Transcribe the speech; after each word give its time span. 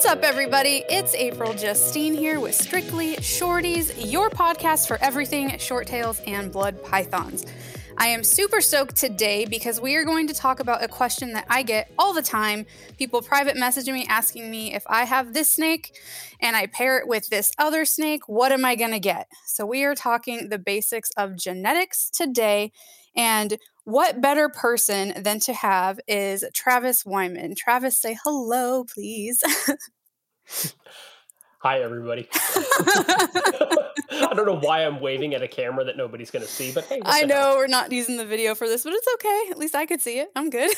What's 0.00 0.12
up, 0.12 0.22
everybody? 0.22 0.82
It's 0.88 1.14
April 1.14 1.52
Justine 1.52 2.14
here 2.14 2.40
with 2.40 2.54
Strictly 2.54 3.16
Shorties, 3.16 3.92
your 4.10 4.30
podcast 4.30 4.88
for 4.88 4.96
everything 5.02 5.58
short 5.58 5.86
tails 5.86 6.22
and 6.26 6.50
blood 6.50 6.82
pythons. 6.82 7.44
I 7.98 8.06
am 8.06 8.24
super 8.24 8.62
stoked 8.62 8.96
today 8.96 9.44
because 9.44 9.78
we 9.78 9.96
are 9.96 10.04
going 10.06 10.26
to 10.28 10.32
talk 10.32 10.58
about 10.58 10.82
a 10.82 10.88
question 10.88 11.34
that 11.34 11.44
I 11.50 11.62
get 11.62 11.92
all 11.98 12.14
the 12.14 12.22
time. 12.22 12.64
People 12.96 13.20
private 13.20 13.56
messaging 13.56 13.92
me 13.92 14.06
asking 14.08 14.50
me 14.50 14.72
if 14.72 14.84
I 14.86 15.04
have 15.04 15.34
this 15.34 15.52
snake 15.52 15.94
and 16.40 16.56
I 16.56 16.64
pair 16.64 16.96
it 16.96 17.06
with 17.06 17.28
this 17.28 17.52
other 17.58 17.84
snake, 17.84 18.26
what 18.26 18.52
am 18.52 18.64
I 18.64 18.76
going 18.76 18.92
to 18.92 19.00
get? 19.00 19.28
So, 19.44 19.66
we 19.66 19.84
are 19.84 19.94
talking 19.94 20.48
the 20.48 20.58
basics 20.58 21.10
of 21.18 21.36
genetics 21.36 22.08
today. 22.08 22.72
And 23.14 23.58
what 23.84 24.20
better 24.20 24.48
person 24.48 25.22
than 25.22 25.40
to 25.40 25.52
have 25.52 26.00
is 26.06 26.44
Travis 26.54 27.04
Wyman? 27.04 27.54
Travis, 27.54 27.98
say 27.98 28.16
hello, 28.24 28.84
please. 28.84 29.42
Hi, 31.62 31.80
everybody. 31.80 32.26
I 32.32 34.32
don't 34.34 34.46
know 34.46 34.58
why 34.60 34.86
I'm 34.86 34.98
waving 34.98 35.34
at 35.34 35.42
a 35.42 35.48
camera 35.48 35.84
that 35.84 35.98
nobody's 35.98 36.30
going 36.30 36.42
to 36.42 36.50
see, 36.50 36.72
but 36.72 36.86
hey, 36.86 37.02
I 37.04 37.26
know 37.26 37.56
we're 37.56 37.66
not 37.66 37.92
using 37.92 38.16
the 38.16 38.24
video 38.24 38.54
for 38.54 38.66
this, 38.66 38.82
but 38.82 38.94
it's 38.94 39.06
okay. 39.14 39.50
At 39.50 39.58
least 39.58 39.74
I 39.74 39.84
could 39.84 40.00
see 40.00 40.20
it. 40.20 40.30
I'm 40.34 40.48
good. 40.48 40.72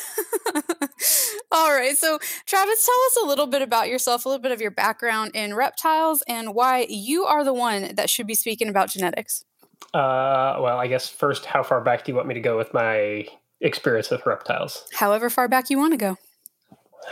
All 1.53 1.71
right. 1.71 1.97
So, 1.97 2.19
Travis, 2.47 2.85
tell 2.85 3.07
us 3.07 3.19
a 3.23 3.27
little 3.29 3.47
bit 3.47 3.63
about 3.63 3.89
yourself, 3.89 4.25
a 4.25 4.29
little 4.29 4.43
bit 4.43 4.51
of 4.51 4.61
your 4.61 4.73
background 4.73 5.31
in 5.35 5.55
reptiles, 5.55 6.25
and 6.27 6.53
why 6.53 6.87
you 6.89 7.25
are 7.25 7.45
the 7.45 7.55
one 7.55 7.95
that 7.95 8.11
should 8.11 8.27
be 8.27 8.35
speaking 8.35 8.69
about 8.69 8.91
genetics. 8.91 9.45
Uh, 9.95 10.57
well, 10.61 10.79
I 10.79 10.87
guess 10.87 11.09
first, 11.09 11.45
how 11.45 11.63
far 11.63 11.81
back 11.81 12.05
do 12.05 12.13
you 12.13 12.17
want 12.17 12.29
me 12.29 12.35
to 12.35 12.41
go 12.41 12.57
with 12.57 12.73
my 12.73 13.27
experience 13.61 14.11
with 14.11 14.25
reptiles? 14.27 14.85
However 14.95 15.31
far 15.31 15.49
back 15.49 15.71
you 15.71 15.79
want 15.79 15.93
to 15.93 15.99
go. 15.99 16.17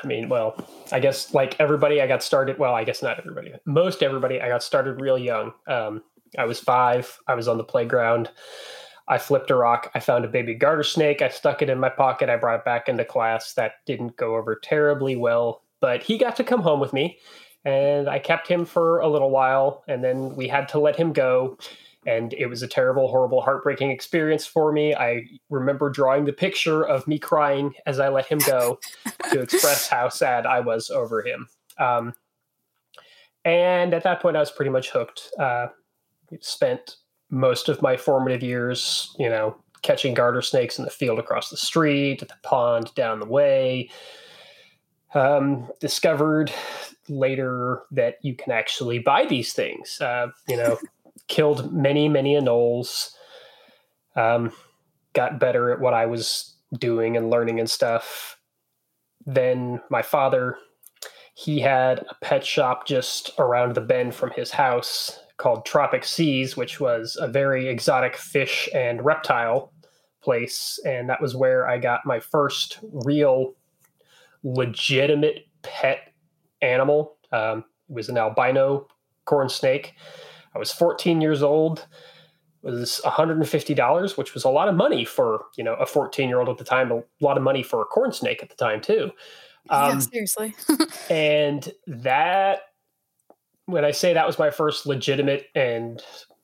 I 0.03 0.07
mean, 0.07 0.29
well, 0.29 0.55
I 0.93 1.01
guess 1.01 1.35
like 1.35 1.59
everybody, 1.61 2.01
I 2.01 2.07
got 2.07 2.23
started. 2.23 2.59
Well, 2.59 2.75
I 2.75 2.85
guess 2.85 3.03
not 3.03 3.19
everybody. 3.19 3.53
Most 3.65 4.03
everybody, 4.03 4.41
I 4.41 4.49
got 4.49 4.63
started 4.63 5.01
real 5.01 5.19
young. 5.19 5.53
Um, 5.67 6.03
I 6.39 6.45
was 6.45 6.61
five. 6.61 7.19
I 7.27 7.35
was 7.35 7.49
on 7.49 7.59
the 7.59 7.65
playground. 7.65 8.31
I 9.09 9.19
flipped 9.19 9.51
a 9.51 9.57
rock. 9.57 9.91
I 9.95 10.01
found 10.01 10.25
a 10.25 10.29
baby 10.29 10.55
garter 10.55 10.85
snake. 10.85 11.21
I 11.21 11.29
stuck 11.29 11.63
it 11.63 11.69
in 11.69 11.81
my 11.81 11.89
pocket. 11.89 12.29
I 12.29 12.37
brought 12.37 12.61
it 12.61 12.65
back 12.65 12.89
into 12.89 13.05
class. 13.05 13.55
That 13.55 13.73
didn't 13.85 14.17
go 14.17 14.37
over 14.37 14.55
terribly 14.55 15.17
well, 15.17 15.63
but 15.81 16.05
he 16.05 16.17
got 16.17 16.37
to 16.37 16.45
come 16.45 16.63
home 16.63 16.79
with 16.79 16.93
me, 16.93 17.19
and 17.65 18.09
I 18.09 18.21
kept 18.21 18.47
him 18.47 18.65
for 18.65 19.01
a 19.01 19.09
little 19.09 19.31
while, 19.31 19.83
and 19.89 20.05
then 20.05 20.37
we 20.37 20.47
had 20.47 20.69
to 20.69 20.79
let 20.79 20.95
him 20.95 21.13
go 21.13 21.59
and 22.07 22.33
it 22.35 22.47
was 22.47 22.63
a 22.63 22.69
terrible, 22.69 23.09
horrible, 23.09 23.43
heartbreaking 23.43 23.91
experience 23.91 24.47
for 24.47 24.73
me. 24.73 24.95
I 24.95 25.25
remember 25.51 25.91
drawing 25.91 26.25
the 26.25 26.33
picture 26.33 26.83
of 26.83 27.07
me 27.07 27.19
crying 27.19 27.75
as 27.87 28.01
I 28.01 28.09
let 28.09 28.27
him 28.27 28.39
go 28.39 28.79
to 29.33 29.41
express 29.41 29.89
how 29.89 30.09
sad 30.11 30.47
I 30.47 30.61
was 30.61 30.91
over 30.91 31.23
him. 31.23 31.49
Um, 31.79 32.15
and 33.45 33.93
at 33.95 34.03
that 34.05 34.21
point, 34.21 34.37
I 34.37 34.41
was 34.41 34.51
pretty 34.51 34.71
much 34.71 34.91
hooked. 34.91 35.31
Uh, 35.39 35.69
spent 36.41 36.97
most 37.31 37.69
of 37.69 37.83
my 37.83 37.97
formative 37.97 38.43
years, 38.43 39.15
you 39.19 39.29
know, 39.29 39.57
catching 39.83 40.15
garter 40.15 40.43
snakes 40.43 40.79
in 40.79 40.85
the 40.85 40.91
field 40.91 41.19
across 41.19 41.51
the 41.51 41.57
street, 41.57 42.23
at 42.23 42.29
the 42.29 42.35
pond 42.43 42.95
down 42.95 43.21
the 43.21 43.27
way. 43.27 43.91
Um, 45.13 45.69
discovered 45.81 46.53
later 47.09 47.83
that 47.91 48.17
you 48.23 48.35
can 48.35 48.53
actually 48.53 49.01
buy 49.01 49.27
these 49.27 49.53
things. 49.53 50.01
Uh, 50.01 50.29
you 50.49 50.57
know, 50.57 50.79
killed 51.31 51.73
many, 51.73 52.09
many 52.09 52.35
anoles. 52.35 53.13
Um, 54.17 54.53
got 55.15 55.41
better 55.41 55.71
at 55.73 55.81
what 55.81 55.95
I 55.95 56.05
was 56.05 56.57
doing 56.79 57.17
and 57.17 57.31
learning 57.31 57.59
and 57.59 57.71
stuff. 57.71 58.37
Then 59.25 59.81
my 59.89 60.03
father, 60.03 60.59
he 61.35 61.61
had 61.61 62.01
a 62.01 62.17
pet 62.21 62.45
shop 62.45 62.87
just 62.87 63.31
around 63.39 63.75
the 63.75 63.81
bend 63.81 64.15
from 64.15 64.31
his 64.33 64.51
house 64.51 65.19
called 65.37 65.65
Tropic 65.65 66.05
Seas, 66.05 66.57
which 66.57 66.81
was 66.81 67.17
a 67.19 67.29
very 67.29 67.69
exotic 67.69 68.17
fish 68.17 68.69
and 68.75 69.03
reptile 69.05 69.73
place. 70.23 70.79
And 70.85 71.09
that 71.09 71.23
was 71.23 71.35
where 71.35 71.67
I 71.67 71.79
got 71.79 72.05
my 72.05 72.21
first 72.21 72.79
real 72.83 73.55
legitimate 74.43 75.47
pet 75.63 76.13
animal. 76.61 77.17
Um, 77.33 77.65
it 77.89 77.95
was 77.95 78.09
an 78.09 78.19
albino 78.19 78.89
corn 79.25 79.49
snake. 79.49 79.95
I 80.55 80.59
was 80.59 80.73
14 80.73 81.21
years 81.21 81.43
old. 81.43 81.87
It 82.63 82.71
was 82.71 83.01
$150, 83.05 84.19
which 84.19 84.35
was 84.35 84.45
a 84.45 84.51
lot 84.51 84.69
of 84.69 84.75
money 84.75 85.05
for 85.05 85.45
you 85.57 85.65
know 85.65 85.75
a 85.75 85.87
14 85.87 86.29
year 86.29 86.41
old 86.41 86.49
at 86.49 86.59
the 86.59 86.65
time. 86.65 86.91
A 86.91 87.03
lot 87.21 87.37
of 87.37 87.43
money 87.43 87.63
for 87.63 87.81
a 87.81 87.87
corn 87.87 88.13
snake 88.13 88.43
at 88.43 88.51
the 88.51 88.57
time 88.57 88.81
too. 88.81 89.11
Um, 89.69 89.93
yeah, 89.93 89.99
seriously. 89.99 90.55
and 91.11 91.73
that, 91.87 92.61
when 93.67 93.85
I 93.85 93.91
say 93.91 94.15
that 94.15 94.27
was 94.27 94.39
my 94.39 94.51
first 94.51 94.87
legitimate 94.87 95.47
and 95.55 96.03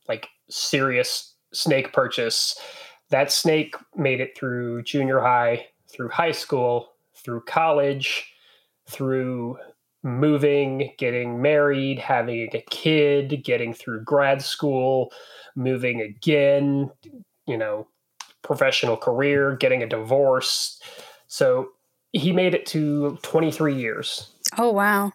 like 0.09 0.28
serious 0.49 1.34
snake 1.53 1.93
purchase, 1.93 2.59
that 3.11 3.31
snake 3.31 3.75
made 3.95 4.21
it 4.21 4.37
through 4.37 4.83
junior 4.83 5.21
high, 5.21 5.66
through 5.91 6.09
high 6.11 6.33
school, 6.33 6.93
through 7.15 7.43
college, 7.43 8.33
through 8.89 9.59
moving, 10.06 10.94
getting 10.99 11.43
married, 11.43 11.99
having 11.99 12.49
a 12.55 12.65
kid, 12.71 13.43
getting 13.44 13.75
through 13.75 14.05
grad 14.05 14.41
school, 14.41 15.12
moving 15.56 16.00
again, 16.00 16.91
you 17.47 17.59
know, 17.59 17.89
professional 18.43 18.97
career, 18.97 19.56
getting 19.56 19.83
a 19.83 19.87
divorce. 19.87 20.81
So 21.27 21.71
he 22.12 22.33
made 22.33 22.55
it 22.55 22.66
to 22.66 23.19
23 23.22 23.75
years. 23.75 24.33
Oh, 24.56 24.71
wow. 24.71 25.12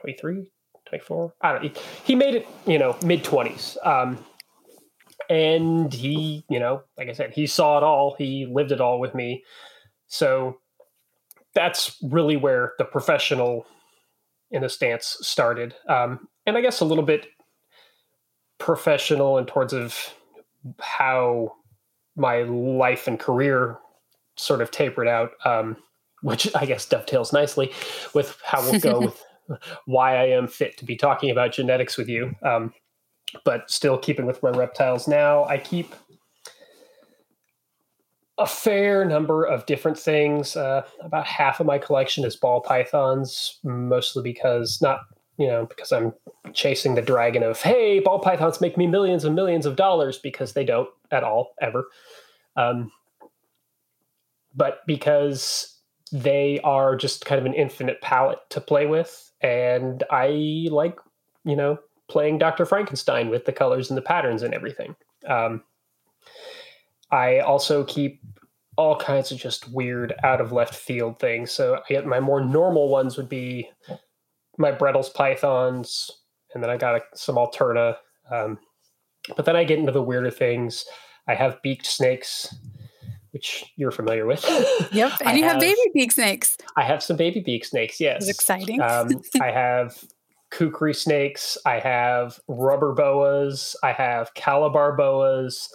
23, 0.00 0.50
24? 0.86 1.32
I 1.40 1.52
don't 1.52 1.78
He 2.04 2.14
made 2.14 2.34
it, 2.34 2.46
you 2.66 2.78
know, 2.78 2.96
mid 3.02 3.24
20s. 3.24 3.78
Um, 3.84 4.22
and 5.30 5.92
he, 5.92 6.44
you 6.50 6.60
know, 6.60 6.82
like 6.98 7.08
I 7.08 7.12
said, 7.12 7.32
he 7.32 7.46
saw 7.46 7.78
it 7.78 7.82
all. 7.82 8.14
He 8.18 8.46
lived 8.46 8.72
it 8.72 8.80
all 8.80 9.00
with 9.00 9.14
me. 9.14 9.42
So 10.06 10.58
that's 11.54 11.96
really 12.02 12.36
where 12.36 12.74
the 12.78 12.84
professional 12.84 13.66
in 14.50 14.64
a 14.64 14.68
stance 14.68 15.18
started. 15.20 15.74
Um, 15.88 16.28
and 16.46 16.56
I 16.56 16.60
guess 16.60 16.80
a 16.80 16.84
little 16.84 17.04
bit 17.04 17.26
professional 18.58 19.38
in 19.38 19.46
towards 19.46 19.72
of 19.72 20.14
how 20.80 21.54
my 22.16 22.42
life 22.42 23.06
and 23.06 23.18
career 23.18 23.78
sort 24.36 24.60
of 24.60 24.70
tapered 24.70 25.08
out, 25.08 25.32
um, 25.44 25.76
which 26.22 26.54
I 26.54 26.66
guess 26.66 26.86
dovetails 26.86 27.32
nicely 27.32 27.72
with 28.14 28.40
how 28.44 28.62
we'll 28.62 28.80
go 28.80 29.00
with 29.06 29.24
why 29.86 30.16
I 30.16 30.24
am 30.26 30.46
fit 30.46 30.76
to 30.78 30.84
be 30.84 30.96
talking 30.96 31.30
about 31.30 31.52
genetics 31.52 31.96
with 31.96 32.08
you. 32.08 32.34
Um, 32.42 32.72
but 33.44 33.70
still 33.70 33.98
keeping 33.98 34.26
with 34.26 34.42
my 34.42 34.50
reptiles 34.50 35.06
now, 35.06 35.44
I 35.44 35.58
keep 35.58 35.94
a 38.38 38.46
fair 38.46 39.04
number 39.04 39.44
of 39.44 39.66
different 39.66 39.98
things. 39.98 40.56
Uh, 40.56 40.82
about 41.00 41.26
half 41.26 41.60
of 41.60 41.66
my 41.66 41.78
collection 41.78 42.24
is 42.24 42.36
ball 42.36 42.60
pythons, 42.60 43.58
mostly 43.64 44.22
because 44.22 44.80
not 44.80 45.00
you 45.36 45.46
know 45.46 45.66
because 45.66 45.92
I'm 45.92 46.12
chasing 46.52 46.94
the 46.94 47.02
dragon 47.02 47.42
of 47.42 47.60
hey, 47.60 48.00
ball 48.00 48.20
pythons 48.20 48.60
make 48.60 48.76
me 48.76 48.86
millions 48.86 49.24
and 49.24 49.34
millions 49.34 49.66
of 49.66 49.76
dollars 49.76 50.18
because 50.18 50.52
they 50.52 50.64
don't 50.64 50.88
at 51.10 51.24
all 51.24 51.54
ever. 51.60 51.88
Um, 52.56 52.92
but 54.54 54.80
because 54.86 55.76
they 56.10 56.60
are 56.64 56.96
just 56.96 57.26
kind 57.26 57.38
of 57.38 57.46
an 57.46 57.54
infinite 57.54 58.00
palette 58.00 58.38
to 58.50 58.60
play 58.60 58.86
with, 58.86 59.32
and 59.40 60.04
I 60.10 60.68
like 60.70 60.98
you 61.44 61.56
know 61.56 61.78
playing 62.08 62.38
Dr. 62.38 62.64
Frankenstein 62.64 63.28
with 63.28 63.44
the 63.44 63.52
colors 63.52 63.90
and 63.90 63.96
the 63.96 64.02
patterns 64.02 64.42
and 64.42 64.54
everything. 64.54 64.96
Um, 65.26 65.62
I 67.10 67.40
also 67.40 67.84
keep 67.84 68.20
all 68.76 68.96
kinds 68.96 69.32
of 69.32 69.38
just 69.38 69.68
weird 69.72 70.14
out 70.22 70.40
of 70.40 70.52
left 70.52 70.74
field 70.74 71.18
things. 71.18 71.50
So 71.50 71.74
I 71.76 71.80
get 71.88 72.06
my 72.06 72.20
more 72.20 72.40
normal 72.40 72.88
ones 72.88 73.16
would 73.16 73.28
be 73.28 73.68
my 74.56 74.70
Bredl's 74.70 75.10
pythons, 75.10 76.10
and 76.54 76.62
then 76.62 76.70
I 76.70 76.76
got 76.76 76.96
a, 76.96 77.00
some 77.14 77.34
Alterna. 77.34 77.96
Um, 78.30 78.58
but 79.36 79.44
then 79.44 79.56
I 79.56 79.64
get 79.64 79.78
into 79.78 79.92
the 79.92 80.02
weirder 80.02 80.30
things. 80.30 80.84
I 81.26 81.34
have 81.34 81.60
beaked 81.60 81.86
snakes, 81.86 82.54
which 83.32 83.64
you're 83.76 83.90
familiar 83.90 84.26
with. 84.26 84.44
Yep, 84.92 85.12
and 85.24 85.36
you 85.36 85.44
have, 85.44 85.54
have, 85.54 85.60
baby 85.60 85.80
beak 85.92 86.12
snakes. 86.12 86.56
I 86.76 86.84
have 86.84 87.02
some 87.02 87.16
baby 87.16 87.40
beak 87.40 87.64
snakes. 87.64 88.00
Yes, 88.00 88.22
it's 88.22 88.30
exciting. 88.30 88.80
um, 88.80 89.10
I 89.42 89.50
have 89.50 90.02
kukri 90.50 90.94
snakes. 90.94 91.58
I 91.66 91.78
have 91.78 92.40
rubber 92.48 92.94
boas. 92.94 93.76
I 93.82 93.92
have 93.92 94.32
calabar 94.34 94.96
boas 94.96 95.68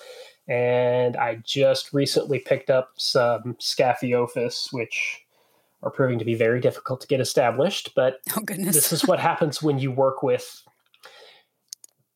and 0.48 1.16
I 1.16 1.36
just 1.44 1.94
recently 1.94 2.40
picked 2.40 2.69
up 2.69 2.92
some 2.95 3.56
Scaphiophis, 3.56 4.72
which 4.72 5.25
are 5.81 5.92
proving 5.92 6.19
to 6.19 6.25
be 6.25 6.36
very 6.36 6.60
difficult 6.60 7.01
to 7.01 7.07
get 7.07 7.19
established. 7.19 7.94
But 7.95 8.19
oh, 8.38 8.42
goodness. 8.42 8.75
this 8.75 8.92
is 8.92 9.06
what 9.06 9.19
happens 9.19 9.62
when 9.62 9.80
you 9.80 9.92
work 9.92 10.24
with 10.24 10.63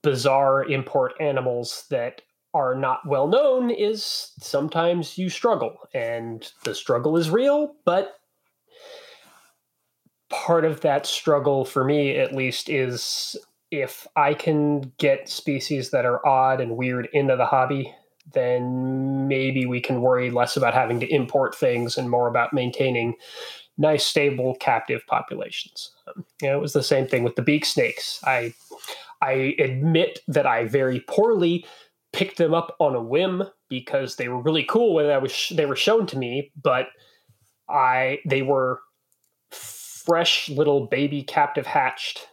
bizarre 0.01 0.63
import 0.65 1.13
animals 1.19 1.85
that 1.89 2.21
are 2.53 2.75
not 2.75 3.06
well 3.06 3.27
known 3.27 3.69
is 3.69 4.31
sometimes 4.39 5.18
you 5.18 5.29
struggle 5.29 5.77
and 5.94 6.51
the 6.63 6.74
struggle 6.74 7.18
is 7.18 7.29
real 7.29 7.75
but 7.83 8.15
part 10.29 10.63
of 10.63 10.81
that 10.81 11.06
struggle 11.06 11.65
for 11.65 11.83
me 11.83 12.15
at 12.18 12.33
least 12.33 12.69
is 12.69 13.35
if 13.71 14.07
I 14.15 14.33
can 14.33 14.94
get 14.97 15.29
species 15.29 15.91
that 15.91 16.06
are 16.06 16.25
odd 16.25 16.62
and 16.62 16.77
weird 16.77 17.09
into 17.12 17.35
the 17.35 17.45
hobby, 17.45 17.94
then 18.33 19.27
maybe 19.27 19.65
we 19.65 19.79
can 19.79 20.01
worry 20.01 20.29
less 20.29 20.57
about 20.57 20.74
having 20.74 21.00
to 21.00 21.13
import 21.13 21.56
things 21.56 21.97
and 21.97 22.09
more 22.09 22.27
about 22.27 22.53
maintaining 22.53 23.15
nice, 23.77 24.06
stable 24.06 24.56
captive 24.59 25.01
populations. 25.07 25.91
Um, 26.07 26.25
you 26.41 26.50
know, 26.50 26.57
it 26.57 26.62
was 26.62 26.74
the 26.74 26.83
same 26.83 27.07
thing 27.07 27.24
with 27.24 27.35
the 27.35 27.41
beak 27.41 27.65
snakes. 27.65 28.19
I 28.24 28.53
I 29.21 29.56
admit 29.59 30.19
that 30.27 30.45
I 30.45 30.65
very 30.65 31.00
poorly 31.01 31.65
picked 32.13 32.38
them 32.38 32.53
up 32.53 32.75
on 32.79 32.95
a 32.95 33.01
whim 33.01 33.44
because 33.69 34.15
they 34.15 34.27
were 34.27 34.41
really 34.41 34.63
cool 34.63 34.95
when 34.95 35.09
I 35.09 35.18
was 35.18 35.31
sh- 35.31 35.53
they 35.56 35.65
were 35.65 35.75
shown 35.75 36.06
to 36.07 36.18
me, 36.18 36.51
but 36.62 36.88
I 37.69 38.19
they 38.25 38.41
were 38.41 38.81
fresh 39.51 40.50
little 40.50 40.88
baby 40.88 41.21
captive 41.24 41.65
hatched, 41.65 42.27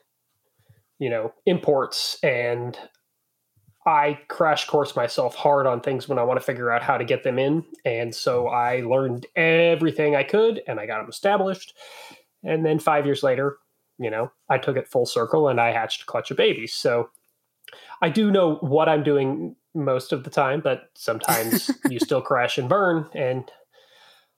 you 0.99 1.11
know, 1.11 1.32
imports 1.44 2.19
and 2.23 2.79
I 3.86 4.19
crash 4.28 4.66
course 4.66 4.96
myself 4.96 5.34
hard 5.34 5.66
on 5.66 5.81
things 5.81 6.08
when 6.08 6.19
I 6.19 6.22
want 6.22 6.40
to 6.40 6.44
figure 6.44 6.70
out 6.70 6.82
how 6.82 6.96
to 6.96 7.04
get 7.04 7.22
them 7.22 7.38
in. 7.38 7.64
And 7.84 8.14
so 8.14 8.48
I 8.48 8.81
learned 8.81 9.26
everything 9.36 10.16
I 10.16 10.22
could 10.22 10.62
and 10.66 10.81
I 10.81 10.86
got 10.86 11.00
them 11.00 11.08
established. 11.08 11.75
And 12.42 12.64
then 12.64 12.78
five 12.78 13.04
years 13.04 13.22
later, 13.22 13.58
you 13.98 14.10
know, 14.10 14.32
I 14.48 14.58
took 14.58 14.76
it 14.76 14.88
full 14.88 15.06
circle 15.06 15.48
and 15.48 15.60
I 15.60 15.72
hatched 15.72 16.02
a 16.02 16.06
clutch 16.06 16.31
of 16.31 16.36
babies. 16.36 16.72
So 16.72 17.10
I 18.00 18.08
do 18.08 18.31
know 18.31 18.56
what 18.56 18.88
I'm 18.88 19.02
doing 19.02 19.56
most 19.75 20.12
of 20.12 20.25
the 20.25 20.31
time, 20.31 20.60
but 20.60 20.90
sometimes 20.94 21.70
you 21.90 21.98
still 21.98 22.22
crash 22.22 22.56
and 22.56 22.69
burn. 22.69 23.06
And 23.14 23.50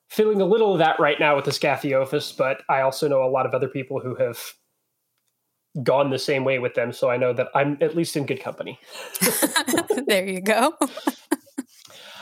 feeling 0.08 0.40
a 0.40 0.46
little 0.46 0.72
of 0.72 0.78
that 0.78 0.98
right 0.98 1.18
now 1.20 1.36
with 1.36 1.44
the 1.44 1.50
Scaphiophis, 1.50 2.36
but 2.36 2.62
I 2.68 2.80
also 2.80 3.08
know 3.08 3.24
a 3.24 3.30
lot 3.30 3.46
of 3.46 3.54
other 3.54 3.68
people 3.68 4.00
who 4.00 4.14
have 4.16 4.38
gone 5.82 6.10
the 6.10 6.18
same 6.18 6.44
way 6.44 6.58
with 6.58 6.74
them. 6.74 6.92
So 6.92 7.10
I 7.10 7.16
know 7.16 7.32
that 7.32 7.48
I'm 7.54 7.78
at 7.80 7.96
least 7.96 8.16
in 8.16 8.26
good 8.26 8.40
company. 8.40 8.78
there 10.06 10.26
you 10.26 10.40
go. 10.40 10.72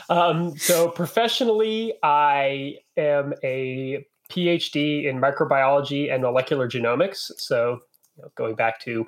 um, 0.09 0.57
so 0.57 0.89
professionally, 0.89 1.93
I 2.03 2.77
am 2.97 3.33
a 3.43 4.05
PhD 4.29 5.05
in 5.05 5.19
microbiology 5.19 6.13
and 6.13 6.23
molecular 6.23 6.67
genomics. 6.67 7.31
So 7.37 7.79
you 8.17 8.23
know, 8.23 8.31
going 8.35 8.55
back 8.55 8.79
to 8.81 9.05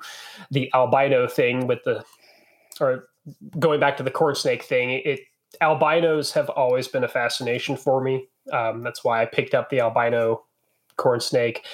the 0.50 0.70
albino 0.74 1.26
thing 1.26 1.66
with 1.66 1.80
the, 1.84 2.04
or 2.80 3.08
going 3.58 3.80
back 3.80 3.96
to 3.98 4.02
the 4.02 4.10
corn 4.10 4.34
snake 4.34 4.62
thing, 4.62 4.90
it 5.04 5.20
albinos 5.60 6.32
have 6.32 6.48
always 6.50 6.88
been 6.88 7.04
a 7.04 7.08
fascination 7.08 7.76
for 7.76 8.02
me. 8.02 8.28
Um, 8.52 8.82
that's 8.82 9.02
why 9.02 9.22
I 9.22 9.26
picked 9.26 9.54
up 9.54 9.70
the 9.70 9.80
albino 9.80 10.44
corn 10.96 11.20
snake 11.20 11.64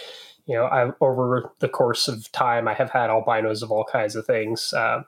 you 0.46 0.54
know, 0.54 0.64
I 0.64 0.90
over 1.00 1.52
the 1.60 1.68
course 1.68 2.08
of 2.08 2.30
time, 2.32 2.68
I 2.68 2.74
have 2.74 2.90
had 2.90 3.10
albinos 3.10 3.62
of 3.62 3.70
all 3.70 3.84
kinds 3.84 4.16
of 4.16 4.26
things, 4.26 4.72
uh, 4.72 5.02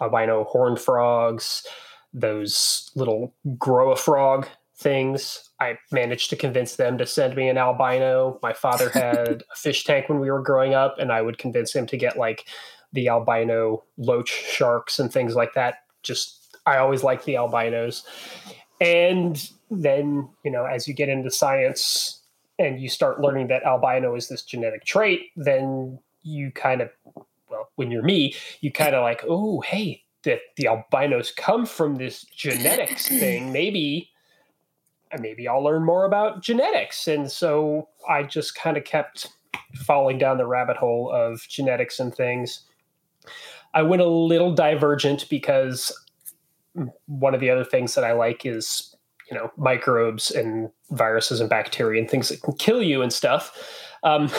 albino 0.00 0.44
horned 0.44 0.80
frogs, 0.80 1.66
those 2.12 2.90
little 2.94 3.34
grow 3.58 3.92
a 3.92 3.96
frog 3.96 4.46
things. 4.76 5.50
I 5.60 5.78
managed 5.90 6.30
to 6.30 6.36
convince 6.36 6.76
them 6.76 6.98
to 6.98 7.06
send 7.06 7.36
me 7.36 7.48
an 7.48 7.56
albino. 7.56 8.38
My 8.42 8.52
father 8.52 8.90
had 8.94 9.44
a 9.52 9.56
fish 9.56 9.84
tank 9.84 10.08
when 10.08 10.20
we 10.20 10.30
were 10.30 10.42
growing 10.42 10.74
up, 10.74 10.96
and 10.98 11.12
I 11.12 11.22
would 11.22 11.38
convince 11.38 11.74
him 11.74 11.86
to 11.86 11.96
get 11.96 12.18
like 12.18 12.46
the 12.92 13.08
albino 13.08 13.84
loach 13.96 14.28
sharks 14.28 14.98
and 14.98 15.10
things 15.10 15.34
like 15.34 15.54
that. 15.54 15.76
Just 16.02 16.56
I 16.66 16.78
always 16.78 17.02
liked 17.02 17.24
the 17.24 17.36
albinos. 17.36 18.04
And 18.80 19.50
then, 19.70 20.28
you 20.44 20.50
know, 20.50 20.64
as 20.64 20.86
you 20.86 20.94
get 20.94 21.08
into 21.08 21.30
science, 21.30 22.21
and 22.62 22.80
you 22.80 22.88
start 22.88 23.20
learning 23.20 23.48
that 23.48 23.64
albino 23.64 24.14
is 24.14 24.28
this 24.28 24.42
genetic 24.42 24.84
trait, 24.84 25.30
then 25.36 25.98
you 26.22 26.50
kind 26.52 26.80
of, 26.80 26.90
well, 27.50 27.70
when 27.76 27.90
you're 27.90 28.02
me, 28.02 28.34
you 28.60 28.72
kind 28.72 28.94
of 28.94 29.02
like, 29.02 29.24
oh, 29.28 29.60
hey, 29.60 30.02
that 30.24 30.40
the 30.56 30.68
albinos 30.68 31.32
come 31.32 31.66
from 31.66 31.96
this 31.96 32.24
genetics 32.24 33.08
thing. 33.20 33.52
Maybe, 33.52 34.10
uh, 35.12 35.18
maybe 35.20 35.48
I'll 35.48 35.62
learn 35.62 35.84
more 35.84 36.04
about 36.04 36.42
genetics. 36.42 37.08
And 37.08 37.30
so 37.30 37.88
I 38.08 38.22
just 38.22 38.54
kind 38.54 38.76
of 38.76 38.84
kept 38.84 39.28
falling 39.74 40.18
down 40.18 40.38
the 40.38 40.46
rabbit 40.46 40.76
hole 40.76 41.10
of 41.10 41.40
genetics 41.48 41.98
and 41.98 42.14
things. 42.14 42.64
I 43.74 43.82
went 43.82 44.02
a 44.02 44.08
little 44.08 44.54
divergent 44.54 45.28
because 45.28 45.92
one 47.06 47.34
of 47.34 47.40
the 47.40 47.50
other 47.50 47.64
things 47.64 47.94
that 47.94 48.04
I 48.04 48.12
like 48.12 48.44
is 48.46 48.91
you 49.32 49.38
know 49.38 49.50
microbes 49.56 50.30
and 50.30 50.68
viruses 50.90 51.40
and 51.40 51.48
bacteria 51.48 51.98
and 51.98 52.10
things 52.10 52.28
that 52.28 52.42
can 52.42 52.52
kill 52.52 52.82
you 52.82 53.00
and 53.00 53.10
stuff. 53.10 53.56
Um, 54.02 54.30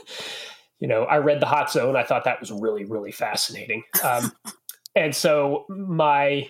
you 0.80 0.88
know, 0.88 1.04
I 1.04 1.18
read 1.18 1.38
the 1.38 1.46
Hot 1.46 1.70
Zone. 1.70 1.94
I 1.94 2.02
thought 2.02 2.24
that 2.24 2.40
was 2.40 2.50
really 2.50 2.84
really 2.84 3.12
fascinating. 3.12 3.84
Um, 4.02 4.32
and 4.96 5.14
so 5.14 5.64
my 5.68 6.48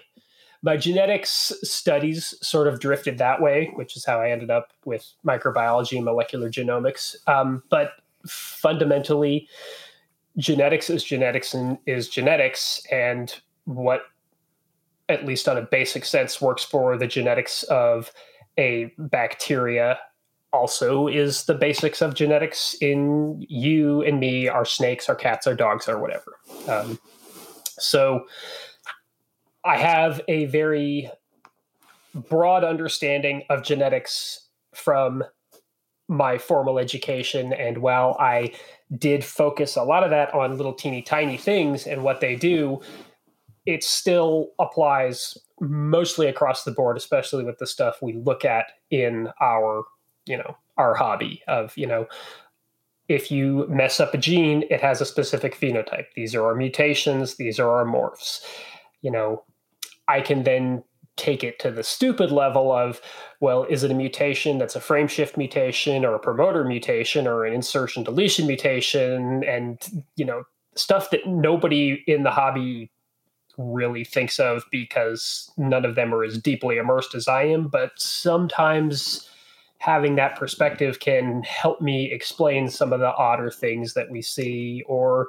my 0.63 0.79
genetics 0.79 1.53
studies 1.63 2.35
sort 2.41 2.67
of 2.67 2.81
drifted 2.81 3.19
that 3.19 3.43
way, 3.43 3.71
which 3.75 3.95
is 3.95 4.07
how 4.07 4.23
I 4.23 4.31
ended 4.31 4.51
up 4.51 4.73
with 4.87 5.13
microbiology 5.25 5.97
and 5.97 6.05
molecular 6.05 6.51
genomics. 6.51 7.15
Um, 7.29 7.63
but 7.69 7.91
fundamentally, 8.27 9.49
genetics 10.39 10.89
is 10.89 11.05
genetics 11.05 11.53
and 11.53 11.77
is 11.85 12.09
genetics, 12.09 12.81
and 12.91 13.39
what 13.67 14.01
at 15.09 15.25
least 15.25 15.49
on 15.49 15.57
a 15.57 15.63
basic 15.63 16.05
sense, 16.05 16.41
works 16.41 16.65
for 16.65 16.97
the 16.97 17.07
genetics 17.07 17.63
of 17.65 18.13
a 18.59 18.93
bacteria 18.99 19.99
also 20.53 21.07
is 21.07 21.45
the 21.45 21.55
basics 21.55 22.01
of 22.01 22.15
genetics 22.15 22.75
in 22.81 23.45
you 23.49 24.03
and 24.03 24.19
me, 24.19 24.49
our 24.49 24.65
snakes, 24.65 25.09
our 25.09 25.15
cats, 25.15 25.47
our 25.47 25.55
dogs, 25.55 25.89
or 25.89 25.99
whatever. 25.99 26.37
Um, 26.69 26.99
so 27.79 28.27
I 29.65 29.77
have 29.77 30.21
a 30.29 30.47
very 30.47 31.11
broad 32.15 32.65
understanding 32.65 33.43
of 33.51 33.63
genetics 33.63 34.49
from 34.75 35.25
my 36.09 36.39
formal 36.39 36.79
education. 36.79 37.53
And 37.53 37.79
while 37.79 38.17
I 38.19 38.53
did 38.97 39.25
focus 39.25 39.77
a 39.77 39.83
lot 39.83 40.05
of 40.05 40.11
that 40.11 40.33
on 40.33 40.57
little 40.57 40.73
teeny 40.73 41.03
tiny 41.03 41.37
things 41.37 41.87
and 41.87 42.03
what 42.03 42.21
they 42.21 42.37
do, 42.37 42.81
it 43.67 43.83
still 43.85 44.51
applies 44.59 45.37
mostly 45.61 46.27
across 46.27 46.65
the 46.65 46.71
board, 46.71 46.97
especially 46.97 47.45
with 47.45 47.59
the 47.59 47.67
stuff 47.67 48.01
we 48.01 48.13
look 48.15 48.45
at 48.45 48.67
in 48.91 49.29
our, 49.41 49.85
you 50.27 50.37
know, 50.37 50.57
our 50.77 50.95
hobby 50.95 51.43
of, 51.49 51.77
you 51.77 51.87
know, 51.87 52.07
if 53.09 53.31
you 53.31 53.67
mess 53.69 54.01
up 54.01 54.15
a 54.15 54.19
gene, 54.19 54.65
it 54.71 54.81
has 54.81 55.01
a 55.01 55.07
specific 55.07 55.59
phenotype. 55.59 56.07
These 56.15 56.35
are 56.35 56.45
our 56.45 56.55
mutations, 56.55 57.37
these 57.37 57.59
are 57.59 57.71
our 57.71 57.85
morphs. 57.85 58.41
You 59.03 59.11
know, 59.11 59.45
I 60.09 60.21
can 60.21 60.43
then 60.43 60.83
take 61.17 61.43
it 61.43 61.59
to 61.59 61.71
the 61.71 61.83
stupid 61.83 62.31
level 62.31 62.71
of, 62.71 63.01
well, 63.41 63.65
is 63.65 63.83
it 63.83 63.91
a 63.91 63.95
mutation 63.95 64.59
that's 64.59 64.77
a 64.77 64.81
frame 64.81 65.09
shift 65.09 65.37
mutation 65.37 66.05
or 66.05 66.15
a 66.15 66.19
promoter 66.19 66.65
mutation 66.65 67.27
or 67.27 67.45
an 67.45 67.55
insertion 67.55 68.03
deletion 68.03 68.47
mutation? 68.47 69.43
And, 69.45 69.79
you 70.17 70.25
know, 70.25 70.43
stuff 70.75 71.11
that 71.11 71.27
nobody 71.27 72.03
in 72.07 72.23
the 72.23 72.31
hobby 72.31 72.91
really 73.59 74.05
thinks 74.05 74.39
of 74.39 74.65
because 74.71 75.51
none 75.57 75.85
of 75.85 75.95
them 75.95 76.15
are 76.15 76.25
as 76.25 76.39
deeply 76.39 76.77
immersed 76.77 77.15
as 77.15 77.29
I 77.29 77.45
am. 77.45 77.69
But 77.69 77.93
sometimes 77.97 79.29
having 79.79 80.17
that 80.17 80.37
perspective 80.37 81.01
can 81.01 81.43
help 81.43 81.81
me 81.81 82.11
explain 82.13 82.69
some 82.69 82.93
of 82.93 83.01
the 83.01 83.15
odder 83.15 83.51
things 83.51 83.95
that 83.95 84.11
we 84.11 84.23
see 84.23 84.83
or 84.87 85.29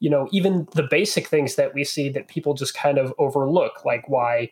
you 0.00 0.10
know 0.10 0.28
even 0.30 0.68
the 0.74 0.86
basic 0.90 1.26
things 1.26 1.56
that 1.56 1.74
we 1.74 1.84
see 1.84 2.08
that 2.08 2.28
people 2.28 2.54
just 2.54 2.74
kind 2.74 2.98
of 2.98 3.14
overlook 3.18 3.84
like 3.84 4.08
why 4.08 4.50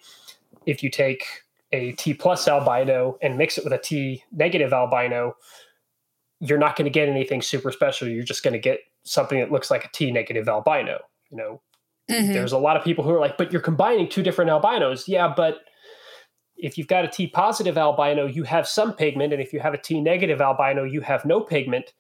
if 0.65 0.83
you 0.83 0.91
take 0.91 1.25
a 1.73 1.93
t 1.93 2.15
plus 2.15 2.49
albino 2.49 3.19
and 3.23 3.37
mix 3.37 3.59
it 3.59 3.65
with 3.65 3.73
a 3.73 3.79
t 3.79 4.25
negative 4.33 4.73
albino 4.73 5.37
you're 6.41 6.59
not 6.59 6.77
going 6.77 6.85
to 6.85 6.91
get 6.91 7.09
anything 7.09 7.43
super 7.43 7.71
special 7.71 8.09
you're 8.09 8.25
just 8.25 8.43
going 8.43 8.53
to 8.53 8.59
get 8.59 8.81
something 9.05 9.39
that 9.39 9.53
looks 9.53 9.71
like 9.71 9.85
a 9.85 9.91
t 9.93 10.11
negative 10.11 10.49
albino 10.49 10.99
you 11.31 11.37
know 11.37 11.61
Mm-hmm. 12.11 12.33
There's 12.33 12.53
a 12.53 12.59
lot 12.59 12.77
of 12.77 12.85
people 12.85 13.05
who 13.05 13.11
are 13.11 13.21
like, 13.21 13.37
but 13.37 13.53
you're 13.53 13.63
combining 13.63 14.09
two 14.09 14.23
different 14.23 14.51
albinos. 14.51 15.09
Yeah, 15.09 15.33
but 15.35 15.59
if 16.57 16.79
you've 16.79 16.87
got 16.87 17.05
a 17.05 17.09
T 17.09 17.27
positive 17.27 17.77
albino, 17.77 18.27
you 18.27 18.45
have 18.45 18.67
some 18.69 18.93
pigment. 18.93 19.33
And 19.33 19.43
if 19.43 19.53
you 19.53 19.61
have 19.61 19.75
a 19.75 19.79
T 19.79 20.01
negative 20.01 20.41
albino, 20.41 20.85
you 20.85 21.01
have 21.01 21.25
no 21.25 21.41
pigment. 21.41 21.93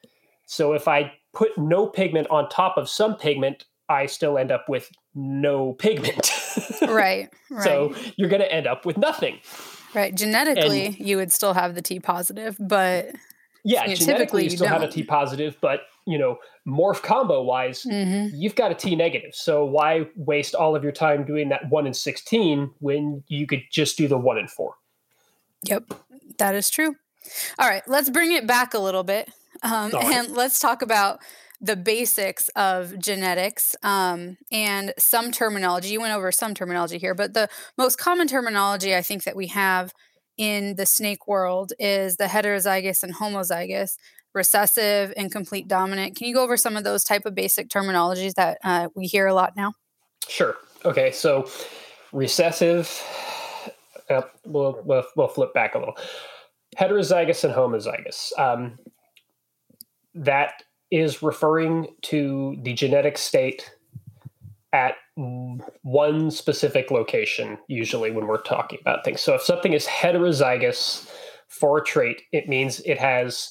So 0.47 0.73
if 0.73 0.87
I 0.89 1.13
put 1.33 1.57
no 1.59 1.87
pigment 1.87 2.29
on 2.31 2.49
top 2.49 2.77
of 2.77 2.89
some 2.89 3.17
pigment, 3.17 3.65
I 3.89 4.07
still 4.07 4.39
end 4.39 4.51
up 4.51 4.69
with 4.69 4.91
no 5.15 5.75
pigment. 5.75 6.31
right, 6.83 7.29
right. 7.51 7.63
So 7.63 7.95
you're 8.17 8.29
going 8.29 8.43
to 8.43 8.53
end 8.53 8.67
up 8.67 8.87
with 8.87 8.97
nothing. 8.97 9.39
Right. 9.95 10.15
Genetically, 10.15 10.87
and, 10.87 10.99
you 10.99 11.17
would 11.17 11.33
still 11.33 11.55
have 11.55 11.75
the 11.75 11.83
T 11.83 12.01
positive, 12.01 12.57
but 12.61 13.11
yeah, 13.67 13.83
you 13.83 13.91
know, 13.91 13.95
genetically 13.97 14.45
you 14.45 14.51
still 14.51 14.69
don't. 14.69 14.81
have 14.81 14.89
a 14.89 14.93
T 14.93 15.03
positive, 15.03 15.57
but 15.61 15.81
you 16.07 16.19
know, 16.19 16.39
morph 16.67 17.03
combo 17.03 17.43
wise, 17.43 17.83
mm-hmm. 17.83 18.35
you've 18.35 18.55
got 18.55 18.71
a 18.71 18.75
T 18.75 18.95
negative. 18.95 19.35
So 19.35 19.65
why 19.65 20.07
waste 20.15 20.55
all 20.55 20.77
of 20.77 20.83
your 20.83 20.93
time 20.93 21.25
doing 21.25 21.49
that 21.49 21.69
one 21.69 21.87
in 21.87 21.95
sixteen 21.95 22.71
when 22.79 23.25
you 23.29 23.47
could 23.47 23.63
just 23.71 23.99
do 23.99 24.09
the 24.09 24.17
one 24.17 24.39
in 24.39 24.47
four? 24.47 24.75
Yep, 25.65 25.95
that 26.39 26.55
is 26.55 26.71
true. 26.71 26.95
All 27.59 27.69
right, 27.69 27.83
let's 27.89 28.09
bring 28.09 28.33
it 28.33 28.47
back 28.47 28.73
a 28.75 28.79
little 28.79 29.03
bit. 29.03 29.31
Um, 29.63 29.93
and 29.95 30.31
let's 30.33 30.61
talk 30.61 30.83
about 30.83 31.19
the 31.61 31.77
basics 31.77 32.51
of 32.51 32.99
genetics 32.99 33.75
um, 33.83 34.37
and 34.53 34.93
some 34.99 35.33
terminology. 35.33 35.89
You 35.89 36.01
went 36.01 36.15
over 36.15 36.31
some 36.31 36.55
terminology 36.55 36.99
here, 36.99 37.15
but 37.15 37.35
the 37.35 37.49
most 37.79 37.99
common 37.99 38.29
terminology 38.29 38.95
I 38.95 39.03
think 39.03 39.25
that 39.25 39.35
we 39.35 39.49
have 39.49 39.93
in 40.37 40.77
the 40.77 40.87
snake 40.87 41.27
world 41.27 41.73
is 41.79 42.17
the 42.17 42.25
heterozygous 42.25 43.03
and 43.03 43.15
homozygous, 43.15 43.97
recessive, 44.35 45.13
and 45.17 45.33
complete 45.33 45.69
dominant. 45.69 46.17
Can 46.17 46.27
you 46.27 46.35
go 46.35 46.43
over 46.43 46.57
some 46.57 46.77
of 46.77 46.85
those 46.85 47.05
type 47.05 47.25
of 47.27 47.35
basic 47.35 47.69
terminologies 47.69 48.35
that 48.35 48.59
uh, 48.65 48.89
we 48.95 49.07
hear 49.07 49.27
a 49.27 49.35
lot 49.35 49.57
now? 49.57 49.73
Sure. 50.29 50.57
Okay. 50.85 51.11
So 51.11 51.49
recessive, 52.13 53.03
uh, 54.11 54.23
we'll, 54.45 54.81
we'll, 54.85 55.05
we'll 55.17 55.29
flip 55.29 55.55
back 55.55 55.75
a 55.75 55.79
little. 55.79 55.97
Heterozygous 56.79 57.45
and 57.45 57.55
homozygous. 57.55 58.39
Um, 58.39 58.79
that 60.15 60.63
is 60.91 61.23
referring 61.23 61.89
to 62.03 62.57
the 62.63 62.73
genetic 62.73 63.19
state 63.19 63.71
at 64.73 64.97
one 65.17 66.31
specific 66.31 66.91
location, 66.91 67.59
usually 67.69 68.11
when 68.11 68.27
we're 68.27 68.43
talking 68.43 68.79
about 68.83 69.05
things. 69.05 69.21
So 69.21 69.35
if 69.35 69.43
something 69.43 69.73
is 69.73 69.87
heterozygous 69.87 71.11
for 71.49 71.79
a 71.79 71.85
trait, 71.85 72.23
it 72.33 72.49
means 72.49 72.81
it 72.81 72.99
has 72.99 73.51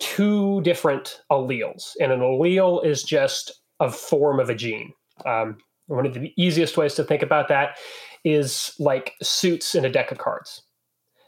two 0.00 0.60
different 0.62 1.20
alleles. 1.30 1.92
And 2.00 2.10
an 2.10 2.20
allele 2.20 2.84
is 2.84 3.02
just 3.02 3.52
a 3.80 3.90
form 3.90 4.40
of 4.40 4.50
a 4.50 4.54
gene. 4.54 4.92
Um, 5.24 5.58
one 5.86 6.06
of 6.06 6.14
the 6.14 6.32
easiest 6.36 6.76
ways 6.76 6.94
to 6.94 7.04
think 7.04 7.22
about 7.22 7.48
that 7.48 7.76
is 8.24 8.74
like 8.78 9.12
suits 9.22 9.74
in 9.74 9.84
a 9.84 9.90
deck 9.90 10.10
of 10.10 10.18
cards. 10.18 10.62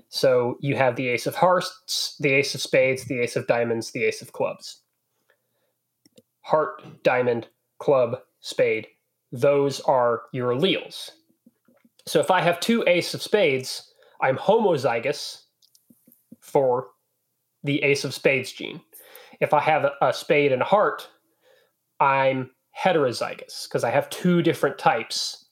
So 0.08 0.56
you 0.60 0.76
have 0.76 0.96
the 0.96 1.08
ace 1.08 1.26
of 1.26 1.34
hearts, 1.34 2.16
the 2.20 2.32
ace 2.32 2.54
of 2.54 2.60
spades, 2.60 3.04
the 3.04 3.20
ace 3.20 3.36
of 3.36 3.46
diamonds, 3.46 3.92
the 3.92 4.04
ace 4.04 4.22
of 4.22 4.32
clubs 4.32 4.82
heart, 6.42 6.80
diamond, 7.02 7.48
club, 7.80 8.18
spade. 8.38 8.86
Those 9.32 9.80
are 9.80 10.22
your 10.32 10.52
alleles. 10.54 11.10
So 12.06 12.20
if 12.20 12.30
I 12.30 12.40
have 12.40 12.60
two 12.60 12.84
ace 12.86 13.14
of 13.14 13.22
spades, 13.22 13.92
I'm 14.22 14.36
homozygous 14.36 15.42
for 16.40 16.88
the 17.64 17.82
ace 17.82 18.04
of 18.04 18.14
spades 18.14 18.52
gene. 18.52 18.80
If 19.40 19.52
I 19.52 19.60
have 19.60 19.90
a, 20.00 20.12
spade 20.12 20.52
and 20.52 20.62
a 20.62 20.64
heart, 20.64 21.08
I'm 22.00 22.50
heterozygous 22.80 23.68
because 23.68 23.84
I 23.84 23.90
have 23.90 24.08
two 24.08 24.42
different 24.42 24.78
types 24.78 25.46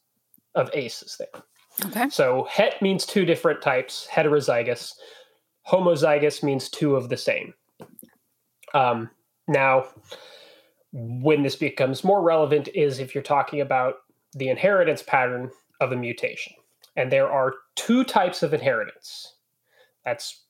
of 0.55 0.71
aces 0.73 1.17
there. 1.19 1.43
Okay. 1.87 2.09
So 2.09 2.47
het 2.49 2.81
means 2.81 3.05
two 3.05 3.25
different 3.25 3.61
types, 3.61 4.07
heterozygous. 4.11 4.93
Homozygous 5.69 6.43
means 6.43 6.69
two 6.69 6.95
of 6.95 7.09
the 7.09 7.17
same. 7.17 7.53
Um, 8.75 9.11
now, 9.49 9.87
when 10.95 11.43
this 11.43 11.57
becomes 11.57 12.05
more 12.05 12.23
relevant 12.23 12.69
is 12.69 13.01
if 13.01 13.15
you're 13.15 13.23
talking 13.23 13.61
about 13.61 13.97
the 14.33 14.49
inheritance 14.49 15.03
pattern 15.03 15.51
of 15.81 15.91
a 15.91 15.97
mutation. 15.97 16.53
And 16.97 17.11
there 17.11 17.29
are 17.29 17.55
two 17.75 18.05
types 18.05 18.45
of 18.45 18.55
inheritance. 18.55 19.35
That's 20.05 20.43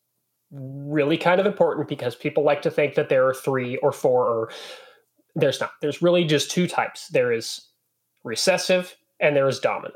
really 0.51 1.17
kind 1.17 1.41
of 1.41 1.47
important 1.47 1.89
because 1.89 2.15
people 2.15 2.45
like 2.45 2.61
to 2.63 2.71
think 2.71 2.95
that 2.95 3.09
there 3.09 3.27
are 3.27 3.33
three 3.33 3.79
or 3.79 3.91
four, 3.91 4.27
or 4.27 4.51
there's 5.35 5.61
not. 5.61 5.73
There's 5.81 6.03
really 6.03 6.25
just 6.25 6.51
two 6.51 6.69
types 6.69 7.09
there 7.09 7.33
is 7.33 7.69
recessive 8.23 8.95
and 9.21 9.35
there 9.35 9.49
is 9.49 9.59
dominant. 9.59 9.95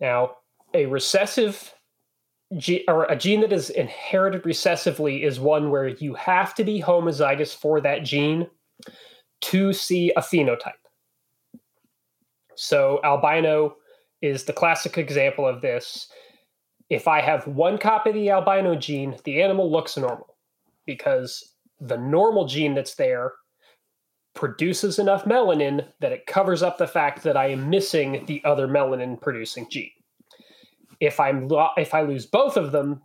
Now, 0.00 0.36
a 0.74 0.86
recessive 0.86 1.74
or 2.86 3.04
a 3.04 3.16
gene 3.16 3.40
that 3.40 3.52
is 3.52 3.70
inherited 3.70 4.44
recessively 4.44 5.24
is 5.24 5.40
one 5.40 5.70
where 5.70 5.88
you 5.88 6.14
have 6.14 6.54
to 6.54 6.62
be 6.62 6.80
homozygous 6.80 7.54
for 7.54 7.80
that 7.80 8.04
gene 8.04 8.46
to 9.42 9.72
see 9.72 10.12
a 10.16 10.20
phenotype. 10.20 10.72
So, 12.54 13.00
albino 13.02 13.76
is 14.20 14.44
the 14.44 14.52
classic 14.52 14.98
example 14.98 15.46
of 15.46 15.60
this. 15.60 16.08
If 16.90 17.08
I 17.08 17.20
have 17.20 17.46
one 17.46 17.78
copy 17.78 18.10
of 18.10 18.14
the 18.14 18.30
albino 18.30 18.76
gene, 18.76 19.16
the 19.24 19.42
animal 19.42 19.70
looks 19.70 19.96
normal 19.96 20.36
because 20.86 21.54
the 21.80 21.96
normal 21.96 22.46
gene 22.46 22.74
that's 22.74 22.94
there 22.94 23.32
produces 24.34 24.98
enough 24.98 25.24
melanin 25.24 25.86
that 26.00 26.12
it 26.12 26.26
covers 26.26 26.62
up 26.62 26.78
the 26.78 26.86
fact 26.86 27.22
that 27.22 27.36
I 27.36 27.48
am 27.48 27.68
missing 27.68 28.24
the 28.26 28.42
other 28.44 28.68
melanin 28.68 29.20
producing 29.20 29.68
gene. 29.70 29.90
If 31.00 31.18
I'm 31.18 31.48
if 31.76 31.94
I 31.94 32.02
lose 32.02 32.26
both 32.26 32.56
of 32.56 32.72
them, 32.72 33.02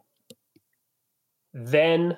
then 1.53 2.17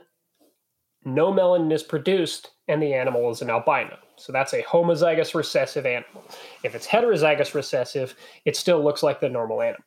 no 1.05 1.31
melanin 1.31 1.71
is 1.71 1.83
produced 1.83 2.51
and 2.69 2.81
the 2.81 2.93
animal 2.93 3.29
is 3.31 3.41
an 3.41 3.49
albino. 3.49 3.97
So 4.15 4.31
that's 4.31 4.53
a 4.53 4.63
homozygous 4.63 5.33
recessive 5.33 5.85
animal. 5.85 6.23
If 6.63 6.75
it's 6.75 6.87
heterozygous 6.87 7.53
recessive, 7.53 8.15
it 8.45 8.55
still 8.55 8.81
looks 8.81 9.03
like 9.03 9.19
the 9.19 9.27
normal 9.27 9.61
animal. 9.61 9.83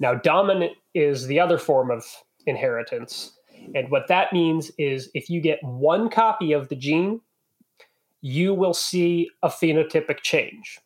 Now, 0.00 0.14
dominant 0.14 0.72
is 0.94 1.26
the 1.26 1.40
other 1.40 1.56
form 1.56 1.90
of 1.90 2.04
inheritance. 2.46 3.38
And 3.74 3.90
what 3.90 4.08
that 4.08 4.32
means 4.32 4.70
is 4.78 5.10
if 5.14 5.30
you 5.30 5.40
get 5.40 5.62
one 5.62 6.10
copy 6.10 6.52
of 6.52 6.68
the 6.68 6.76
gene, 6.76 7.20
you 8.20 8.52
will 8.52 8.74
see 8.74 9.30
a 9.42 9.48
phenotypic 9.48 10.20
change. 10.22 10.80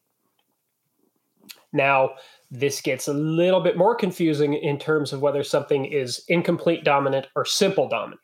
Now, 1.73 2.11
this 2.51 2.81
gets 2.81 3.09
a 3.09 3.13
little 3.13 3.61
bit 3.61 3.77
more 3.77 3.95
confusing 3.95 4.55
in 4.55 4.79
terms 4.79 5.13
of 5.13 5.23
whether 5.23 5.43
something 5.43 5.87
is 5.87 6.25
incomplete 6.29 6.85
dominant 6.85 7.27
or 7.37 7.45
simple 7.45 7.89
dominant. 7.89 8.21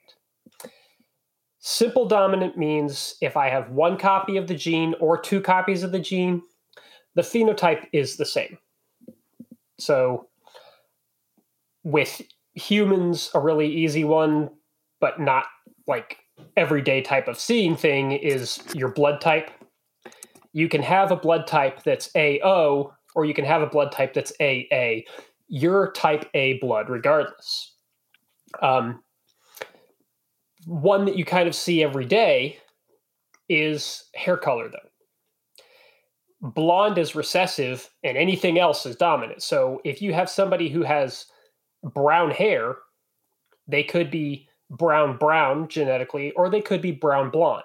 Simple 1.66 2.04
dominant 2.04 2.58
means 2.58 3.14
if 3.22 3.38
I 3.38 3.48
have 3.48 3.70
one 3.70 3.96
copy 3.96 4.36
of 4.36 4.48
the 4.48 4.54
gene 4.54 4.94
or 5.00 5.18
two 5.18 5.40
copies 5.40 5.82
of 5.82 5.92
the 5.92 5.98
gene, 5.98 6.42
the 7.14 7.22
phenotype 7.22 7.86
is 7.90 8.18
the 8.18 8.26
same. 8.26 8.58
So 9.78 10.28
with 11.82 12.20
humans, 12.52 13.30
a 13.32 13.40
really 13.40 13.66
easy 13.66 14.04
one, 14.04 14.50
but 15.00 15.18
not 15.18 15.46
like 15.86 16.18
everyday 16.54 17.00
type 17.00 17.28
of 17.28 17.40
seeing 17.40 17.76
thing 17.76 18.12
is 18.12 18.62
your 18.74 18.90
blood 18.90 19.22
type. 19.22 19.50
You 20.52 20.68
can 20.68 20.82
have 20.82 21.12
a 21.12 21.16
blood 21.16 21.46
type 21.46 21.82
that's 21.82 22.10
AO, 22.14 22.92
or 23.14 23.24
you 23.24 23.32
can 23.32 23.46
have 23.46 23.62
a 23.62 23.66
blood 23.66 23.90
type 23.90 24.12
that's 24.12 24.34
AA. 24.38 25.08
You're 25.48 25.92
type 25.92 26.28
A 26.34 26.58
blood 26.58 26.90
regardless. 26.90 27.72
Um, 28.60 29.02
one 30.66 31.04
that 31.04 31.16
you 31.16 31.24
kind 31.24 31.48
of 31.48 31.54
see 31.54 31.82
every 31.82 32.04
day 32.04 32.58
is 33.48 34.04
hair 34.14 34.36
color, 34.36 34.68
though. 34.68 36.50
Blonde 36.50 36.98
is 36.98 37.14
recessive 37.14 37.88
and 38.02 38.16
anything 38.16 38.58
else 38.58 38.84
is 38.84 38.96
dominant. 38.96 39.42
So 39.42 39.80
if 39.84 40.02
you 40.02 40.12
have 40.12 40.28
somebody 40.28 40.68
who 40.68 40.82
has 40.82 41.26
brown 41.82 42.30
hair, 42.30 42.76
they 43.66 43.82
could 43.82 44.10
be 44.10 44.48
brown 44.70 45.16
brown 45.16 45.68
genetically, 45.68 46.32
or 46.32 46.50
they 46.50 46.60
could 46.60 46.82
be 46.82 46.92
brown 46.92 47.30
blonde. 47.30 47.62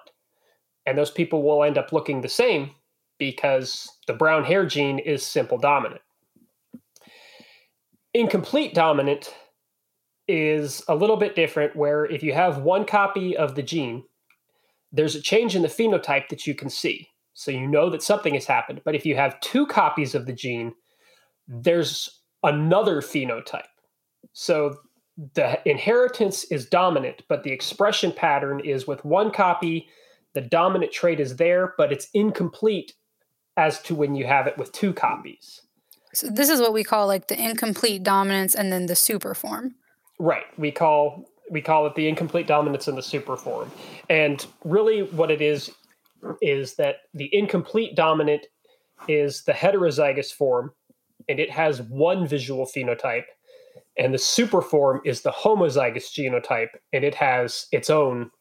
And 0.86 0.98
those 0.98 1.12
people 1.12 1.44
will 1.44 1.64
end 1.64 1.78
up 1.78 1.92
looking 1.92 2.22
the 2.22 2.30
same 2.30 2.72
because 3.18 3.90
the 4.08 4.14
brown 4.14 4.44
hair 4.44 4.66
gene 4.66 5.00
is 5.00 5.26
simple 5.26 5.58
dominant. 5.58 6.02
Incomplete 8.14 8.74
dominant 8.74 9.34
is 10.30 10.84
a 10.88 10.96
little 10.96 11.18
bit 11.18 11.36
different 11.36 11.76
where 11.76 12.06
if 12.06 12.22
you 12.22 12.34
have 12.34 12.60
one 12.60 12.86
copy 12.86 13.36
of 13.36 13.56
the 13.56 13.64
gene, 13.64 14.04
there's 14.92 15.16
a 15.16 15.22
change 15.22 15.56
in 15.56 15.64
the 15.64 15.68
phenotype 15.68 16.30
that 16.30 16.46
you 16.46 16.54
can 16.54 16.70
see. 16.70 17.10
So 17.34 17.50
you 17.50 17.68
know 17.68 17.90
that 17.90 18.04
something 18.04 18.36
has 18.36 18.46
happened. 18.46 18.82
But 18.86 18.96
if 18.96 19.06
you 19.06 19.16
have 19.16 19.40
two 19.40 19.66
copies 19.66 20.14
of 20.14 20.28
the 20.28 20.34
gene, 20.34 20.76
there's 21.48 22.22
another 22.44 23.02
phenotype. 23.02 23.64
So 24.34 24.78
the 25.34 25.60
inheritance 25.68 26.44
is 26.46 26.68
dominant, 26.68 27.24
but 27.28 27.44
the 27.44 27.52
expression 27.52 28.12
pattern 28.12 28.60
is 28.60 28.86
with 28.86 29.04
one 29.04 29.32
copy, 29.32 29.90
the 30.34 30.42
dominant 30.42 30.92
trait 30.92 31.20
is 31.20 31.38
there, 31.38 31.74
but 31.78 31.92
it's 31.92 32.08
incomplete 32.14 32.94
as 33.58 33.82
to 33.82 33.96
when 33.96 34.16
you 34.16 34.28
have 34.28 34.46
it 34.46 34.58
with 34.58 34.72
two 34.72 34.94
copies. 34.94 35.62
So 36.14 36.28
this 36.30 36.50
is 36.50 36.60
what 36.62 36.74
we 36.74 36.84
call 36.84 37.08
like 37.08 37.28
the 37.28 37.42
incomplete 37.42 38.04
dominance 38.04 38.56
and 38.56 38.72
then 38.72 38.86
the 38.86 38.96
super 38.96 39.34
form. 39.34 39.76
Right. 40.20 40.46
We 40.58 40.72
call 40.72 41.26
we 41.50 41.62
call 41.62 41.88
it 41.88 41.96
the 41.96 42.08
incomplete 42.08 42.46
dominance 42.46 42.88
in 42.88 42.96
the 42.96 43.02
super 43.02 43.36
form. 43.36 43.72
And 44.08 44.46
really 44.64 45.02
what 45.02 45.32
it 45.32 45.42
is 45.42 45.72
is 46.42 46.76
that 46.76 46.98
the 47.14 47.30
incomplete 47.34 47.96
dominant 47.96 48.46
is 49.08 49.44
the 49.44 49.54
heterozygous 49.54 50.32
form 50.32 50.74
and 51.28 51.40
it 51.40 51.50
has 51.50 51.82
one 51.82 52.28
visual 52.28 52.66
phenotype 52.66 53.26
and 53.98 54.14
the 54.14 54.18
super 54.18 54.62
form 54.62 55.02
is 55.06 55.22
the 55.22 55.32
homozygous 55.32 56.12
genotype 56.12 56.70
and 56.94 57.04
it 57.04 57.16
has 57.16 57.68
its 57.72 57.90
own 57.90 58.32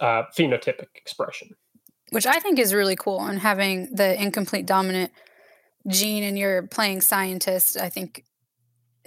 uh, 0.00 0.24
phenotypic 0.36 0.88
expression 0.94 1.48
which 2.10 2.26
i 2.26 2.38
think 2.38 2.58
is 2.58 2.74
really 2.74 2.96
cool 2.96 3.20
and 3.24 3.38
having 3.38 3.94
the 3.94 4.20
incomplete 4.20 4.66
dominant 4.66 5.10
gene 5.88 6.22
and 6.22 6.38
you're 6.38 6.66
playing 6.66 7.00
scientist 7.00 7.78
i 7.78 7.88
think 7.88 8.24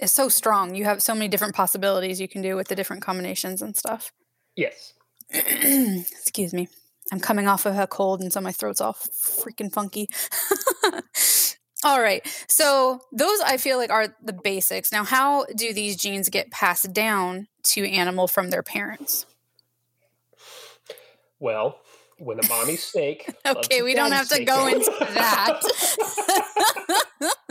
is 0.00 0.12
so 0.12 0.28
strong. 0.28 0.74
You 0.74 0.84
have 0.84 1.02
so 1.02 1.14
many 1.14 1.28
different 1.28 1.54
possibilities 1.54 2.20
you 2.20 2.28
can 2.28 2.42
do 2.42 2.56
with 2.56 2.68
the 2.68 2.74
different 2.74 3.02
combinations 3.02 3.62
and 3.62 3.76
stuff. 3.76 4.12
Yes. 4.56 4.94
Excuse 5.30 6.52
me. 6.52 6.68
I'm 7.12 7.20
coming 7.20 7.46
off 7.46 7.64
of 7.64 7.78
a 7.78 7.86
cold, 7.86 8.20
and 8.20 8.32
so 8.32 8.40
my 8.40 8.50
throat's 8.52 8.80
all 8.80 8.94
freaking 8.94 9.72
funky. 9.72 10.08
all 11.84 12.02
right. 12.02 12.26
So, 12.48 13.00
those 13.12 13.40
I 13.40 13.56
feel 13.56 13.78
like 13.78 13.90
are 13.90 14.14
the 14.22 14.32
basics. 14.32 14.92
Now, 14.92 15.04
how 15.04 15.46
do 15.56 15.72
these 15.72 15.96
genes 15.96 16.28
get 16.28 16.50
passed 16.50 16.92
down 16.92 17.46
to 17.66 17.88
animal 17.88 18.26
from 18.26 18.50
their 18.50 18.64
parents? 18.64 19.24
Well, 21.38 21.78
when 22.20 22.38
a 22.38 22.48
mommy 22.48 22.76
snake. 22.76 23.28
okay, 23.46 23.82
we 23.82 23.94
don't 23.94 24.12
have 24.12 24.28
to 24.28 24.44
go 24.44 24.66
into 24.66 24.94
that. 25.00 25.60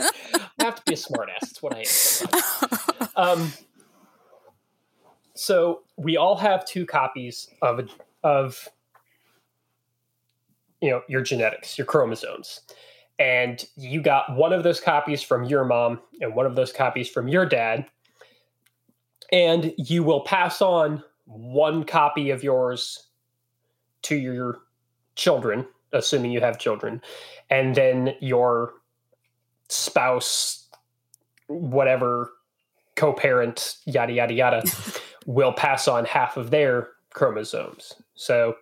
I 0.58 0.64
have 0.64 0.76
to 0.76 0.82
be 0.86 0.94
a 0.94 0.96
smartass. 0.96 1.40
That's 1.40 1.62
what 1.62 1.74
I 1.74 1.80
am. 1.80 2.66
Um, 3.16 3.52
so 5.34 5.82
we 5.98 6.16
all 6.16 6.36
have 6.36 6.64
two 6.64 6.86
copies 6.86 7.48
of 7.60 7.90
of 8.22 8.68
you 10.80 10.90
know 10.90 11.02
your 11.06 11.20
genetics, 11.20 11.76
your 11.76 11.86
chromosomes, 11.86 12.60
and 13.18 13.62
you 13.76 14.00
got 14.00 14.34
one 14.36 14.54
of 14.54 14.62
those 14.62 14.80
copies 14.80 15.22
from 15.22 15.44
your 15.44 15.64
mom 15.64 16.00
and 16.22 16.34
one 16.34 16.46
of 16.46 16.54
those 16.54 16.72
copies 16.72 17.10
from 17.10 17.28
your 17.28 17.44
dad, 17.44 17.84
and 19.32 19.74
you 19.76 20.02
will 20.02 20.20
pass 20.22 20.62
on 20.62 21.02
one 21.26 21.84
copy 21.84 22.30
of 22.30 22.42
yours 22.42 23.09
to 24.02 24.16
your 24.16 24.58
children, 25.14 25.66
assuming 25.92 26.30
you 26.30 26.40
have 26.40 26.58
children, 26.58 27.00
and 27.50 27.74
then 27.74 28.14
your 28.20 28.74
spouse, 29.68 30.68
whatever 31.48 32.32
co-parent, 32.96 33.76
yada 33.86 34.12
yada 34.12 34.34
yada, 34.34 34.62
will 35.26 35.52
pass 35.52 35.88
on 35.88 36.04
half 36.04 36.36
of 36.36 36.50
their 36.50 36.88
chromosomes. 37.12 37.94
So 38.14 38.56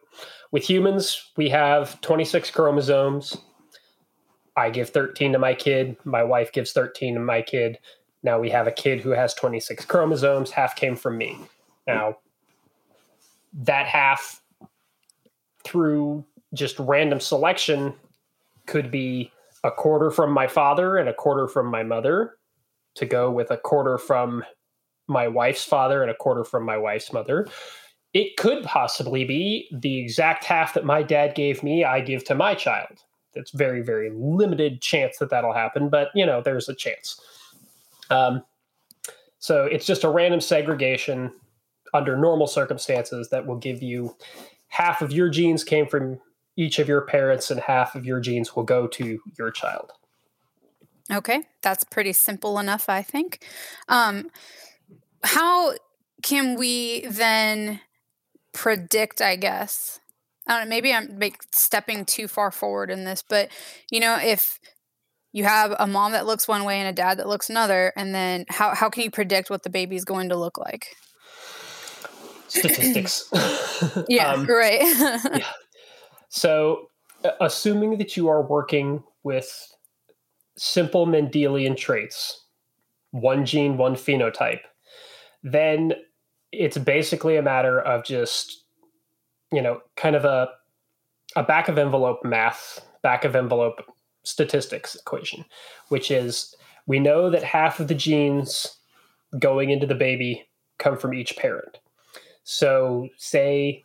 with 0.50 0.64
humans, 0.64 1.30
we 1.36 1.48
have 1.50 2.00
26 2.00 2.50
chromosomes. 2.50 3.36
I 4.56 4.70
give 4.70 4.90
13 4.90 5.32
to 5.32 5.38
my 5.38 5.54
kid. 5.54 5.96
My 6.04 6.24
wife 6.24 6.52
gives 6.52 6.72
13 6.72 7.14
to 7.14 7.20
my 7.20 7.42
kid. 7.42 7.78
Now 8.22 8.40
we 8.40 8.50
have 8.50 8.66
a 8.66 8.72
kid 8.72 9.00
who 9.00 9.10
has 9.10 9.34
26 9.34 9.84
chromosomes. 9.84 10.50
Half 10.50 10.76
came 10.76 10.96
from 10.96 11.16
me. 11.16 11.38
Now, 11.86 12.16
that 13.52 13.86
half 13.86 14.42
through 15.68 16.24
just 16.54 16.78
random 16.78 17.20
selection 17.20 17.94
could 18.66 18.90
be 18.90 19.30
a 19.64 19.70
quarter 19.70 20.10
from 20.10 20.32
my 20.32 20.46
father 20.46 20.96
and 20.96 21.08
a 21.08 21.14
quarter 21.14 21.46
from 21.46 21.66
my 21.66 21.82
mother 21.82 22.36
to 22.94 23.06
go 23.06 23.30
with 23.30 23.50
a 23.50 23.56
quarter 23.56 23.98
from 23.98 24.44
my 25.06 25.28
wife's 25.28 25.64
father 25.64 26.02
and 26.02 26.10
a 26.10 26.14
quarter 26.14 26.44
from 26.44 26.64
my 26.64 26.76
wife's 26.76 27.12
mother. 27.12 27.46
It 28.14 28.36
could 28.36 28.64
possibly 28.64 29.24
be 29.24 29.68
the 29.72 29.98
exact 29.98 30.44
half 30.44 30.74
that 30.74 30.84
my 30.84 31.02
dad 31.02 31.34
gave 31.34 31.62
me, 31.62 31.84
I 31.84 32.00
give 32.00 32.24
to 32.24 32.34
my 32.34 32.54
child. 32.54 33.02
It's 33.34 33.50
very, 33.50 33.82
very 33.82 34.10
limited 34.10 34.80
chance 34.80 35.18
that 35.18 35.30
that'll 35.30 35.52
happen, 35.52 35.88
but 35.88 36.08
you 36.14 36.24
know, 36.24 36.40
there's 36.40 36.68
a 36.68 36.74
chance. 36.74 37.20
Um, 38.10 38.42
so 39.38 39.64
it's 39.64 39.86
just 39.86 40.04
a 40.04 40.08
random 40.08 40.40
segregation 40.40 41.32
under 41.94 42.16
normal 42.16 42.46
circumstances 42.46 43.28
that 43.30 43.46
will 43.46 43.56
give 43.56 43.82
you 43.82 44.16
half 44.68 45.02
of 45.02 45.12
your 45.12 45.28
genes 45.28 45.64
came 45.64 45.86
from 45.86 46.20
each 46.56 46.78
of 46.78 46.88
your 46.88 47.02
parents 47.02 47.50
and 47.50 47.60
half 47.60 47.94
of 47.94 48.04
your 48.04 48.20
genes 48.20 48.54
will 48.54 48.64
go 48.64 48.86
to 48.86 49.20
your 49.38 49.50
child. 49.50 49.92
Okay, 51.10 51.42
that's 51.62 51.84
pretty 51.84 52.12
simple 52.12 52.58
enough, 52.58 52.88
I 52.88 53.02
think. 53.02 53.44
Um, 53.88 54.30
how 55.22 55.74
can 56.22 56.56
we 56.56 57.06
then 57.06 57.80
predict, 58.52 59.20
I 59.20 59.36
guess? 59.36 60.00
I 60.46 60.58
don't 60.58 60.64
know, 60.64 60.70
maybe 60.70 60.92
I'm 60.92 61.18
like 61.18 61.42
stepping 61.52 62.04
too 62.04 62.26
far 62.28 62.50
forward 62.50 62.90
in 62.90 63.04
this, 63.04 63.22
but 63.26 63.50
you 63.90 64.00
know, 64.00 64.18
if 64.20 64.58
you 65.32 65.44
have 65.44 65.74
a 65.78 65.86
mom 65.86 66.12
that 66.12 66.26
looks 66.26 66.48
one 66.48 66.64
way 66.64 66.80
and 66.80 66.88
a 66.88 66.92
dad 66.92 67.18
that 67.18 67.28
looks 67.28 67.50
another, 67.50 67.92
and 67.96 68.14
then 68.14 68.46
how, 68.48 68.74
how 68.74 68.90
can 68.90 69.02
you 69.04 69.10
predict 69.10 69.50
what 69.50 69.62
the 69.62 69.70
baby's 69.70 70.04
going 70.04 70.30
to 70.30 70.36
look 70.36 70.58
like? 70.58 70.96
Statistics. 72.48 73.30
yeah, 74.08 74.32
um, 74.32 74.46
right. 74.46 74.80
yeah. 74.82 75.46
So, 76.28 76.90
assuming 77.40 77.98
that 77.98 78.16
you 78.16 78.28
are 78.28 78.42
working 78.42 79.02
with 79.22 79.72
simple 80.56 81.06
Mendelian 81.06 81.76
traits, 81.76 82.44
one 83.12 83.46
gene, 83.46 83.76
one 83.76 83.94
phenotype, 83.94 84.60
then 85.42 85.94
it's 86.52 86.78
basically 86.78 87.36
a 87.36 87.42
matter 87.42 87.80
of 87.80 88.04
just, 88.04 88.64
you 89.52 89.62
know, 89.62 89.80
kind 89.96 90.16
of 90.16 90.24
a 90.24 90.48
a 91.36 91.42
back 91.42 91.68
of 91.68 91.78
envelope 91.78 92.24
math, 92.24 92.80
back 93.02 93.24
of 93.24 93.36
envelope 93.36 93.84
statistics 94.24 94.94
equation, 94.94 95.44
which 95.88 96.10
is 96.10 96.54
we 96.86 96.98
know 96.98 97.30
that 97.30 97.42
half 97.42 97.80
of 97.80 97.88
the 97.88 97.94
genes 97.94 98.78
going 99.38 99.70
into 99.70 99.86
the 99.86 99.94
baby 99.94 100.48
come 100.78 100.96
from 100.96 101.14
each 101.14 101.36
parent. 101.36 101.78
So, 102.50 103.10
say 103.18 103.84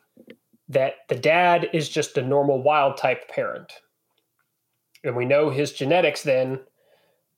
that 0.70 0.94
the 1.10 1.18
dad 1.18 1.68
is 1.74 1.90
just 1.90 2.18
a 2.18 2.22
normal 2.22 2.64
wild 2.64 2.96
type 2.96 3.28
parent. 3.28 3.74
And 5.04 5.18
we 5.18 5.26
know 5.26 5.50
his 5.50 5.74
genetics 5.74 6.24
then 6.24 6.62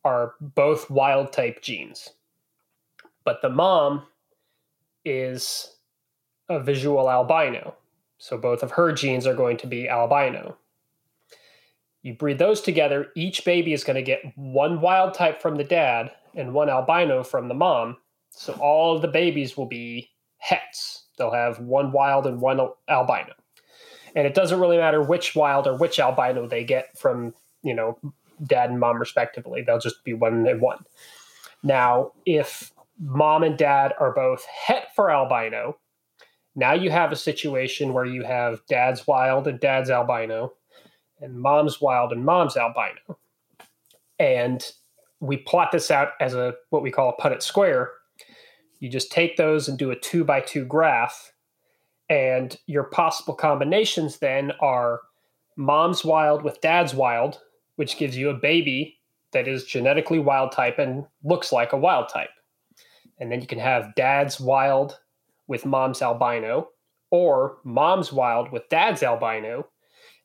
are 0.04 0.36
both 0.40 0.92
wild 0.92 1.34
type 1.34 1.64
genes. 1.64 2.12
But 3.24 3.42
the 3.42 3.50
mom 3.50 4.04
is 5.04 5.76
a 6.48 6.60
visual 6.60 7.10
albino. 7.10 7.74
So 8.20 8.38
both 8.38 8.62
of 8.62 8.70
her 8.70 8.92
genes 8.92 9.26
are 9.26 9.34
going 9.34 9.58
to 9.58 9.68
be 9.68 9.90
albino. 9.90 10.56
You 12.04 12.14
breed 12.14 12.38
those 12.38 12.62
together, 12.62 13.08
each 13.16 13.44
baby 13.46 13.74
is 13.74 13.84
going 13.84 13.96
to 13.96 14.04
get 14.04 14.22
one 14.36 14.80
wild 14.80 15.16
type 15.16 15.42
from 15.42 15.56
the 15.56 15.64
dad 15.64 16.12
and 16.36 16.54
one 16.54 16.70
albino 16.70 17.24
from 17.24 17.48
the 17.48 17.56
mom. 17.56 17.98
So 18.30 18.54
all 18.62 19.00
the 19.00 19.08
babies 19.08 19.58
will 19.58 19.66
be 19.66 20.12
hets. 20.38 21.05
They'll 21.18 21.32
have 21.32 21.60
one 21.60 21.92
wild 21.92 22.26
and 22.26 22.42
one 22.42 22.60
albino. 22.90 23.34
And 24.16 24.26
it 24.26 24.34
doesn't 24.34 24.60
really 24.60 24.78
matter 24.78 25.02
which 25.02 25.36
wild 25.36 25.68
or 25.68 25.76
which 25.76 26.00
albino 26.00 26.48
they 26.48 26.64
get 26.64 26.98
from, 26.98 27.34
you 27.64 27.74
know, 27.74 27.98
dad 28.44 28.70
and 28.70 28.80
mom 28.80 29.00
respectively. 29.00 29.62
They'll 29.62 29.80
just 29.80 30.04
be 30.04 30.14
one 30.14 30.48
and 30.48 30.62
one. 30.62 30.86
Now, 31.64 32.12
if 32.26 32.72
mom 33.00 33.44
and 33.44 33.58
dad 33.58 33.94
are 34.00 34.14
both 34.14 34.46
het 34.46 34.88
for 34.96 35.12
albino, 35.12 35.78
now 36.56 36.74
you 36.74 36.90
have 36.90 37.12
a 37.12 37.18
situation 37.18 37.94
where 37.94 38.06
you 38.06 38.24
have 38.24 38.62
dad's 38.68 39.06
wild 39.06 39.48
and 39.48 39.60
dad's 39.60 39.90
albino, 39.90 40.54
and 41.20 41.40
mom's 41.40 41.82
wild 41.82 42.14
and 42.14 42.24
mom's 42.24 42.56
albino. 42.56 43.18
And 44.18 44.64
we 45.20 45.38
plot 45.38 45.72
this 45.72 45.92
out 45.92 46.10
as 46.22 46.34
a 46.34 46.56
what 46.70 46.82
we 46.82 46.92
call 46.92 47.10
a 47.10 47.22
Punnett 47.22 47.42
square, 47.42 47.92
you 48.80 48.90
just 48.90 49.12
take 49.12 49.38
those 49.38 49.68
and 49.68 49.78
do 49.78 49.92
a 49.92 50.00
two 50.00 50.24
by 50.24 50.42
two 50.42 50.66
graph. 50.66 51.32
And 52.10 52.56
your 52.68 52.84
possible 52.84 53.34
combinations 53.34 54.20
then 54.20 54.52
are 54.60 55.02
mom's 55.58 56.06
wild 56.06 56.44
with 56.44 56.62
dad's 56.62 56.94
wild, 56.94 57.40
which 57.78 57.98
gives 57.98 58.16
you 58.18 58.30
a 58.30 58.36
baby 58.36 59.00
that 59.34 59.48
is 59.48 59.66
genetically 59.66 60.20
wild 60.20 60.52
type 60.52 60.78
and 60.80 61.06
looks 61.24 61.52
like 61.52 61.74
a 61.74 61.78
wild 61.78 62.10
type. 62.10 62.30
And 63.20 63.32
then 63.32 63.42
you 63.42 63.48
can 63.48 63.60
have 63.60 63.96
dad's 63.96 64.40
wild 64.40 65.00
with 65.48 65.66
mom's 65.66 66.02
albino, 66.02 66.70
or 67.12 67.58
mom's 67.64 68.12
wild 68.12 68.52
with 68.52 68.68
dad's 68.70 69.04
albino. 69.04 69.68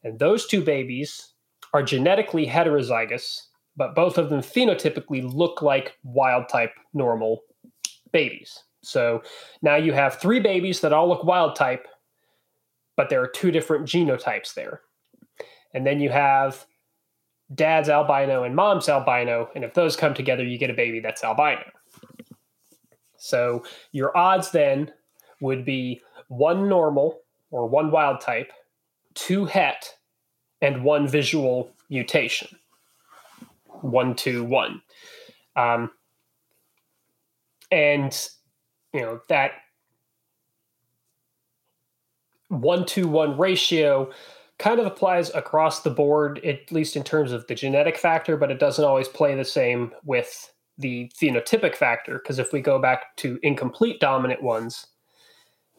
And 0.02 0.18
those 0.18 0.46
two 0.46 0.62
babies 0.62 1.34
are 1.72 1.82
genetically 1.82 2.46
heterozygous, 2.46 3.42
but 3.76 3.94
both 3.94 4.18
of 4.18 4.30
them 4.30 4.40
phenotypically 4.40 5.22
look 5.32 5.62
like 5.62 5.96
wild 6.02 6.48
type 6.48 6.72
normal 6.92 7.40
babies. 8.12 8.62
So 8.82 9.22
now 9.62 9.76
you 9.76 9.92
have 9.92 10.20
three 10.20 10.40
babies 10.40 10.80
that 10.80 10.92
all 10.92 11.08
look 11.08 11.24
wild 11.24 11.54
type, 11.54 11.86
but 12.96 13.10
there 13.10 13.22
are 13.22 13.28
two 13.28 13.50
different 13.50 13.86
genotypes 13.86 14.54
there. 14.54 14.80
And 15.74 15.86
then 15.86 16.00
you 16.00 16.10
have 16.10 16.66
dad's 17.54 17.88
albino 17.88 18.44
and 18.44 18.54
mom's 18.54 18.88
albino. 18.88 19.50
And 19.54 19.64
if 19.64 19.74
those 19.74 19.96
come 19.96 20.14
together, 20.14 20.44
you 20.44 20.58
get 20.58 20.70
a 20.70 20.74
baby 20.74 21.00
that's 21.00 21.24
albino. 21.24 21.64
So 23.16 23.64
your 23.92 24.16
odds 24.16 24.50
then 24.50 24.92
would 25.40 25.64
be 25.64 26.00
one 26.28 26.68
normal 26.68 27.20
or 27.50 27.66
one 27.66 27.90
wild 27.90 28.20
type, 28.20 28.52
two 29.14 29.44
het, 29.44 29.94
and 30.62 30.84
one 30.84 31.06
visual 31.06 31.70
mutation. 31.88 32.48
One, 33.66 34.14
two, 34.14 34.44
one. 34.44 34.82
Um, 35.56 35.90
and 37.70 38.28
you 38.94 39.00
know 39.00 39.20
that 39.28 39.52
one 42.48 42.84
to 42.84 43.06
one 43.08 43.38
ratio 43.38 44.10
kind 44.58 44.78
of 44.80 44.86
applies 44.86 45.30
across 45.34 45.82
the 45.82 45.90
board 45.90 46.38
at 46.44 46.70
least 46.70 46.96
in 46.96 47.02
terms 47.02 47.32
of 47.32 47.46
the 47.46 47.54
genetic 47.54 47.96
factor 47.96 48.36
but 48.36 48.50
it 48.50 48.58
doesn't 48.58 48.84
always 48.84 49.08
play 49.08 49.34
the 49.34 49.44
same 49.44 49.92
with 50.04 50.52
the 50.78 51.10
phenotypic 51.20 51.76
factor 51.76 52.14
because 52.18 52.38
if 52.38 52.52
we 52.52 52.60
go 52.60 52.78
back 52.78 53.16
to 53.16 53.38
incomplete 53.42 54.00
dominant 54.00 54.42
ones 54.42 54.86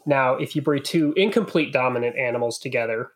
Now, 0.05 0.35
if 0.35 0.55
you 0.55 0.61
breed 0.61 0.85
two 0.85 1.13
incomplete 1.17 1.73
dominant 1.73 2.15
animals 2.17 2.59
together, 2.59 3.11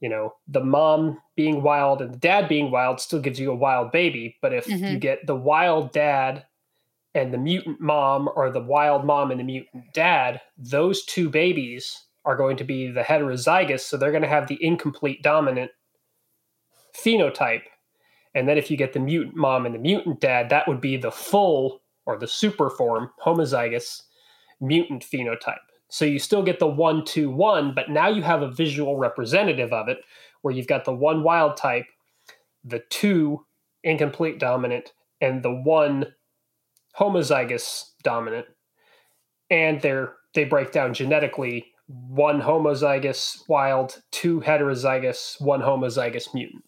you 0.00 0.08
know, 0.08 0.34
the 0.48 0.64
mom 0.64 1.20
being 1.36 1.62
wild 1.62 2.00
and 2.00 2.12
the 2.12 2.18
dad 2.18 2.48
being 2.48 2.70
wild 2.70 3.00
still 3.00 3.20
gives 3.20 3.38
you 3.38 3.50
a 3.52 3.54
wild 3.56 3.92
baby. 3.92 4.36
But 4.40 4.54
if 4.54 4.66
Mhm. 4.66 4.86
you 4.86 4.98
get 4.98 5.26
the 5.26 5.36
wild 5.36 5.92
dad 5.92 6.46
and 7.14 7.34
the 7.34 7.38
mutant 7.38 7.80
mom, 7.80 8.28
or 8.36 8.50
the 8.50 8.62
wild 8.62 9.04
mom 9.04 9.30
and 9.30 9.40
the 9.40 9.44
mutant 9.44 9.84
dad, 9.92 10.40
those 10.56 11.04
two 11.04 11.28
babies 11.28 12.04
are 12.24 12.36
going 12.36 12.56
to 12.56 12.64
be 12.64 12.90
the 12.90 13.02
heterozygous. 13.02 13.80
So 13.80 13.96
they're 13.96 14.12
going 14.12 14.22
to 14.22 14.28
have 14.28 14.46
the 14.46 14.58
incomplete 14.60 15.22
dominant 15.22 15.70
phenotype. 16.94 17.62
And 18.34 18.48
then 18.48 18.58
if 18.58 18.70
you 18.70 18.76
get 18.76 18.92
the 18.92 19.00
mutant 19.00 19.36
mom 19.36 19.66
and 19.66 19.74
the 19.74 19.80
mutant 19.80 20.20
dad, 20.20 20.50
that 20.50 20.68
would 20.68 20.80
be 20.80 20.96
the 20.96 21.10
full 21.10 21.82
or 22.06 22.16
the 22.16 22.28
super 22.28 22.70
form, 22.70 23.10
homozygous 23.24 24.02
mutant 24.60 25.04
phenotype. 25.04 25.56
So 25.88 26.04
you 26.04 26.20
still 26.20 26.44
get 26.44 26.60
the 26.60 26.68
one, 26.68 27.04
two, 27.04 27.30
one, 27.30 27.74
but 27.74 27.90
now 27.90 28.08
you 28.08 28.22
have 28.22 28.42
a 28.42 28.50
visual 28.50 28.96
representative 28.96 29.72
of 29.72 29.88
it 29.88 29.98
where 30.42 30.54
you've 30.54 30.68
got 30.68 30.84
the 30.84 30.94
one 30.94 31.24
wild 31.24 31.56
type, 31.56 31.86
the 32.64 32.82
two 32.90 33.44
incomplete 33.82 34.38
dominant, 34.38 34.92
and 35.20 35.42
the 35.42 35.52
one 35.52 36.06
homozygous 36.98 37.90
dominant. 38.02 38.46
And 39.50 39.80
they're 39.80 40.14
they 40.34 40.44
break 40.44 40.72
down 40.72 40.94
genetically 40.94 41.66
one 41.86 42.40
homozygous 42.40 43.42
wild, 43.48 44.00
two 44.12 44.40
heterozygous, 44.40 45.40
one 45.40 45.60
homozygous 45.60 46.32
mutant. 46.32 46.62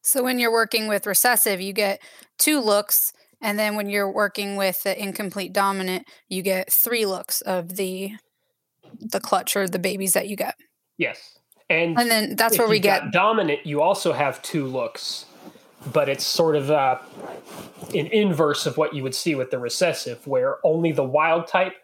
So 0.00 0.22
when 0.22 0.38
you're 0.38 0.52
working 0.52 0.86
with 0.86 1.06
recessive, 1.06 1.60
you 1.60 1.72
get 1.72 2.00
two 2.38 2.60
looks, 2.60 3.12
and 3.40 3.58
then 3.58 3.74
when 3.74 3.88
you're 3.88 4.10
working 4.10 4.56
with 4.56 4.82
the 4.84 5.00
incomplete 5.00 5.52
dominant, 5.52 6.06
you 6.28 6.42
get 6.42 6.72
three 6.72 7.06
looks 7.06 7.40
of 7.40 7.76
the 7.76 8.12
the 9.00 9.18
clutch 9.18 9.56
or 9.56 9.66
the 9.66 9.78
babies 9.78 10.12
that 10.12 10.28
you 10.28 10.36
get. 10.36 10.54
Yes. 10.98 11.38
And, 11.68 11.98
And 11.98 12.10
then 12.10 12.36
that's 12.36 12.58
where 12.58 12.68
we 12.68 12.78
get 12.78 13.10
dominant, 13.10 13.66
you 13.66 13.80
also 13.80 14.12
have 14.12 14.40
two 14.42 14.66
looks, 14.66 15.24
but 15.92 16.08
it's 16.08 16.24
sort 16.24 16.56
of 16.56 16.70
uh, 16.70 16.98
an 17.94 18.06
inverse 18.06 18.66
of 18.66 18.76
what 18.76 18.94
you 18.94 19.02
would 19.02 19.14
see 19.14 19.34
with 19.34 19.50
the 19.50 19.58
recessive, 19.58 20.26
where 20.26 20.56
only 20.64 20.92
the 20.92 21.04
wild 21.04 21.46
type 21.46 21.74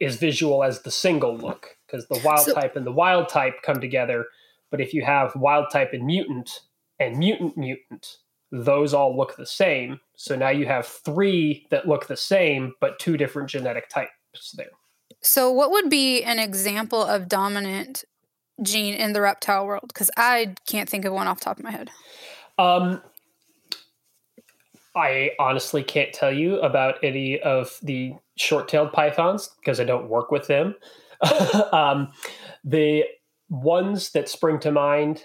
is 0.00 0.16
visual 0.16 0.64
as 0.64 0.82
the 0.82 0.90
single 0.90 1.36
look, 1.36 1.76
because 1.86 2.06
the 2.08 2.20
wild 2.24 2.46
So- 2.46 2.54
type 2.54 2.76
and 2.76 2.86
the 2.86 2.92
wild 2.92 3.28
type 3.28 3.62
come 3.62 3.80
together. 3.80 4.26
But 4.70 4.80
if 4.80 4.94
you 4.94 5.04
have 5.04 5.36
wild 5.36 5.66
type 5.70 5.92
and 5.92 6.04
mutant 6.06 6.60
and 6.98 7.18
mutant 7.18 7.56
mutant, 7.56 8.16
those 8.50 8.94
all 8.94 9.16
look 9.16 9.36
the 9.36 9.46
same. 9.46 10.00
So 10.16 10.34
now 10.36 10.48
you 10.50 10.66
have 10.66 10.86
three 10.86 11.66
that 11.70 11.86
look 11.86 12.06
the 12.06 12.16
same, 12.16 12.74
but 12.80 12.98
two 12.98 13.16
different 13.16 13.48
genetic 13.50 13.88
types 13.88 14.52
there. 14.56 14.70
So, 15.20 15.50
what 15.52 15.70
would 15.70 15.88
be 15.88 16.22
an 16.22 16.38
example 16.38 17.02
of 17.02 17.28
dominant 17.28 18.04
gene 18.62 18.94
in 18.94 19.12
the 19.12 19.20
reptile 19.20 19.66
world? 19.66 19.84
Because 19.88 20.10
I 20.16 20.54
can't 20.66 20.88
think 20.88 21.04
of 21.04 21.12
one 21.12 21.28
off 21.28 21.38
the 21.38 21.44
top 21.44 21.58
of 21.58 21.64
my 21.64 21.70
head. 21.70 21.90
Um, 22.58 23.02
I 24.94 25.30
honestly 25.38 25.82
can't 25.82 26.12
tell 26.12 26.32
you 26.32 26.60
about 26.60 26.96
any 27.02 27.40
of 27.40 27.78
the 27.82 28.14
short-tailed 28.36 28.92
pythons 28.92 29.50
because 29.58 29.80
I 29.80 29.84
don't 29.84 30.08
work 30.08 30.30
with 30.30 30.46
them. 30.46 30.74
um, 31.72 32.12
the 32.64 33.04
ones 33.48 34.10
that 34.10 34.28
spring 34.28 34.58
to 34.60 34.70
mind 34.72 35.24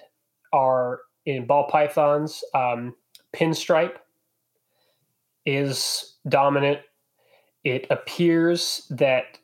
are 0.53 1.01
in 1.25 1.45
ball 1.45 1.67
pythons. 1.69 2.43
Um, 2.53 2.95
pinstripe 3.35 3.97
is 5.45 6.15
dominant. 6.27 6.79
It 7.63 7.87
appears 7.89 8.87
that 8.89 9.37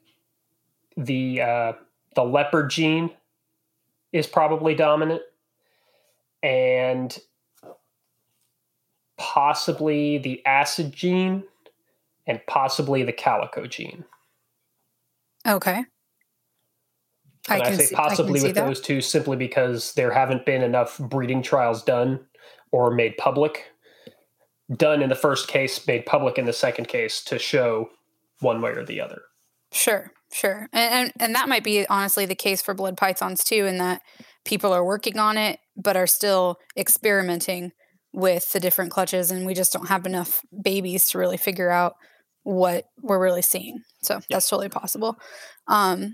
the 0.96 1.42
uh, 1.42 1.74
the 2.16 2.24
leopard 2.24 2.70
gene 2.70 3.10
is 4.14 4.28
probably 4.28 4.76
dominant, 4.76 5.24
and 6.42 7.18
possibly 9.34 10.20
the 10.20 10.46
acid 10.46 10.94
gene 10.94 11.44
and 12.28 12.40
possibly 12.46 13.02
the 13.02 13.12
calico 13.12 13.66
gene. 13.66 14.06
Okay. 15.48 15.86
And 17.50 17.62
I, 17.62 17.66
can 17.66 17.76
say 17.78 17.86
see- 17.86 17.96
I 17.96 17.98
possibly 17.98 18.44
with 18.44 18.54
that. 18.54 18.68
those 18.68 18.80
two 18.80 19.02
simply 19.02 19.36
because 19.36 19.94
there 19.96 20.12
haven't 20.12 20.46
been 20.46 20.62
enough 20.62 21.00
breeding 21.00 21.42
trials 21.42 21.84
done 21.84 22.20
or 22.72 22.92
made 22.92 23.18
public. 23.18 23.66
Done 24.72 25.02
in 25.02 25.10
the 25.10 25.16
first 25.16 25.48
case, 25.48 25.86
made 25.88 26.06
public 26.06 26.38
in 26.38 26.46
the 26.46 26.54
second 26.54 26.88
case 26.88 27.24
to 27.26 27.40
show 27.40 27.90
one 28.40 28.62
way 28.62 28.72
or 28.72 28.86
the 28.86 29.02
other. 29.02 29.24
Sure, 29.72 30.12
sure. 30.32 30.70
And, 30.72 30.94
and 30.94 31.14
and 31.20 31.36
that 31.36 31.50
might 31.50 31.64
be 31.64 31.88
honestly 31.88 32.26
the 32.26 32.36
case 32.36 32.62
for 32.62 32.74
blood 32.74 32.98
pythons 32.98 33.44
too, 33.44 33.66
in 33.66 33.78
that 33.80 34.02
people 34.46 34.72
are 34.72 34.86
working 34.86 35.18
on 35.18 35.38
it 35.38 35.60
but 35.76 35.98
are 35.98 36.08
still 36.08 36.60
experimenting 36.78 37.72
with 38.14 38.52
the 38.52 38.60
different 38.60 38.92
clutches 38.92 39.32
and 39.32 39.46
we 39.46 39.54
just 39.54 39.74
don't 39.74 39.88
have 39.88 40.06
enough 40.06 40.42
babies 40.62 41.08
to 41.08 41.18
really 41.18 41.38
figure 41.38 41.70
out 41.70 41.96
what 42.44 42.86
we're 43.02 43.22
really 43.22 43.42
seeing. 43.42 43.82
So 44.02 44.20
that's 44.30 44.50
totally 44.50 44.70
possible. 44.70 45.18
Um 45.68 46.14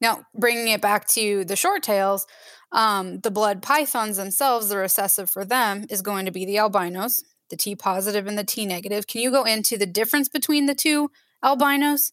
now 0.00 0.24
bringing 0.34 0.68
it 0.68 0.82
back 0.82 1.06
to 1.08 1.44
the 1.44 1.56
short 1.56 1.82
tails, 1.82 2.26
um, 2.72 3.20
the 3.20 3.30
blood 3.30 3.62
pythons 3.62 4.16
themselves, 4.16 4.68
the 4.68 4.76
recessive 4.76 5.30
for 5.30 5.44
them 5.44 5.86
is 5.88 6.02
going 6.02 6.26
to 6.26 6.32
be 6.32 6.44
the 6.44 6.58
albinos, 6.58 7.24
the 7.50 7.56
T 7.56 7.74
positive 7.74 8.26
and 8.26 8.36
the 8.36 8.44
T 8.44 8.66
negative. 8.66 9.06
Can 9.06 9.22
you 9.22 9.30
go 9.30 9.44
into 9.44 9.78
the 9.78 9.86
difference 9.86 10.28
between 10.28 10.66
the 10.66 10.74
two 10.74 11.10
albinos? 11.42 12.12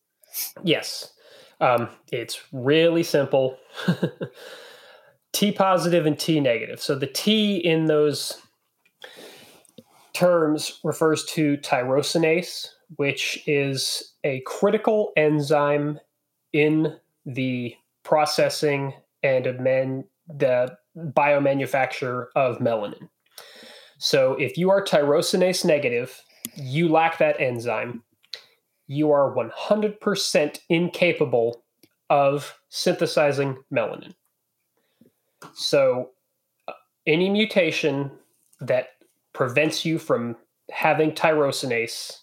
Yes. 0.63 1.11
Um, 1.59 1.89
it's 2.11 2.39
really 2.51 3.03
simple. 3.03 3.57
T 5.33 5.51
positive 5.51 6.05
and 6.05 6.17
T 6.17 6.39
negative. 6.39 6.79
So 6.81 6.95
the 6.95 7.07
T 7.07 7.57
in 7.57 7.85
those 7.85 8.42
terms 10.13 10.79
refers 10.83 11.25
to 11.25 11.57
tyrosinase, 11.57 12.67
which 12.97 13.43
is 13.47 14.13
a 14.23 14.41
critical 14.45 15.11
enzyme 15.17 15.99
in 16.51 16.95
the 17.25 17.75
processing 18.03 18.93
and 19.23 19.47
amen- 19.47 20.05
the 20.27 20.77
biomanufacture 20.95 22.27
of 22.35 22.59
melanin. 22.59 23.09
So 23.97 24.33
if 24.33 24.57
you 24.57 24.69
are 24.69 24.83
tyrosinase 24.83 25.65
negative, 25.65 26.21
you 26.55 26.89
lack 26.89 27.17
that 27.17 27.39
enzyme 27.39 28.03
you 28.87 29.11
are 29.11 29.33
100% 29.33 30.59
incapable 30.69 31.63
of 32.09 32.57
synthesizing 32.69 33.57
melanin. 33.73 34.13
So, 35.53 36.11
uh, 36.67 36.73
any 37.07 37.29
mutation 37.29 38.11
that 38.61 38.89
prevents 39.33 39.83
you 39.85 39.97
from 39.97 40.35
having 40.71 41.11
tyrosinase 41.11 42.19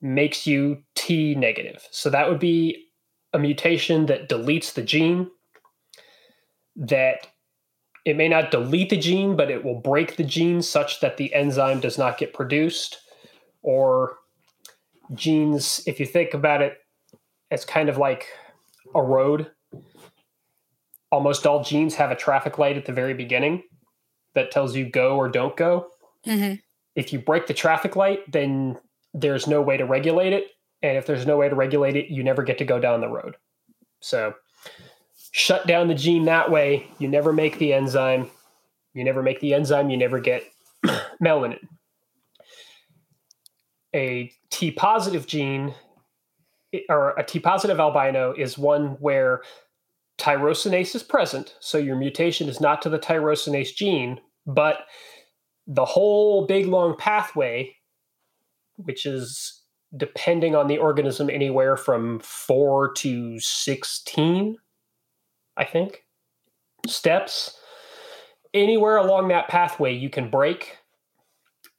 makes 0.00 0.46
you 0.46 0.82
T 0.94 1.34
negative. 1.34 1.86
So, 1.90 2.10
that 2.10 2.28
would 2.28 2.40
be 2.40 2.88
a 3.32 3.38
mutation 3.38 4.06
that 4.06 4.28
deletes 4.28 4.74
the 4.74 4.82
gene, 4.82 5.30
that 6.76 7.26
it 8.04 8.16
may 8.16 8.28
not 8.28 8.50
delete 8.50 8.90
the 8.90 8.96
gene, 8.96 9.36
but 9.36 9.50
it 9.50 9.64
will 9.64 9.80
break 9.80 10.16
the 10.16 10.24
gene 10.24 10.60
such 10.60 11.00
that 11.00 11.16
the 11.16 11.32
enzyme 11.32 11.80
does 11.80 11.98
not 11.98 12.18
get 12.18 12.34
produced, 12.34 12.98
or 13.62 14.16
genes, 15.14 15.82
if 15.86 16.00
you 16.00 16.06
think 16.06 16.34
about 16.34 16.62
it 16.62 16.78
as 17.50 17.64
kind 17.64 17.88
of 17.88 17.98
like 17.98 18.26
a 18.94 19.02
road, 19.02 19.50
almost 21.10 21.46
all 21.46 21.62
genes 21.62 21.94
have 21.94 22.10
a 22.10 22.16
traffic 22.16 22.58
light 22.58 22.76
at 22.76 22.86
the 22.86 22.92
very 22.92 23.14
beginning 23.14 23.62
that 24.34 24.50
tells 24.50 24.76
you 24.76 24.88
go 24.88 25.16
or 25.16 25.28
don't 25.28 25.56
go. 25.56 25.88
Mm-hmm. 26.26 26.54
If 26.94 27.12
you 27.12 27.18
break 27.18 27.46
the 27.46 27.54
traffic 27.54 27.96
light, 27.96 28.30
then 28.30 28.78
there's 29.14 29.46
no 29.46 29.62
way 29.62 29.76
to 29.76 29.84
regulate 29.84 30.32
it. 30.32 30.48
And 30.82 30.96
if 30.96 31.06
there's 31.06 31.26
no 31.26 31.36
way 31.36 31.48
to 31.48 31.54
regulate 31.54 31.96
it, 31.96 32.08
you 32.08 32.22
never 32.22 32.42
get 32.42 32.58
to 32.58 32.64
go 32.64 32.78
down 32.78 33.00
the 33.00 33.08
road. 33.08 33.36
So, 34.00 34.34
shut 35.30 35.66
down 35.66 35.88
the 35.88 35.94
gene 35.94 36.24
that 36.24 36.50
way. 36.50 36.88
You 36.98 37.08
never 37.08 37.32
make 37.32 37.58
the 37.58 37.72
enzyme. 37.72 38.30
You 38.94 39.04
never 39.04 39.22
make 39.22 39.40
the 39.40 39.54
enzyme. 39.54 39.90
You 39.90 39.96
never 39.96 40.18
get 40.18 40.44
melanin 41.22 41.68
a 43.94 44.32
T 44.50 44.70
positive 44.70 45.26
gene 45.26 45.74
or 46.88 47.10
a 47.10 47.24
T 47.24 47.38
positive 47.38 47.78
albino 47.78 48.32
is 48.32 48.56
one 48.56 48.96
where 49.00 49.42
tyrosinase 50.22 50.94
is 50.94 51.02
present. 51.02 51.56
So 51.58 51.78
your 51.78 51.96
mutation 51.96 52.48
is 52.48 52.60
not 52.60 52.80
to 52.82 52.88
the 52.88 52.98
tyrosinase 52.98 53.74
gene, 53.74 54.20
but 54.46 54.86
the 55.66 55.84
whole 55.84 56.46
big 56.46 56.66
long 56.66 56.96
pathway, 56.96 57.74
which 58.76 59.04
is 59.04 59.62
depending 59.96 60.54
on 60.54 60.68
the 60.68 60.78
organism, 60.78 61.28
anywhere 61.28 61.76
from 61.76 62.20
four 62.20 62.92
to 62.94 63.38
16, 63.40 64.56
I 65.56 65.64
think, 65.64 66.04
steps. 66.86 67.58
Anywhere 68.54 68.98
along 68.98 69.28
that 69.28 69.48
pathway, 69.48 69.92
you 69.92 70.08
can 70.08 70.30
break 70.30 70.78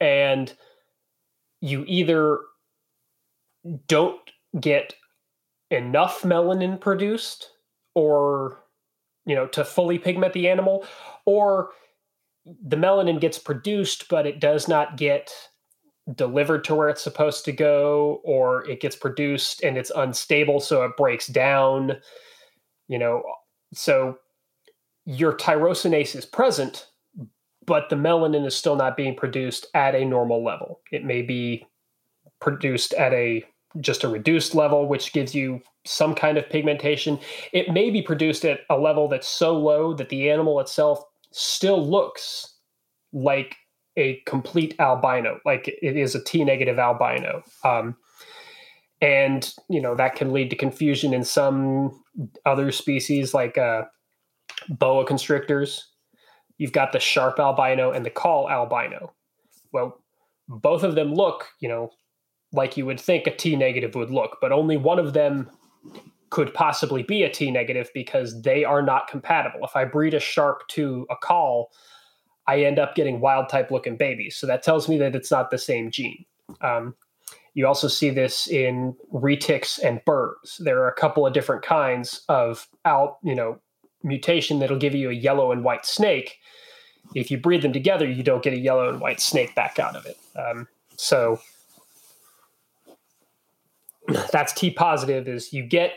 and 0.00 0.52
you 1.60 1.84
either 1.86 2.40
don't 3.88 4.20
get 4.60 4.94
enough 5.70 6.22
melanin 6.22 6.78
produced 6.78 7.48
or 7.94 8.58
you 9.26 9.34
know 9.34 9.46
to 9.46 9.64
fully 9.64 9.98
pigment 9.98 10.32
the 10.32 10.48
animal 10.48 10.84
or 11.24 11.70
the 12.66 12.76
melanin 12.76 13.20
gets 13.20 13.38
produced 13.38 14.08
but 14.08 14.26
it 14.26 14.40
does 14.40 14.68
not 14.68 14.96
get 14.96 15.32
delivered 16.14 16.64
to 16.64 16.74
where 16.74 16.90
it's 16.90 17.02
supposed 17.02 17.44
to 17.44 17.52
go 17.52 18.20
or 18.24 18.68
it 18.68 18.80
gets 18.80 18.96
produced 18.96 19.62
and 19.62 19.78
it's 19.78 19.92
unstable 19.96 20.60
so 20.60 20.84
it 20.84 20.96
breaks 20.96 21.26
down 21.26 21.96
you 22.88 22.98
know. 22.98 23.22
So 23.72 24.18
your 25.04 25.36
tyrosinase 25.36 26.14
is 26.14 26.26
present 26.26 26.86
but 27.66 27.88
the 27.88 27.96
melanin 27.96 28.44
is 28.46 28.54
still 28.54 28.76
not 28.76 28.96
being 28.96 29.16
produced 29.16 29.66
at 29.72 29.94
a 29.94 30.04
normal 30.04 30.44
level. 30.44 30.80
It 30.92 31.02
may 31.02 31.22
be 31.22 31.66
produced 32.40 32.92
at 32.92 33.12
a 33.14 33.42
just 33.80 34.04
a 34.04 34.08
reduced 34.08 34.54
level 34.54 34.86
which 34.86 35.12
gives 35.12 35.34
you 35.34 35.60
some 35.84 36.14
kind 36.14 36.38
of 36.38 36.48
pigmentation 36.48 37.18
it 37.52 37.72
may 37.72 37.90
be 37.90 38.00
produced 38.00 38.44
at 38.44 38.60
a 38.70 38.78
level 38.78 39.08
that's 39.08 39.28
so 39.28 39.56
low 39.56 39.92
that 39.94 40.08
the 40.08 40.30
animal 40.30 40.60
itself 40.60 41.02
still 41.32 41.84
looks 41.84 42.54
like 43.12 43.56
a 43.96 44.20
complete 44.26 44.74
albino, 44.78 45.40
like 45.44 45.68
it 45.68 45.96
is 45.96 46.14
a 46.14 46.22
T 46.22 46.44
negative 46.44 46.78
albino. 46.78 47.42
Um, 47.64 47.96
and 49.00 49.52
you 49.68 49.80
know 49.80 49.94
that 49.94 50.16
can 50.16 50.32
lead 50.32 50.50
to 50.50 50.56
confusion 50.56 51.12
in 51.12 51.24
some 51.24 52.02
other 52.46 52.70
species 52.72 53.34
like 53.34 53.58
uh, 53.58 53.82
boa 54.68 55.04
constrictors. 55.04 55.90
You've 56.58 56.72
got 56.72 56.92
the 56.92 57.00
sharp 57.00 57.38
albino 57.38 57.90
and 57.90 58.06
the 58.06 58.10
Kahl 58.10 58.48
albino. 58.48 59.12
Well, 59.72 60.00
both 60.48 60.84
of 60.84 60.94
them 60.94 61.12
look, 61.12 61.48
you 61.60 61.68
know, 61.68 61.90
like 62.54 62.76
you 62.76 62.86
would 62.86 63.00
think 63.00 63.26
a 63.26 63.34
T 63.34 63.56
negative 63.56 63.94
would 63.94 64.10
look, 64.10 64.38
but 64.40 64.52
only 64.52 64.76
one 64.76 64.98
of 64.98 65.12
them 65.12 65.50
could 66.30 66.54
possibly 66.54 67.02
be 67.02 67.22
a 67.22 67.30
T 67.30 67.50
negative 67.50 67.90
because 67.94 68.42
they 68.42 68.64
are 68.64 68.82
not 68.82 69.08
compatible. 69.08 69.60
If 69.62 69.76
I 69.76 69.84
breed 69.84 70.14
a 70.14 70.20
sharp 70.20 70.66
to 70.68 71.06
a 71.10 71.16
Kahl, 71.16 71.70
I 72.46 72.60
end 72.60 72.78
up 72.78 72.94
getting 72.94 73.20
wild 73.20 73.48
type 73.48 73.70
looking 73.70 73.96
babies. 73.96 74.36
So 74.36 74.46
that 74.46 74.62
tells 74.62 74.88
me 74.88 74.98
that 74.98 75.14
it's 75.14 75.30
not 75.30 75.50
the 75.50 75.58
same 75.58 75.90
gene. 75.90 76.24
Um, 76.60 76.94
you 77.54 77.66
also 77.66 77.88
see 77.88 78.10
this 78.10 78.48
in 78.48 78.96
retics 79.12 79.78
and 79.82 80.04
birds. 80.04 80.58
There 80.58 80.82
are 80.82 80.88
a 80.88 80.94
couple 80.94 81.26
of 81.26 81.32
different 81.32 81.62
kinds 81.62 82.22
of 82.28 82.68
out, 82.84 83.18
you 83.22 83.34
know, 83.34 83.60
mutation 84.02 84.58
that'll 84.58 84.76
give 84.76 84.94
you 84.94 85.08
a 85.08 85.14
yellow 85.14 85.52
and 85.52 85.64
white 85.64 85.86
snake. 85.86 86.38
If 87.14 87.30
you 87.30 87.38
breed 87.38 87.62
them 87.62 87.72
together, 87.72 88.08
you 88.08 88.22
don't 88.22 88.42
get 88.42 88.52
a 88.52 88.58
yellow 88.58 88.88
and 88.88 89.00
white 89.00 89.20
snake 89.20 89.54
back 89.54 89.78
out 89.78 89.94
of 89.96 90.04
it. 90.04 90.18
Um, 90.36 90.66
so 90.96 91.40
that's 94.32 94.52
T 94.52 94.70
positive 94.70 95.28
is 95.28 95.52
you 95.52 95.62
get 95.62 95.92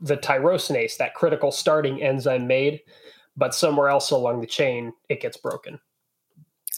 the 0.00 0.16
tyrosinase, 0.16 0.96
that 0.96 1.14
critical 1.14 1.52
starting 1.52 2.02
enzyme 2.02 2.46
made, 2.46 2.80
but 3.36 3.54
somewhere 3.54 3.88
else 3.88 4.10
along 4.10 4.40
the 4.40 4.46
chain 4.46 4.92
it 5.08 5.20
gets 5.20 5.36
broken. 5.36 5.78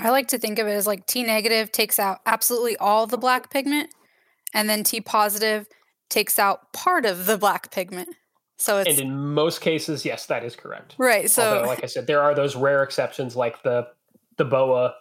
I 0.00 0.10
like 0.10 0.28
to 0.28 0.38
think 0.38 0.58
of 0.58 0.66
it 0.66 0.72
as 0.72 0.86
like 0.86 1.06
T 1.06 1.22
negative 1.22 1.70
takes 1.70 1.98
out 1.98 2.20
absolutely 2.26 2.76
all 2.78 3.06
the 3.06 3.18
black 3.18 3.50
pigment, 3.50 3.90
and 4.54 4.68
then 4.68 4.84
T 4.84 5.00
positive 5.00 5.68
takes 6.08 6.38
out 6.38 6.72
part 6.72 7.06
of 7.06 7.26
the 7.26 7.38
black 7.38 7.70
pigment. 7.70 8.08
So 8.56 8.78
it's 8.78 8.88
and 8.88 9.00
in 9.00 9.34
most 9.34 9.60
cases, 9.60 10.04
yes, 10.04 10.26
that 10.26 10.44
is 10.44 10.54
correct. 10.54 10.94
Right. 10.96 11.28
So, 11.28 11.42
Although, 11.42 11.66
like 11.66 11.82
I 11.82 11.86
said, 11.86 12.06
there 12.06 12.22
are 12.22 12.34
those 12.34 12.54
rare 12.54 12.82
exceptions, 12.82 13.34
like 13.34 13.62
the 13.62 13.88
the 14.36 14.44
boa, 14.44 14.94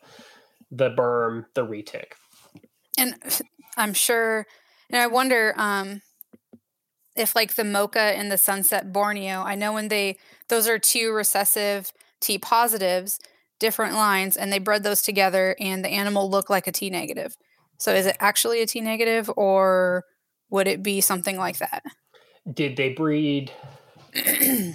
the 0.71 0.89
burm, 0.89 1.45
the 1.53 1.65
retic. 1.65 2.13
And 2.97 3.15
I'm 3.77 3.93
sure, 3.93 4.47
and 4.91 5.01
I 5.01 5.07
wonder, 5.07 5.53
um, 5.57 6.01
if 7.15 7.35
like 7.35 7.55
the 7.55 7.63
mocha 7.63 7.99
and 7.99 8.31
the 8.31 8.37
sunset 8.37 8.93
Borneo, 8.93 9.41
I 9.41 9.55
know 9.55 9.73
when 9.73 9.87
they 9.87 10.17
those 10.49 10.67
are 10.67 10.79
two 10.79 11.11
recessive 11.11 11.91
T 12.19 12.37
positives, 12.37 13.19
different 13.59 13.95
lines, 13.95 14.37
and 14.37 14.51
they 14.51 14.59
bred 14.59 14.83
those 14.83 15.01
together, 15.01 15.55
and 15.59 15.83
the 15.83 15.89
animal 15.89 16.29
looked 16.29 16.49
like 16.49 16.67
a 16.67 16.71
T 16.71 16.89
negative. 16.89 17.35
So 17.77 17.93
is 17.93 18.05
it 18.05 18.17
actually 18.19 18.61
a 18.61 18.65
T 18.65 18.81
negative, 18.81 19.29
or 19.35 20.05
would 20.49 20.67
it 20.67 20.83
be 20.83 21.01
something 21.01 21.37
like 21.37 21.57
that? 21.57 21.83
Did 22.51 22.75
they 22.75 22.89
breed 22.89 23.51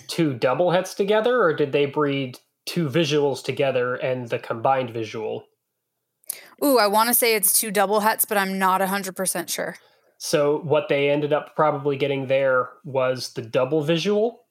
two 0.08 0.34
double 0.34 0.70
hets 0.70 0.94
together, 0.94 1.42
or 1.42 1.54
did 1.54 1.72
they 1.72 1.86
breed 1.86 2.38
two 2.64 2.88
visuals 2.88 3.42
together 3.42 3.94
and 3.94 4.28
the 4.28 4.38
combined 4.38 4.90
visual? 4.90 5.44
Ooh, 6.64 6.78
I 6.78 6.86
want 6.86 7.08
to 7.08 7.14
say 7.14 7.34
it's 7.34 7.58
two 7.58 7.70
double 7.70 8.00
hets, 8.00 8.24
but 8.24 8.36
I'm 8.36 8.58
not 8.58 8.80
100% 8.80 9.48
sure. 9.48 9.76
So 10.18 10.58
what 10.60 10.88
they 10.88 11.10
ended 11.10 11.32
up 11.32 11.54
probably 11.54 11.96
getting 11.96 12.26
there 12.26 12.70
was 12.84 13.32
the 13.34 13.42
double 13.42 13.82
visual, 13.82 14.44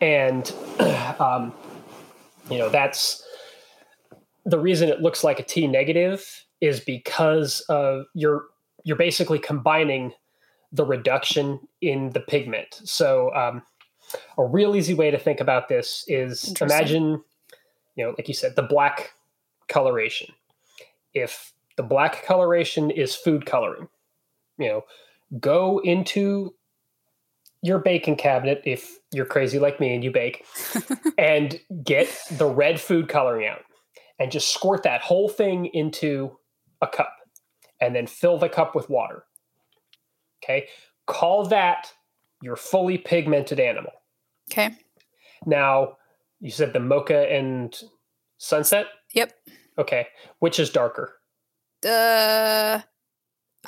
and 0.00 0.52
um, 1.20 1.52
you 2.50 2.58
know 2.58 2.68
that's 2.68 3.22
the 4.44 4.58
reason 4.58 4.88
it 4.88 5.00
looks 5.00 5.24
like 5.24 5.38
a 5.38 5.42
T 5.42 5.66
negative 5.66 6.44
is 6.60 6.80
because 6.80 7.60
of 7.68 8.04
you're 8.14 8.44
you're 8.84 8.96
basically 8.96 9.38
combining 9.38 10.12
the 10.72 10.84
reduction 10.84 11.60
in 11.80 12.10
the 12.10 12.20
pigment. 12.20 12.80
So 12.84 13.34
um, 13.34 13.62
a 14.38 14.44
real 14.44 14.76
easy 14.76 14.94
way 14.94 15.10
to 15.10 15.18
think 15.18 15.40
about 15.40 15.68
this 15.68 16.04
is 16.06 16.54
imagine, 16.60 17.22
you 17.96 18.04
know, 18.04 18.14
like 18.16 18.28
you 18.28 18.34
said, 18.34 18.56
the 18.56 18.62
black 18.62 19.14
coloration. 19.68 20.32
If 21.14 21.52
the 21.76 21.82
black 21.82 22.24
coloration 22.24 22.90
is 22.90 23.14
food 23.14 23.46
coloring, 23.46 23.88
you 24.58 24.68
know, 24.68 24.82
go 25.40 25.80
into 25.80 26.54
your 27.62 27.78
baking 27.78 28.16
cabinet 28.16 28.62
if 28.64 28.98
you're 29.12 29.26
crazy 29.26 29.58
like 29.58 29.80
me 29.80 29.94
and 29.94 30.04
you 30.04 30.10
bake 30.10 30.44
and 31.18 31.60
get 31.82 32.08
the 32.32 32.46
red 32.46 32.80
food 32.80 33.08
coloring 33.08 33.46
out 33.46 33.62
and 34.18 34.30
just 34.30 34.52
squirt 34.52 34.82
that 34.82 35.00
whole 35.00 35.28
thing 35.28 35.66
into 35.72 36.36
a 36.80 36.86
cup 36.86 37.14
and 37.80 37.94
then 37.94 38.06
fill 38.06 38.38
the 38.38 38.48
cup 38.48 38.74
with 38.74 38.88
water. 38.88 39.24
Okay. 40.42 40.68
Call 41.06 41.46
that 41.46 41.92
your 42.42 42.56
fully 42.56 42.98
pigmented 42.98 43.58
animal. 43.58 43.92
Okay. 44.50 44.70
Now, 45.44 45.96
you 46.40 46.50
said 46.50 46.72
the 46.72 46.80
mocha 46.80 47.30
and 47.32 47.74
sunset? 48.38 48.86
Yep. 49.14 49.32
Okay. 49.78 50.06
Which 50.38 50.58
is 50.60 50.70
darker? 50.70 51.14
Uh 51.86 52.80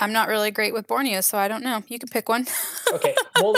I'm 0.00 0.12
not 0.12 0.28
really 0.28 0.50
great 0.50 0.72
with 0.72 0.87
Borneo, 0.87 1.20
so 1.20 1.38
I 1.38 1.48
don't 1.48 1.62
know. 1.62 1.82
You 1.88 1.98
can 1.98 2.08
pick 2.08 2.28
one. 2.28 2.46
okay. 2.92 3.14
Well, 3.40 3.54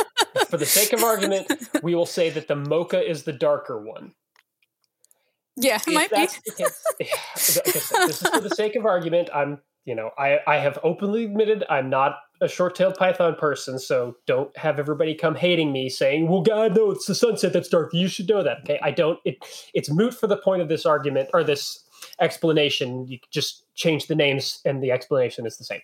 for 0.48 0.56
the 0.56 0.66
sake 0.66 0.92
of 0.92 1.02
argument, 1.02 1.52
we 1.82 1.94
will 1.94 2.06
say 2.06 2.30
that 2.30 2.48
the 2.48 2.56
mocha 2.56 3.08
is 3.08 3.24
the 3.24 3.32
darker 3.32 3.80
one. 3.80 4.14
Yeah, 5.56 5.78
it 5.86 5.92
might 5.92 6.10
be. 6.10 6.16
Case, 6.16 6.40
this 6.98 7.92
is 7.92 8.28
for 8.28 8.40
the 8.40 8.54
sake 8.54 8.76
of 8.76 8.86
argument. 8.86 9.28
I'm, 9.34 9.58
you 9.84 9.94
know, 9.94 10.10
I, 10.18 10.38
I 10.46 10.56
have 10.56 10.78
openly 10.82 11.24
admitted 11.24 11.64
I'm 11.68 11.90
not 11.90 12.16
a 12.40 12.48
short-tailed 12.48 12.94
python 12.94 13.34
person, 13.34 13.78
so 13.78 14.16
don't 14.26 14.56
have 14.56 14.78
everybody 14.78 15.14
come 15.14 15.34
hating 15.34 15.72
me 15.72 15.90
saying, 15.90 16.28
"Well, 16.28 16.40
God, 16.40 16.74
no, 16.74 16.90
it's 16.90 17.04
the 17.04 17.14
sunset 17.14 17.52
that's 17.52 17.68
dark. 17.68 17.90
You 17.92 18.08
should 18.08 18.28
know 18.28 18.42
that." 18.42 18.58
Okay, 18.60 18.78
I 18.82 18.90
don't. 18.90 19.18
It, 19.24 19.36
it's 19.74 19.90
moot 19.90 20.14
for 20.14 20.26
the 20.26 20.38
point 20.38 20.62
of 20.62 20.68
this 20.68 20.86
argument 20.86 21.28
or 21.34 21.44
this 21.44 21.84
explanation. 22.20 23.06
You 23.06 23.18
just 23.30 23.64
change 23.74 24.06
the 24.06 24.14
names, 24.14 24.60
and 24.64 24.82
the 24.82 24.92
explanation 24.92 25.46
is 25.46 25.58
the 25.58 25.64
same. 25.64 25.80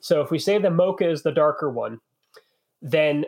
So 0.00 0.20
if 0.20 0.30
we 0.30 0.38
say 0.38 0.58
the 0.58 0.70
mocha 0.70 1.08
is 1.08 1.22
the 1.22 1.32
darker 1.32 1.70
one, 1.70 1.98
then 2.82 3.26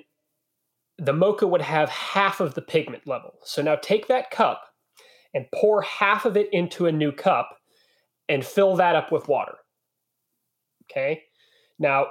the 0.99 1.13
mocha 1.13 1.47
would 1.47 1.63
have 1.63 1.89
half 1.89 2.41
of 2.41 2.55
the 2.55 2.63
pigment 2.63 3.07
level. 3.07 3.35
So 3.45 3.63
now 3.63 3.77
take 3.77 4.09
that 4.09 4.31
cup 4.31 4.63
and 5.35 5.47
pour 5.55 5.83
half 5.83 6.25
of 6.25 6.37
it 6.37 6.49
into 6.53 6.87
a 6.87 6.93
new 6.93 7.13
cup 7.13 7.57
and 8.29 8.45
fill 8.45 8.77
that 8.77 8.95
up 8.95 9.11
with 9.11 9.29
water. 9.29 9.57
Okay. 10.91 11.23
Now 11.79 12.07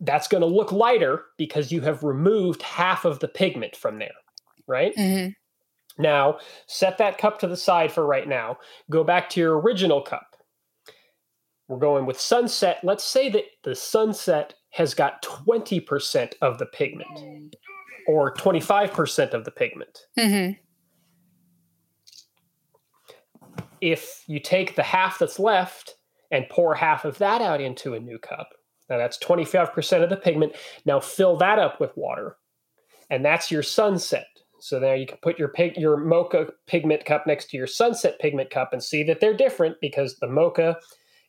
that's 0.00 0.28
going 0.28 0.42
to 0.42 0.46
look 0.46 0.72
lighter 0.72 1.24
because 1.36 1.72
you 1.72 1.80
have 1.80 2.04
removed 2.04 2.62
half 2.62 3.04
of 3.04 3.18
the 3.18 3.28
pigment 3.28 3.74
from 3.74 3.98
there, 3.98 4.10
right? 4.66 4.94
Mm-hmm. 4.96 5.30
Now 6.00 6.38
set 6.66 6.98
that 6.98 7.18
cup 7.18 7.40
to 7.40 7.48
the 7.48 7.56
side 7.56 7.90
for 7.90 8.06
right 8.06 8.28
now. 8.28 8.58
Go 8.90 9.02
back 9.02 9.28
to 9.30 9.40
your 9.40 9.58
original 9.58 10.00
cup 10.00 10.27
we're 11.68 11.78
going 11.78 12.06
with 12.06 12.18
sunset. 12.18 12.80
Let's 12.82 13.04
say 13.04 13.28
that 13.30 13.44
the 13.62 13.74
sunset 13.74 14.54
has 14.70 14.94
got 14.94 15.22
20% 15.22 16.32
of 16.40 16.58
the 16.58 16.66
pigment 16.66 17.54
or 18.06 18.34
25% 18.34 19.34
of 19.34 19.44
the 19.44 19.50
pigment. 19.50 20.06
Mm-hmm. 20.18 20.52
If 23.80 24.24
you 24.26 24.40
take 24.40 24.74
the 24.74 24.82
half 24.82 25.18
that's 25.18 25.38
left 25.38 25.96
and 26.30 26.48
pour 26.48 26.74
half 26.74 27.04
of 27.04 27.18
that 27.18 27.40
out 27.42 27.60
into 27.60 27.94
a 27.94 28.00
new 28.00 28.18
cup, 28.18 28.48
now 28.90 28.96
that's 28.96 29.18
25% 29.18 30.02
of 30.02 30.10
the 30.10 30.16
pigment. 30.16 30.54
Now 30.84 31.00
fill 31.00 31.36
that 31.36 31.58
up 31.58 31.80
with 31.80 31.96
water, 31.96 32.36
and 33.10 33.24
that's 33.24 33.50
your 33.50 33.62
sunset. 33.62 34.26
So 34.60 34.78
now 34.78 34.94
you 34.94 35.06
can 35.06 35.18
put 35.22 35.38
your 35.38 35.48
pig, 35.48 35.76
your 35.76 35.96
mocha 35.96 36.48
pigment 36.66 37.04
cup 37.04 37.26
next 37.26 37.50
to 37.50 37.56
your 37.56 37.66
sunset 37.66 38.18
pigment 38.18 38.50
cup 38.50 38.72
and 38.72 38.82
see 38.82 39.04
that 39.04 39.20
they're 39.20 39.36
different 39.36 39.76
because 39.80 40.16
the 40.16 40.26
mocha 40.26 40.76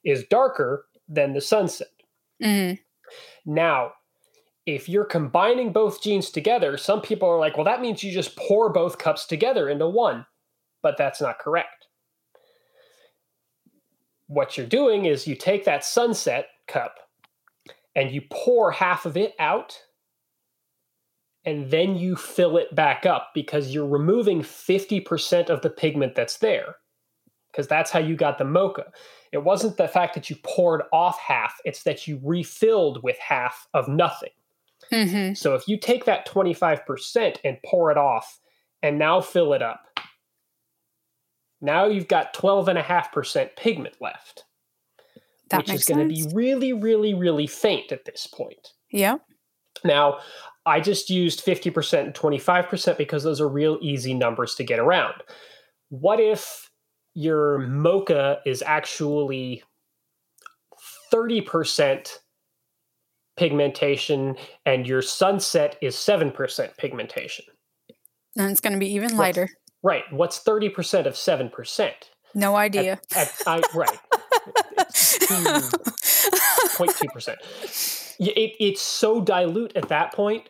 is 0.04 0.26
darker 0.30 0.86
than 1.08 1.34
the 1.34 1.42
sunset. 1.42 1.88
Mm-hmm. 2.44 2.76
Now, 3.54 3.94
if 4.66 4.88
you're 4.88 5.06
combining 5.06 5.74
both 5.74 6.02
genes 6.02 6.30
together, 6.30 6.78
some 6.78 7.02
people 7.02 7.28
are 7.28 7.40
like, 7.40 7.58
well, 7.58 7.66
that 7.66 7.82
means 7.82 8.04
you 8.04 8.12
just 8.12 8.36
pour 8.36 8.72
both 8.72 9.00
cups 9.00 9.26
together 9.26 9.68
into 9.68 9.88
one. 9.88 10.26
But 10.82 10.98
that's 10.98 11.22
not 11.22 11.40
correct. 11.40 11.88
What 14.28 14.58
you're 14.58 14.68
doing 14.68 15.06
is 15.06 15.28
you 15.28 15.36
take 15.36 15.66
that 15.66 15.84
sunset 15.84 16.48
cup 16.68 16.96
and 17.96 18.12
you 18.12 18.22
pour 18.32 18.72
half 18.72 19.06
of 19.06 19.18
it 19.18 19.34
out 19.40 19.78
and 21.46 21.72
then 21.72 21.96
you 21.96 22.16
fill 22.16 22.58
it 22.58 22.74
back 22.76 23.06
up 23.06 23.32
because 23.34 23.74
you're 23.74 23.88
removing 23.88 24.42
50% 24.42 25.50
of 25.50 25.62
the 25.62 25.70
pigment 25.70 26.14
that's 26.14 26.38
there 26.38 26.76
because 27.52 27.68
that's 27.68 27.92
how 27.92 28.00
you 28.00 28.16
got 28.16 28.38
the 28.38 28.46
mocha. 28.46 28.86
It 29.32 29.44
wasn't 29.44 29.78
the 29.78 29.88
fact 29.88 30.14
that 30.16 30.30
you 30.30 30.36
poured 30.44 30.84
off 30.92 31.20
half, 31.20 31.60
it's 31.66 31.84
that 31.84 32.08
you 32.08 32.20
refilled 32.24 33.04
with 33.04 33.18
half 33.18 33.68
of 33.74 33.88
nothing. 33.88 34.30
Mm-hmm. 34.92 35.34
So 35.34 35.56
if 35.56 35.68
you 35.68 35.78
take 35.78 36.06
that 36.06 36.28
25% 36.28 37.38
and 37.44 37.58
pour 37.66 37.92
it 37.92 37.98
off 37.98 38.40
and 38.82 38.98
now 38.98 39.22
fill 39.22 39.54
it 39.54 39.62
up, 39.62 39.86
now 41.62 41.86
you've 41.86 42.08
got 42.08 42.34
12.5% 42.34 43.56
pigment 43.56 43.96
left. 44.00 44.46
That 45.50 45.60
which 45.60 45.72
is 45.72 45.86
going 45.86 46.08
to 46.08 46.14
be 46.14 46.26
really, 46.34 46.74
really, 46.74 47.14
really 47.14 47.48
faint 47.48 47.92
at 47.92 48.06
this 48.06 48.28
point. 48.28 48.74
Yeah. 48.92 49.18
Now, 49.84 50.20
I 50.66 50.80
just 50.80 51.10
used 51.10 51.44
50% 51.44 52.00
and 52.00 52.14
25% 52.14 52.98
because 52.98 53.24
those 53.24 53.42
are 53.42 53.48
real 53.48 53.80
easy 53.82 54.14
numbers 54.14 54.56
to 54.56 54.64
get 54.64 54.80
around. 54.80 55.16
What 55.90 56.20
if 56.20 56.69
your 57.14 57.60
mocha 57.60 58.40
is 58.46 58.64
actually 58.66 59.64
30% 61.12 62.18
pigmentation 63.38 64.36
and 64.66 64.88
your 64.88 65.02
sunset 65.02 65.78
is 65.82 65.96
7% 65.96 66.78
pigmentation? 66.78 67.46
And 68.38 68.52
it's 68.52 68.60
going 68.60 68.74
to 68.74 68.80
be 68.80 68.94
even 68.94 69.18
lighter. 69.18 69.50
What's, 69.82 69.84
right. 69.84 70.04
What's 70.12 70.44
30% 70.44 71.06
of 71.06 71.14
7%? 71.14 71.92
No 72.36 72.56
idea. 72.56 73.00
At, 73.16 73.28
at, 73.28 73.34
I, 73.48 73.62
right. 73.74 73.98
Hmm, 75.32 75.60
0.2%. 76.78 78.16
It, 78.20 78.54
it's 78.60 78.82
so 78.82 79.22
dilute 79.22 79.76
at 79.76 79.90
that 79.90 80.14
point 80.14 80.50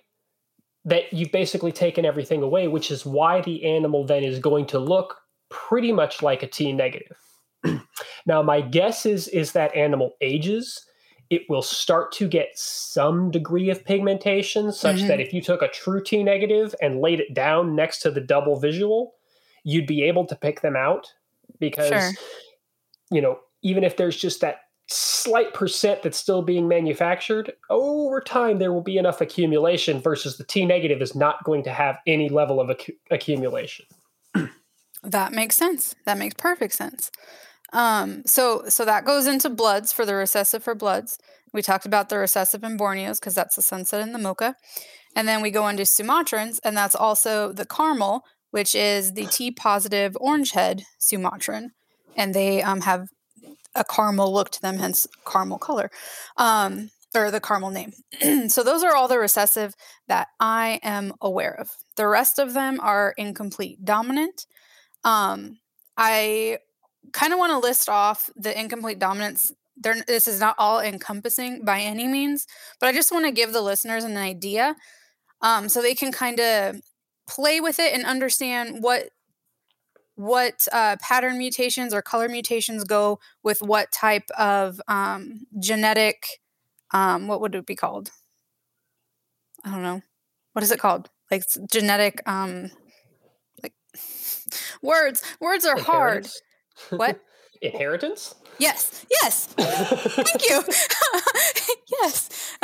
that 0.85 1.13
you've 1.13 1.31
basically 1.31 1.71
taken 1.71 2.05
everything 2.05 2.41
away, 2.41 2.67
which 2.67 2.91
is 2.91 3.05
why 3.05 3.41
the 3.41 3.65
animal 3.65 4.05
then 4.05 4.23
is 4.23 4.39
going 4.39 4.65
to 4.67 4.79
look 4.79 5.18
pretty 5.49 5.91
much 5.91 6.21
like 6.21 6.43
a 6.43 6.47
T 6.47 6.71
negative. 6.71 7.17
now, 8.25 8.41
my 8.41 8.61
guess 8.61 9.05
is 9.05 9.27
is 9.29 9.51
that 9.53 9.75
animal 9.75 10.13
ages, 10.21 10.85
it 11.29 11.43
will 11.49 11.61
start 11.61 12.11
to 12.13 12.27
get 12.27 12.49
some 12.55 13.31
degree 13.31 13.69
of 13.69 13.85
pigmentation, 13.85 14.71
such 14.71 14.97
mm-hmm. 14.97 15.07
that 15.07 15.19
if 15.19 15.33
you 15.33 15.41
took 15.41 15.61
a 15.61 15.67
true 15.67 16.01
T 16.03 16.23
negative 16.23 16.73
and 16.81 17.01
laid 17.01 17.19
it 17.19 17.33
down 17.33 17.75
next 17.75 17.99
to 17.99 18.11
the 18.11 18.21
double 18.21 18.59
visual, 18.59 19.13
you'd 19.63 19.87
be 19.87 20.03
able 20.03 20.25
to 20.25 20.35
pick 20.35 20.61
them 20.61 20.75
out 20.75 21.07
because 21.59 21.89
sure. 21.89 22.11
you 23.11 23.21
know 23.21 23.39
even 23.61 23.83
if 23.83 23.97
there's 23.97 24.15
just 24.15 24.41
that 24.41 24.61
slight 24.87 25.53
percent 25.53 26.01
that's 26.01 26.17
still 26.17 26.41
being 26.41 26.67
manufactured, 26.67 27.53
over 27.69 28.19
time 28.21 28.57
there 28.57 28.73
will 28.73 28.81
be 28.81 28.97
enough 28.97 29.21
accumulation 29.21 30.01
versus 30.01 30.37
the 30.37 30.43
T 30.43 30.65
negative 30.65 31.01
is 31.01 31.15
not 31.15 31.43
going 31.43 31.63
to 31.63 31.71
have 31.71 31.97
any 32.07 32.29
level 32.29 32.59
of 32.59 32.71
ac- 32.71 32.97
accumulation. 33.11 33.85
That 35.03 35.31
makes 35.31 35.55
sense. 35.55 35.95
That 36.05 36.17
makes 36.17 36.35
perfect 36.35 36.73
sense. 36.73 37.11
Um, 37.71 38.23
so 38.25 38.63
so 38.67 38.83
that 38.85 39.05
goes 39.05 39.27
into 39.27 39.49
bloods 39.49 39.93
for 39.93 40.05
the 40.05 40.15
recessive 40.15 40.63
for 40.63 40.75
bloods. 40.75 41.17
We 41.53 41.61
talked 41.61 41.85
about 41.85 42.09
the 42.09 42.17
recessive 42.17 42.63
in 42.63 42.77
Borneos 42.77 43.19
because 43.19 43.35
that's 43.35 43.55
the 43.55 43.61
sunset 43.61 44.01
and 44.01 44.13
the 44.13 44.19
mocha. 44.19 44.55
And 45.15 45.27
then 45.27 45.41
we 45.41 45.51
go 45.51 45.67
into 45.67 45.83
Sumatrans, 45.83 46.59
and 46.63 46.77
that's 46.77 46.95
also 46.95 47.51
the 47.51 47.65
caramel, 47.65 48.23
which 48.51 48.75
is 48.75 49.13
the 49.13 49.25
T 49.25 49.51
positive 49.51 50.15
orange 50.19 50.51
head 50.51 50.83
Sumatran. 50.99 51.71
And 52.15 52.33
they 52.33 52.61
um, 52.61 52.81
have 52.81 53.07
a 53.75 53.83
caramel 53.83 54.33
look 54.33 54.49
to 54.51 54.61
them, 54.61 54.77
hence 54.77 55.07
caramel 55.25 55.57
color, 55.57 55.89
um, 56.37 56.89
or 57.15 57.31
the 57.31 57.39
caramel 57.39 57.71
name. 57.71 57.93
so 58.49 58.63
those 58.63 58.83
are 58.83 58.95
all 58.95 59.07
the 59.07 59.19
recessive 59.19 59.73
that 60.07 60.27
I 60.39 60.79
am 60.83 61.13
aware 61.21 61.53
of. 61.59 61.71
The 61.95 62.07
rest 62.07 62.39
of 62.39 62.53
them 62.53 62.79
are 62.81 63.13
incomplete 63.17 63.83
dominant. 63.83 64.45
Um, 65.03 65.59
I 65.97 66.59
kind 67.11 67.33
of 67.33 67.39
want 67.39 67.51
to 67.51 67.59
list 67.59 67.89
off 67.89 68.29
the 68.35 68.57
incomplete 68.57 68.99
dominance. 68.99 69.51
They're, 69.77 70.03
this 70.07 70.27
is 70.27 70.39
not 70.39 70.55
all 70.57 70.79
encompassing 70.79 71.63
by 71.63 71.81
any 71.81 72.07
means, 72.07 72.45
but 72.79 72.87
I 72.87 72.93
just 72.93 73.11
want 73.11 73.25
to 73.25 73.31
give 73.31 73.53
the 73.53 73.61
listeners 73.61 74.03
an 74.03 74.17
idea 74.17 74.75
um, 75.41 75.69
so 75.69 75.81
they 75.81 75.95
can 75.95 76.11
kind 76.11 76.39
of 76.39 76.81
play 77.27 77.61
with 77.61 77.79
it 77.79 77.93
and 77.93 78.05
understand 78.05 78.81
what 78.81 79.09
what 80.15 80.67
uh, 80.73 80.97
pattern 81.01 81.37
mutations 81.37 81.93
or 81.93 82.01
color 82.01 82.27
mutations 82.27 82.83
go 82.83 83.19
with 83.41 83.61
what 83.61 83.89
type 83.89 84.29
of 84.37 84.81
um, 84.89 85.45
genetic 85.59 86.41
um, 86.91 87.27
what 87.27 87.39
would 87.39 87.55
it 87.55 87.65
be 87.65 87.75
called 87.75 88.11
i 89.63 89.71
don't 89.71 89.83
know 89.83 90.01
what 90.53 90.63
is 90.63 90.71
it 90.71 90.79
called 90.79 91.09
like 91.31 91.43
genetic 91.71 92.21
um 92.27 92.69
words 94.81 95.23
words 95.39 95.65
are 95.65 95.79
hard. 95.79 96.27
What? 96.89 97.19
Inheritance? 97.61 98.35
Yes 98.57 99.05
yes. 99.21 99.45
Thank 99.47 100.49
you. 100.49 100.63
Yes. 102.03 102.55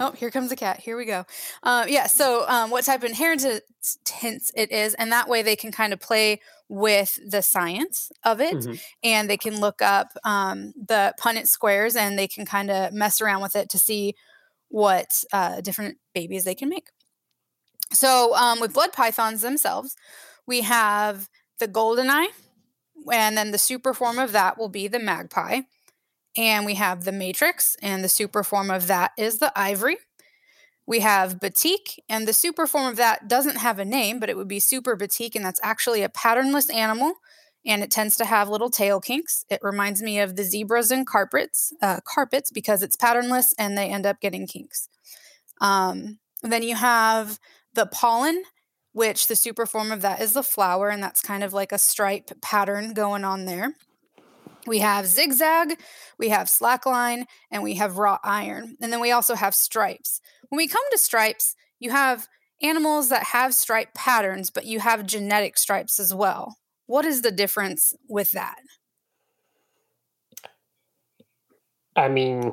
Oh 0.00 0.12
here 0.16 0.30
comes 0.30 0.50
a 0.50 0.56
cat. 0.56 0.80
Here 0.80 0.96
we 0.96 1.04
go. 1.04 1.24
Uh, 1.62 1.84
yeah 1.88 2.06
so 2.06 2.44
um, 2.48 2.70
what 2.70 2.84
type 2.84 3.02
of 3.02 3.10
inheritance 3.10 3.60
it 4.56 4.72
is 4.72 4.94
and 4.94 5.12
that 5.12 5.28
way 5.28 5.42
they 5.42 5.56
can 5.56 5.70
kind 5.70 5.92
of 5.92 6.00
play 6.00 6.40
with 6.68 7.18
the 7.28 7.42
science 7.42 8.10
of 8.24 8.40
it 8.40 8.54
mm-hmm. 8.54 8.74
and 9.02 9.28
they 9.28 9.36
can 9.36 9.60
look 9.60 9.82
up 9.82 10.08
um, 10.24 10.72
the 10.76 11.12
punnett 11.20 11.46
squares 11.46 11.96
and 11.96 12.18
they 12.18 12.28
can 12.28 12.46
kind 12.46 12.70
of 12.70 12.92
mess 12.92 13.20
around 13.20 13.42
with 13.42 13.56
it 13.56 13.68
to 13.68 13.78
see 13.78 14.14
what 14.68 15.08
uh, 15.32 15.60
different 15.60 15.98
babies 16.14 16.44
they 16.44 16.54
can 16.54 16.68
make. 16.68 16.88
So 17.92 18.34
um, 18.36 18.60
with 18.60 18.72
blood 18.72 18.92
pythons 18.92 19.42
themselves 19.42 19.96
we 20.50 20.60
have 20.60 21.30
the 21.60 21.68
goldeneye 21.68 22.28
and 23.10 23.38
then 23.38 23.50
the 23.52 23.58
super 23.58 23.94
form 23.94 24.18
of 24.18 24.32
that 24.32 24.58
will 24.58 24.68
be 24.68 24.86
the 24.88 24.98
magpie 24.98 25.60
and 26.36 26.66
we 26.66 26.74
have 26.74 27.04
the 27.04 27.12
matrix 27.12 27.76
and 27.80 28.04
the 28.04 28.08
super 28.08 28.42
form 28.42 28.70
of 28.70 28.86
that 28.86 29.12
is 29.16 29.38
the 29.38 29.52
ivory 29.56 29.96
we 30.90 31.00
have 31.00 31.38
batik, 31.38 32.02
and 32.08 32.26
the 32.26 32.32
super 32.32 32.66
form 32.66 32.88
of 32.88 32.96
that 32.96 33.28
doesn't 33.28 33.58
have 33.58 33.78
a 33.78 33.84
name, 33.84 34.18
but 34.18 34.28
it 34.28 34.36
would 34.36 34.48
be 34.48 34.58
super 34.58 34.96
batik, 34.96 35.36
and 35.36 35.44
that's 35.44 35.60
actually 35.62 36.02
a 36.02 36.08
patternless 36.08 36.68
animal, 36.68 37.12
and 37.64 37.84
it 37.84 37.92
tends 37.92 38.16
to 38.16 38.24
have 38.24 38.48
little 38.48 38.70
tail 38.70 39.00
kinks. 39.00 39.44
It 39.48 39.60
reminds 39.62 40.02
me 40.02 40.18
of 40.18 40.34
the 40.34 40.42
zebras 40.42 40.90
and 40.90 41.06
carpets, 41.06 41.72
uh, 41.80 42.00
carpets 42.04 42.50
because 42.50 42.82
it's 42.82 42.96
patternless 42.96 43.54
and 43.56 43.78
they 43.78 43.88
end 43.88 44.04
up 44.04 44.20
getting 44.20 44.48
kinks. 44.48 44.88
Um, 45.60 46.18
then 46.42 46.64
you 46.64 46.74
have 46.74 47.38
the 47.74 47.86
pollen, 47.86 48.42
which 48.92 49.26
the 49.26 49.36
super 49.36 49.66
form 49.66 49.92
of 49.92 50.02
that 50.02 50.20
is 50.20 50.32
the 50.32 50.42
flower, 50.42 50.88
and 50.88 51.02
that's 51.02 51.22
kind 51.22 51.44
of 51.44 51.52
like 51.52 51.72
a 51.72 51.78
stripe 51.78 52.30
pattern 52.40 52.92
going 52.92 53.24
on 53.24 53.44
there. 53.44 53.74
We 54.66 54.80
have 54.80 55.06
zigzag, 55.06 55.78
we 56.18 56.28
have 56.28 56.48
slackline, 56.48 57.24
and 57.50 57.62
we 57.62 57.74
have 57.74 57.98
wrought 57.98 58.20
iron. 58.22 58.76
And 58.80 58.92
then 58.92 59.00
we 59.00 59.10
also 59.10 59.34
have 59.34 59.54
stripes. 59.54 60.20
When 60.48 60.58
we 60.58 60.68
come 60.68 60.82
to 60.90 60.98
stripes, 60.98 61.54
you 61.78 61.90
have 61.90 62.28
animals 62.62 63.08
that 63.08 63.24
have 63.24 63.54
stripe 63.54 63.94
patterns, 63.94 64.50
but 64.50 64.66
you 64.66 64.80
have 64.80 65.06
genetic 65.06 65.56
stripes 65.56 65.98
as 65.98 66.12
well. 66.12 66.58
What 66.86 67.04
is 67.04 67.22
the 67.22 67.30
difference 67.30 67.94
with 68.08 68.32
that? 68.32 68.58
I 71.96 72.08
mean, 72.08 72.52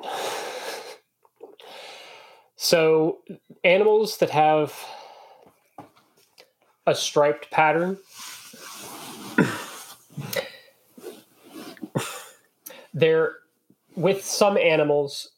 so 2.56 3.20
animals 3.64 4.18
that 4.18 4.30
have 4.30 4.74
a 6.88 6.96
striped 6.96 7.52
pattern 7.52 7.98
there 12.98 13.36
with 13.96 14.26
some 14.26 14.58
animals 14.58 15.30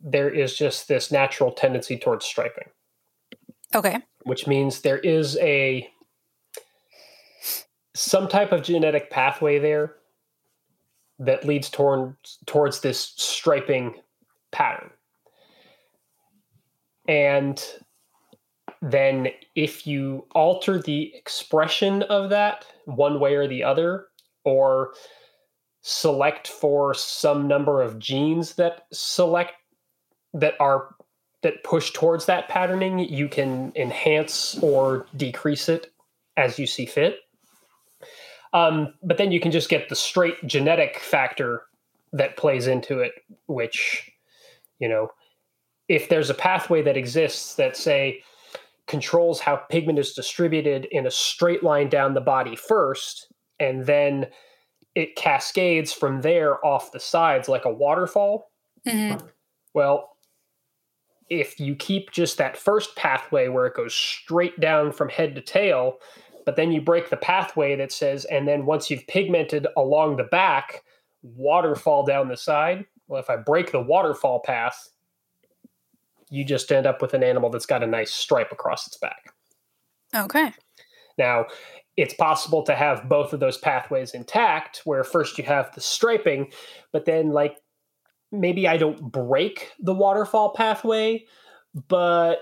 there 0.00 0.30
is 0.30 0.56
just 0.56 0.88
this 0.88 1.12
natural 1.12 1.52
tendency 1.52 1.96
towards 1.96 2.24
striping. 2.24 2.68
Okay. 3.74 3.98
Which 4.24 4.46
means 4.46 4.80
there 4.80 4.98
is 4.98 5.36
a 5.38 5.88
some 7.94 8.28
type 8.28 8.52
of 8.52 8.62
genetic 8.62 9.10
pathway 9.10 9.58
there 9.58 9.94
that 11.18 11.44
leads 11.44 11.70
towards 11.70 12.38
towards 12.46 12.80
this 12.80 13.12
striping 13.16 13.94
pattern. 14.50 14.90
And 17.08 17.62
then 18.82 19.28
if 19.54 19.86
you 19.86 20.26
alter 20.32 20.80
the 20.80 21.14
expression 21.14 22.02
of 22.04 22.30
that 22.30 22.66
one 22.84 23.20
way 23.20 23.34
or 23.34 23.46
the 23.46 23.64
other 23.64 24.06
or 24.44 24.92
select 25.82 26.48
for 26.48 26.94
some 26.94 27.46
number 27.46 27.80
of 27.80 27.98
genes 27.98 28.54
that 28.54 28.86
select 28.92 29.52
that 30.34 30.54
are 30.60 30.94
that 31.42 31.62
push 31.62 31.92
towards 31.92 32.26
that 32.26 32.48
patterning, 32.48 32.98
you 32.98 33.28
can 33.28 33.72
enhance 33.76 34.58
or 34.62 35.06
decrease 35.16 35.68
it 35.68 35.92
as 36.36 36.58
you 36.58 36.66
see 36.66 36.86
fit. 36.86 37.20
Um, 38.52 38.94
but 39.02 39.18
then 39.18 39.32
you 39.32 39.40
can 39.40 39.52
just 39.52 39.68
get 39.68 39.88
the 39.88 39.94
straight 39.94 40.44
genetic 40.46 40.98
factor 40.98 41.62
that 42.12 42.36
plays 42.36 42.66
into 42.66 43.00
it, 43.00 43.12
which, 43.46 44.10
you 44.78 44.88
know, 44.88 45.10
if 45.88 46.08
there's 46.08 46.30
a 46.30 46.34
pathway 46.34 46.82
that 46.82 46.96
exists 46.96 47.54
that, 47.56 47.76
say, 47.76 48.22
controls 48.86 49.40
how 49.40 49.56
pigment 49.56 49.98
is 49.98 50.12
distributed 50.12 50.86
in 50.90 51.06
a 51.06 51.10
straight 51.10 51.62
line 51.62 51.88
down 51.88 52.14
the 52.14 52.20
body 52.20 52.56
first, 52.56 53.32
and 53.58 53.86
then 53.86 54.26
it 54.94 55.16
cascades 55.16 55.92
from 55.92 56.22
there 56.22 56.64
off 56.64 56.92
the 56.92 57.00
sides 57.00 57.48
like 57.48 57.64
a 57.64 57.72
waterfall. 57.72 58.50
Mm-hmm. 58.86 59.26
Well, 59.74 60.10
if 61.28 61.58
you 61.58 61.74
keep 61.74 62.12
just 62.12 62.38
that 62.38 62.56
first 62.56 62.94
pathway 62.96 63.48
where 63.48 63.66
it 63.66 63.74
goes 63.74 63.94
straight 63.94 64.58
down 64.60 64.92
from 64.92 65.08
head 65.08 65.34
to 65.34 65.40
tail, 65.40 65.98
but 66.44 66.54
then 66.54 66.70
you 66.70 66.80
break 66.80 67.10
the 67.10 67.16
pathway 67.16 67.74
that 67.76 67.90
says, 67.90 68.24
and 68.26 68.46
then 68.46 68.64
once 68.66 68.88
you've 68.88 69.06
pigmented 69.08 69.66
along 69.76 70.16
the 70.16 70.24
back, 70.24 70.82
waterfall 71.22 72.06
down 72.06 72.28
the 72.28 72.36
side. 72.36 72.84
Well, 73.08 73.20
if 73.20 73.28
I 73.28 73.36
break 73.36 73.72
the 73.72 73.82
waterfall 73.82 74.40
path, 74.40 74.88
you 76.30 76.44
just 76.44 76.72
end 76.72 76.86
up 76.86 77.00
with 77.00 77.14
an 77.14 77.22
animal 77.22 77.50
that's 77.50 77.66
got 77.66 77.82
a 77.82 77.86
nice 77.86 78.12
stripe 78.12 78.52
across 78.52 78.86
its 78.86 78.98
back. 78.98 79.32
Okay. 80.14 80.52
Now, 81.18 81.46
it's 81.96 82.14
possible 82.14 82.62
to 82.64 82.74
have 82.74 83.08
both 83.08 83.32
of 83.32 83.40
those 83.40 83.56
pathways 83.58 84.12
intact, 84.12 84.82
where 84.84 85.04
first 85.04 85.38
you 85.38 85.44
have 85.44 85.74
the 85.74 85.80
striping, 85.80 86.52
but 86.92 87.06
then, 87.06 87.30
like, 87.30 87.56
maybe 88.32 88.68
I 88.68 88.76
don't 88.76 89.00
break 89.10 89.72
the 89.78 89.94
waterfall 89.94 90.52
pathway, 90.52 91.24
but 91.88 92.40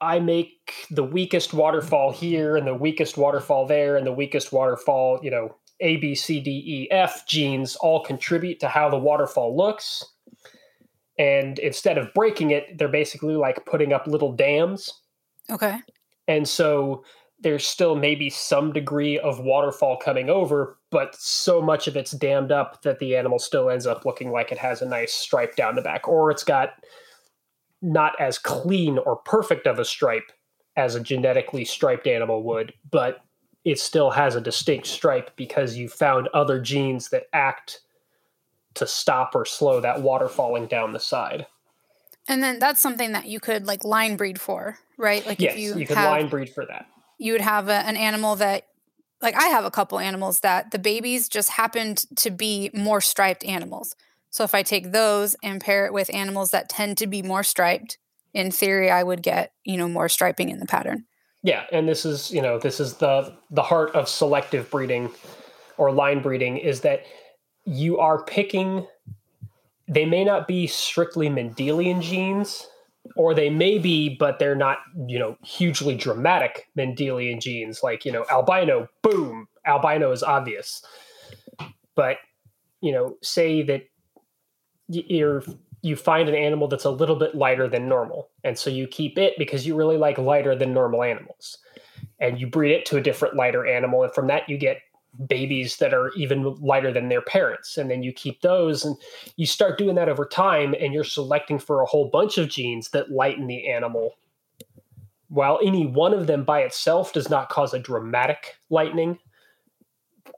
I 0.00 0.20
make 0.20 0.86
the 0.90 1.04
weakest 1.04 1.54
waterfall 1.54 2.12
here 2.12 2.56
and 2.56 2.66
the 2.66 2.74
weakest 2.74 3.16
waterfall 3.16 3.66
there 3.66 3.96
and 3.96 4.06
the 4.06 4.12
weakest 4.12 4.52
waterfall, 4.52 5.20
you 5.22 5.30
know, 5.30 5.56
A, 5.80 5.96
B, 5.96 6.14
C, 6.14 6.40
D, 6.40 6.50
E, 6.50 6.90
F 6.90 7.26
genes 7.26 7.76
all 7.76 8.02
contribute 8.02 8.60
to 8.60 8.68
how 8.68 8.88
the 8.88 8.98
waterfall 8.98 9.56
looks. 9.56 10.04
And 11.18 11.58
instead 11.58 11.98
of 11.98 12.12
breaking 12.14 12.50
it, 12.50 12.78
they're 12.78 12.88
basically 12.88 13.36
like 13.36 13.64
putting 13.66 13.92
up 13.92 14.06
little 14.06 14.32
dams. 14.32 14.92
Okay. 15.50 15.78
And 16.26 16.48
so 16.48 17.04
there's 17.40 17.66
still 17.66 17.94
maybe 17.94 18.30
some 18.30 18.72
degree 18.72 19.18
of 19.18 19.38
waterfall 19.38 19.98
coming 19.98 20.30
over, 20.30 20.78
but 20.90 21.14
so 21.14 21.60
much 21.60 21.86
of 21.86 21.96
it's 21.96 22.12
dammed 22.12 22.50
up 22.50 22.82
that 22.82 22.98
the 22.98 23.16
animal 23.16 23.38
still 23.38 23.68
ends 23.68 23.86
up 23.86 24.04
looking 24.04 24.30
like 24.30 24.50
it 24.50 24.58
has 24.58 24.80
a 24.80 24.88
nice 24.88 25.12
stripe 25.12 25.54
down 25.54 25.74
the 25.74 25.82
back, 25.82 26.08
or 26.08 26.30
it's 26.30 26.44
got 26.44 26.70
not 27.82 28.18
as 28.18 28.38
clean 28.38 28.98
or 28.98 29.16
perfect 29.16 29.66
of 29.66 29.78
a 29.78 29.84
stripe 29.84 30.32
as 30.76 30.94
a 30.94 31.00
genetically 31.00 31.64
striped 31.64 32.06
animal 32.06 32.42
would, 32.42 32.72
but 32.90 33.18
it 33.64 33.78
still 33.78 34.10
has 34.10 34.34
a 34.34 34.40
distinct 34.40 34.86
stripe 34.86 35.30
because 35.36 35.76
you 35.76 35.88
found 35.88 36.28
other 36.34 36.60
genes 36.60 37.10
that 37.10 37.26
act 37.32 37.80
to 38.74 38.86
stop 38.86 39.34
or 39.34 39.44
slow 39.44 39.80
that 39.80 40.02
water 40.02 40.28
falling 40.28 40.66
down 40.66 40.92
the 40.92 41.00
side. 41.00 41.46
And 42.28 42.42
then 42.42 42.58
that's 42.58 42.80
something 42.80 43.12
that 43.12 43.26
you 43.26 43.40
could 43.40 43.66
like 43.66 43.84
line 43.84 44.16
breed 44.16 44.40
for, 44.40 44.78
right? 44.98 45.26
Like 45.26 45.40
yes, 45.40 45.54
if 45.54 45.58
you, 45.58 45.76
you 45.76 45.86
could 45.86 45.96
have, 45.96 46.10
line 46.10 46.28
breed 46.28 46.48
for 46.48 46.64
that. 46.66 46.86
You 47.18 47.32
would 47.32 47.40
have 47.40 47.68
a, 47.68 47.86
an 47.86 47.96
animal 47.96 48.36
that 48.36 48.66
like 49.20 49.34
I 49.34 49.48
have 49.48 49.64
a 49.64 49.70
couple 49.70 49.98
animals 49.98 50.40
that 50.40 50.70
the 50.70 50.78
babies 50.78 51.28
just 51.28 51.50
happened 51.50 52.04
to 52.16 52.30
be 52.30 52.70
more 52.74 53.00
striped 53.00 53.44
animals. 53.44 53.94
So 54.30 54.42
if 54.44 54.54
I 54.54 54.62
take 54.62 54.92
those 54.92 55.36
and 55.42 55.60
pair 55.60 55.86
it 55.86 55.92
with 55.92 56.12
animals 56.12 56.50
that 56.50 56.68
tend 56.68 56.98
to 56.98 57.06
be 57.06 57.22
more 57.22 57.44
striped, 57.44 57.98
in 58.32 58.50
theory 58.50 58.90
I 58.90 59.02
would 59.02 59.22
get, 59.22 59.52
you 59.64 59.76
know, 59.76 59.88
more 59.88 60.08
striping 60.08 60.48
in 60.48 60.58
the 60.58 60.66
pattern. 60.66 61.04
Yeah, 61.42 61.64
and 61.72 61.88
this 61.88 62.04
is, 62.04 62.30
you 62.30 62.42
know, 62.42 62.58
this 62.58 62.80
is 62.80 62.94
the 62.94 63.36
the 63.50 63.62
heart 63.62 63.94
of 63.94 64.08
selective 64.08 64.70
breeding 64.70 65.10
or 65.76 65.92
line 65.92 66.20
breeding 66.20 66.56
is 66.56 66.80
that 66.80 67.04
you 67.64 67.98
are 67.98 68.22
picking 68.24 68.86
they 69.88 70.06
may 70.06 70.24
not 70.24 70.48
be 70.48 70.66
strictly 70.66 71.28
Mendelian 71.28 72.00
genes, 72.00 72.66
or 73.16 73.34
they 73.34 73.50
may 73.50 73.78
be, 73.78 74.16
but 74.18 74.38
they're 74.38 74.54
not, 74.54 74.78
you 75.06 75.18
know, 75.18 75.36
hugely 75.44 75.94
dramatic 75.94 76.68
Mendelian 76.76 77.40
genes. 77.40 77.82
Like, 77.82 78.04
you 78.04 78.12
know, 78.12 78.24
albino, 78.30 78.88
boom, 79.02 79.46
albino 79.66 80.10
is 80.10 80.22
obvious. 80.22 80.82
But, 81.94 82.16
you 82.80 82.92
know, 82.92 83.16
say 83.22 83.62
that 83.62 83.82
you're 84.88 85.42
you 85.82 85.96
find 85.96 86.30
an 86.30 86.34
animal 86.34 86.66
that's 86.66 86.86
a 86.86 86.90
little 86.90 87.16
bit 87.16 87.34
lighter 87.34 87.68
than 87.68 87.88
normal, 87.88 88.30
and 88.42 88.58
so 88.58 88.70
you 88.70 88.86
keep 88.86 89.18
it 89.18 89.34
because 89.36 89.66
you 89.66 89.76
really 89.76 89.98
like 89.98 90.16
lighter 90.16 90.56
than 90.56 90.72
normal 90.72 91.02
animals, 91.02 91.58
and 92.20 92.40
you 92.40 92.46
breed 92.46 92.72
it 92.72 92.86
to 92.86 92.96
a 92.96 93.02
different 93.02 93.36
lighter 93.36 93.66
animal, 93.66 94.02
and 94.02 94.14
from 94.14 94.26
that 94.28 94.48
you 94.48 94.56
get 94.56 94.78
babies 95.26 95.76
that 95.76 95.94
are 95.94 96.10
even 96.14 96.54
lighter 96.60 96.92
than 96.92 97.08
their 97.08 97.22
parents. 97.22 97.76
And 97.76 97.90
then 97.90 98.02
you 98.02 98.12
keep 98.12 98.40
those 98.40 98.84
and 98.84 98.96
you 99.36 99.46
start 99.46 99.78
doing 99.78 99.94
that 99.94 100.08
over 100.08 100.26
time 100.26 100.74
and 100.78 100.92
you're 100.92 101.04
selecting 101.04 101.58
for 101.58 101.80
a 101.80 101.86
whole 101.86 102.10
bunch 102.10 102.38
of 102.38 102.48
genes 102.48 102.90
that 102.90 103.10
lighten 103.10 103.46
the 103.46 103.68
animal. 103.68 104.14
While 105.28 105.58
any 105.64 105.86
one 105.86 106.14
of 106.14 106.26
them 106.26 106.44
by 106.44 106.60
itself 106.60 107.12
does 107.12 107.30
not 107.30 107.48
cause 107.48 107.74
a 107.74 107.78
dramatic 107.78 108.56
lightening 108.70 109.18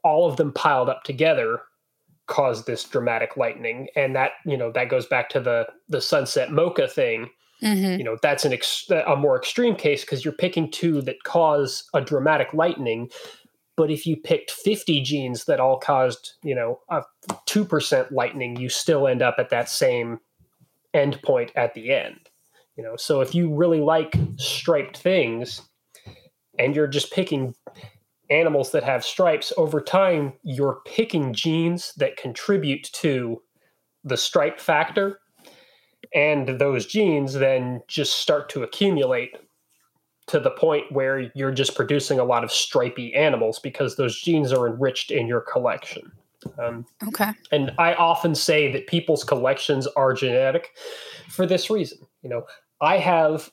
all 0.06 0.28
of 0.28 0.36
them 0.36 0.52
piled 0.52 0.88
up 0.88 1.02
together 1.02 1.60
cause 2.26 2.64
this 2.64 2.84
dramatic 2.84 3.36
lightening. 3.36 3.88
And 3.96 4.14
that 4.16 4.32
you 4.44 4.56
know 4.56 4.70
that 4.72 4.88
goes 4.88 5.06
back 5.06 5.28
to 5.30 5.40
the 5.40 5.66
the 5.88 6.00
sunset 6.00 6.52
mocha 6.52 6.88
thing. 6.88 7.28
Mm-hmm. 7.62 7.98
you 7.98 8.04
know 8.04 8.18
that's 8.20 8.44
an 8.44 8.52
ex- 8.52 8.90
a 8.90 9.16
more 9.16 9.34
extreme 9.34 9.76
case 9.76 10.02
because 10.02 10.22
you're 10.22 10.34
picking 10.34 10.70
two 10.70 11.00
that 11.00 11.22
cause 11.22 11.88
a 11.94 12.02
dramatic 12.02 12.52
lightening 12.52 13.08
but 13.76 13.90
if 13.90 14.06
you 14.06 14.16
picked 14.16 14.50
50 14.50 15.02
genes 15.02 15.44
that 15.44 15.60
all 15.60 15.78
caused, 15.78 16.34
you 16.42 16.54
know, 16.54 16.80
a 16.88 17.02
2% 17.46 18.10
lightening, 18.10 18.56
you 18.56 18.68
still 18.68 19.06
end 19.06 19.22
up 19.22 19.36
at 19.38 19.50
that 19.50 19.68
same 19.68 20.18
endpoint 20.94 21.50
at 21.54 21.74
the 21.74 21.92
end. 21.92 22.30
You 22.76 22.82
know, 22.82 22.96
so 22.96 23.20
if 23.20 23.34
you 23.34 23.54
really 23.54 23.80
like 23.80 24.14
striped 24.36 24.98
things 24.98 25.62
and 26.58 26.74
you're 26.74 26.86
just 26.86 27.12
picking 27.12 27.54
animals 28.30 28.72
that 28.72 28.82
have 28.82 29.04
stripes 29.04 29.52
over 29.56 29.80
time, 29.80 30.32
you're 30.42 30.80
picking 30.86 31.32
genes 31.32 31.92
that 31.96 32.16
contribute 32.16 32.84
to 32.94 33.42
the 34.04 34.16
stripe 34.16 34.58
factor. 34.58 35.20
And 36.14 36.60
those 36.60 36.86
genes 36.86 37.34
then 37.34 37.82
just 37.88 38.20
start 38.20 38.48
to 38.50 38.62
accumulate 38.62 39.36
to 40.26 40.40
the 40.40 40.50
point 40.50 40.90
where 40.90 41.30
you're 41.34 41.52
just 41.52 41.74
producing 41.74 42.18
a 42.18 42.24
lot 42.24 42.42
of 42.42 42.50
stripy 42.50 43.14
animals 43.14 43.58
because 43.58 43.96
those 43.96 44.20
genes 44.20 44.52
are 44.52 44.66
enriched 44.66 45.10
in 45.10 45.26
your 45.26 45.40
collection. 45.40 46.10
Um, 46.58 46.86
okay. 47.08 47.32
And 47.52 47.72
I 47.78 47.94
often 47.94 48.34
say 48.34 48.70
that 48.72 48.86
people's 48.86 49.24
collections 49.24 49.86
are 49.88 50.12
genetic 50.12 50.70
for 51.28 51.46
this 51.46 51.70
reason. 51.70 51.98
You 52.22 52.30
know, 52.30 52.46
I 52.80 52.98
have 52.98 53.50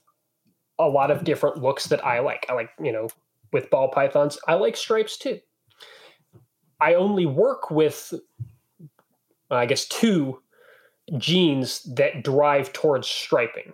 a 0.79 0.87
lot 0.87 1.11
of 1.11 1.23
different 1.23 1.57
looks 1.57 1.85
that 1.85 2.03
I 2.05 2.19
like. 2.19 2.45
I 2.49 2.53
like, 2.53 2.69
you 2.81 2.91
know, 2.91 3.07
with 3.51 3.69
ball 3.69 3.89
pythons, 3.89 4.37
I 4.47 4.55
like 4.55 4.75
stripes 4.75 5.17
too. 5.17 5.39
I 6.81 6.95
only 6.95 7.25
work 7.25 7.71
with, 7.71 8.13
I 9.49 9.65
guess, 9.65 9.85
two 9.87 10.41
genes 11.17 11.83
that 11.95 12.23
drive 12.23 12.73
towards 12.73 13.07
striping. 13.07 13.73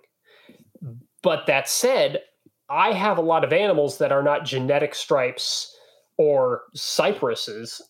But 1.21 1.47
that 1.47 1.67
said, 1.67 2.21
I 2.69 2.93
have 2.93 3.17
a 3.17 3.21
lot 3.21 3.43
of 3.43 3.51
animals 3.51 3.97
that 3.97 4.11
are 4.11 4.23
not 4.23 4.45
genetic 4.45 4.93
stripes 4.93 5.75
or 6.17 6.63
cypresses, 6.73 7.81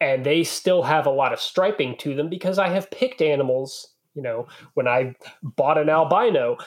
and 0.00 0.26
they 0.26 0.44
still 0.44 0.82
have 0.82 1.06
a 1.06 1.10
lot 1.10 1.32
of 1.32 1.40
striping 1.40 1.96
to 1.98 2.14
them 2.14 2.28
because 2.28 2.58
I 2.58 2.68
have 2.68 2.90
picked 2.90 3.22
animals. 3.22 3.88
You 4.14 4.22
know, 4.22 4.46
when 4.74 4.86
I 4.86 5.14
bought 5.42 5.78
an 5.78 5.88
albino, 5.88 6.58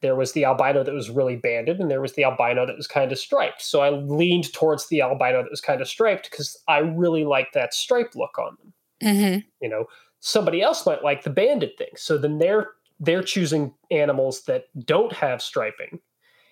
there 0.00 0.16
was 0.16 0.32
the 0.32 0.44
albino 0.44 0.82
that 0.82 0.94
was 0.94 1.10
really 1.10 1.36
banded, 1.36 1.78
and 1.78 1.90
there 1.90 2.00
was 2.00 2.14
the 2.14 2.24
albino 2.24 2.66
that 2.66 2.76
was 2.76 2.88
kind 2.88 3.12
of 3.12 3.18
striped. 3.18 3.62
So 3.62 3.80
I 3.80 3.90
leaned 3.90 4.52
towards 4.52 4.88
the 4.88 5.02
albino 5.02 5.42
that 5.42 5.50
was 5.50 5.60
kind 5.60 5.80
of 5.80 5.88
striped 5.88 6.30
because 6.30 6.60
I 6.66 6.78
really 6.78 7.24
like 7.24 7.52
that 7.52 7.74
stripe 7.74 8.14
look 8.16 8.38
on 8.38 8.56
them. 8.58 8.72
Mm-hmm. 9.02 9.38
You 9.62 9.68
know, 9.68 9.84
somebody 10.18 10.62
else 10.62 10.84
might 10.84 11.04
like 11.04 11.22
the 11.22 11.30
banded 11.30 11.76
thing, 11.78 11.90
so 11.96 12.18
then 12.18 12.38
they're 12.38 12.70
they're 13.00 13.22
choosing 13.22 13.72
animals 13.92 14.42
that 14.46 14.64
don't 14.84 15.12
have 15.12 15.40
striping 15.40 16.00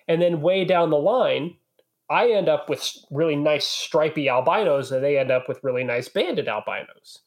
and 0.07 0.21
then 0.21 0.41
way 0.41 0.65
down 0.65 0.89
the 0.89 0.97
line, 0.97 1.55
I 2.09 2.29
end 2.29 2.47
up 2.47 2.69
with 2.69 2.97
really 3.11 3.35
nice 3.35 3.65
stripy 3.65 4.29
albinos, 4.29 4.91
and 4.91 5.03
they 5.03 5.17
end 5.17 5.31
up 5.31 5.47
with 5.47 5.63
really 5.63 5.83
nice 5.83 6.07
banded 6.07 6.47
albinos. 6.47 7.19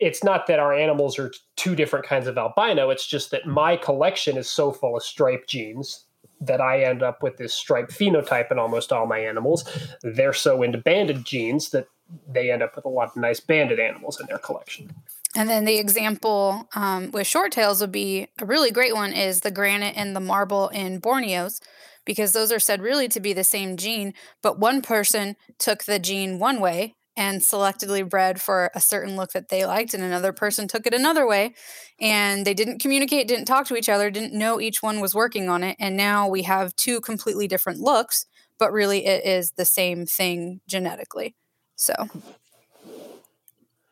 It's 0.00 0.22
not 0.22 0.46
that 0.46 0.58
our 0.58 0.74
animals 0.74 1.18
are 1.18 1.32
two 1.56 1.74
different 1.74 2.06
kinds 2.06 2.26
of 2.26 2.36
albino, 2.36 2.90
it's 2.90 3.06
just 3.06 3.30
that 3.30 3.46
my 3.46 3.76
collection 3.76 4.36
is 4.36 4.50
so 4.50 4.72
full 4.72 4.96
of 4.96 5.02
stripe 5.02 5.46
genes 5.46 6.04
that 6.40 6.60
I 6.60 6.82
end 6.82 7.02
up 7.02 7.22
with 7.22 7.36
this 7.36 7.54
stripe 7.54 7.88
phenotype 7.88 8.50
in 8.50 8.58
almost 8.58 8.92
all 8.92 9.06
my 9.06 9.18
animals. 9.18 9.64
They're 10.02 10.32
so 10.32 10.62
into 10.62 10.78
banded 10.78 11.24
genes 11.24 11.70
that 11.70 11.86
they 12.28 12.50
end 12.50 12.62
up 12.62 12.74
with 12.76 12.84
a 12.84 12.88
lot 12.88 13.10
of 13.10 13.16
nice 13.16 13.40
banded 13.40 13.78
animals 13.78 14.20
in 14.20 14.26
their 14.26 14.38
collection. 14.38 14.92
And 15.34 15.48
then 15.48 15.64
the 15.64 15.78
example 15.78 16.68
um, 16.74 17.10
with 17.10 17.26
short 17.26 17.52
tails 17.52 17.80
would 17.80 17.92
be 17.92 18.28
a 18.38 18.44
really 18.44 18.70
great 18.70 18.94
one 18.94 19.12
is 19.12 19.40
the 19.40 19.50
granite 19.50 19.96
and 19.96 20.14
the 20.14 20.20
marble 20.20 20.68
in 20.68 21.00
Borneos, 21.00 21.60
because 22.04 22.32
those 22.32 22.52
are 22.52 22.58
said 22.58 22.82
really 22.82 23.08
to 23.08 23.20
be 23.20 23.32
the 23.32 23.44
same 23.44 23.76
gene, 23.76 24.12
but 24.42 24.58
one 24.58 24.82
person 24.82 25.36
took 25.58 25.84
the 25.84 25.98
gene 25.98 26.38
one 26.38 26.60
way 26.60 26.96
and 27.16 27.40
selectively 27.42 28.08
bred 28.08 28.40
for 28.40 28.70
a 28.74 28.80
certain 28.80 29.16
look 29.16 29.32
that 29.32 29.48
they 29.50 29.66
liked, 29.66 29.92
and 29.94 30.02
another 30.02 30.32
person 30.32 30.66
took 30.66 30.86
it 30.86 30.94
another 30.94 31.26
way. 31.26 31.54
And 32.00 32.46
they 32.46 32.54
didn't 32.54 32.80
communicate, 32.80 33.28
didn't 33.28 33.44
talk 33.44 33.66
to 33.68 33.76
each 33.76 33.88
other, 33.90 34.10
didn't 34.10 34.32
know 34.38 34.60
each 34.60 34.82
one 34.82 35.00
was 35.00 35.14
working 35.14 35.48
on 35.48 35.62
it. 35.62 35.76
And 35.78 35.96
now 35.96 36.26
we 36.28 36.42
have 36.42 36.74
two 36.74 37.00
completely 37.00 37.46
different 37.46 37.80
looks, 37.80 38.26
but 38.58 38.72
really 38.72 39.04
it 39.06 39.26
is 39.26 39.52
the 39.52 39.66
same 39.66 40.06
thing 40.06 40.60
genetically. 40.66 41.34
So 41.76 41.94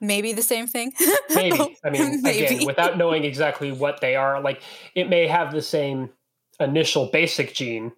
maybe 0.01 0.33
the 0.33 0.43
same 0.43 0.67
thing. 0.67 0.93
maybe. 1.35 1.77
I 1.85 1.91
mean, 1.91 2.23
maybe. 2.23 2.47
again, 2.47 2.67
without 2.67 2.99
knowing 2.99 3.25
exactly 3.25 3.73
what 3.73 4.01
they 4.01 4.17
are, 4.17 4.41
like 4.41 4.63
it 4.95 5.09
may 5.09 5.27
have 5.27 5.53
the 5.53 5.63
same 5.63 6.11
initial 6.59 7.07
basic 7.07 7.55
gene, 7.55 7.93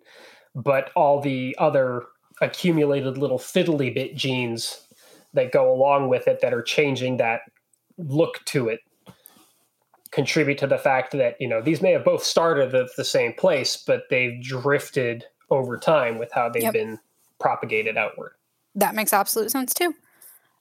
but 0.55 0.91
all 0.95 1.21
the 1.21 1.57
other 1.59 2.05
accumulated 2.41 3.19
little 3.19 3.39
fiddly 3.39 3.95
bit 3.95 4.17
genes 4.17 4.87
that 5.35 5.53
go 5.53 5.73
along 5.73 6.09
with 6.09 6.29
it 6.29 6.41
that 6.41 6.53
are 6.53 6.63
changing 6.63 7.17
that 7.19 7.43
look 7.99 8.45
to 8.47 8.69
it 8.69 8.81
contribute 10.11 10.59
to 10.59 10.67
the 10.67 10.79
fact 10.79 11.13
that 11.13 11.37
you 11.41 11.49
know 11.49 11.61
these 11.61 11.81
may 11.81 11.93
have 11.93 12.05
both 12.05 12.23
started 12.23 12.75
at 12.75 12.89
the 12.97 13.05
same 13.05 13.33
place 13.33 13.83
but 13.87 14.03
they've 14.11 14.43
drifted 14.43 15.25
over 15.51 15.79
time 15.79 16.19
with 16.19 16.31
how 16.33 16.49
they've 16.49 16.65
yep. 16.65 16.73
been 16.73 16.99
propagated 17.41 17.97
outward 17.97 18.33
that 18.75 18.95
makes 18.95 19.13
absolute 19.13 19.51
sense 19.51 19.73
too 19.73 19.95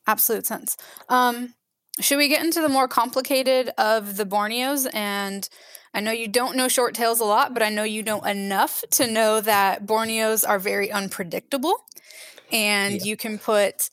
absolute 0.07 0.45
sense. 0.45 0.77
Um, 1.09 1.53
should 1.99 2.17
we 2.17 2.27
get 2.27 2.43
into 2.43 2.61
the 2.61 2.69
more 2.69 2.87
complicated 2.87 3.71
of 3.77 4.17
the 4.17 4.25
Borneos? 4.25 4.87
And 4.93 5.47
I 5.93 5.99
know 5.99 6.11
you 6.11 6.27
don't 6.27 6.55
know 6.55 6.67
short 6.67 6.95
tails 6.95 7.19
a 7.19 7.25
lot, 7.25 7.53
but 7.53 7.61
I 7.61 7.69
know 7.69 7.83
you 7.83 8.01
know 8.01 8.21
enough 8.21 8.83
to 8.91 9.11
know 9.11 9.41
that 9.41 9.85
Borneos 9.85 10.47
are 10.47 10.59
very 10.59 10.91
unpredictable. 10.91 11.75
And 12.51 12.95
yeah. 12.95 13.03
you 13.03 13.17
can 13.17 13.37
put 13.37 13.89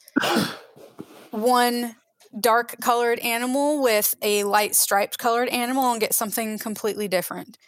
one 1.30 1.96
dark 2.38 2.76
colored 2.80 3.18
animal 3.20 3.82
with 3.82 4.14
a 4.22 4.44
light 4.44 4.74
striped 4.74 5.18
colored 5.18 5.48
animal 5.48 5.90
and 5.90 6.00
get 6.00 6.14
something 6.14 6.59
completely 6.59 7.09
different. 7.09 7.59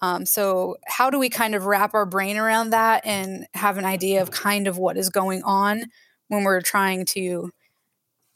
Um, 0.00 0.26
so, 0.26 0.76
how 0.86 1.08
do 1.08 1.18
we 1.18 1.30
kind 1.30 1.54
of 1.54 1.64
wrap 1.64 1.94
our 1.94 2.04
brain 2.04 2.36
around 2.36 2.70
that 2.70 3.06
and 3.06 3.46
have 3.54 3.78
an 3.78 3.84
idea 3.86 4.20
of 4.20 4.30
kind 4.30 4.66
of 4.66 4.76
what 4.76 4.98
is 4.98 5.08
going 5.08 5.42
on 5.44 5.84
when 6.28 6.44
we're 6.44 6.60
trying 6.60 7.06
to 7.06 7.50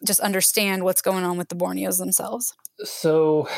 just 0.04 0.20
understand 0.20 0.84
what's 0.84 1.02
going 1.02 1.24
on 1.24 1.36
with 1.36 1.48
the 1.48 1.56
Borneos 1.56 1.98
themselves. 1.98 2.54
So 2.84 3.48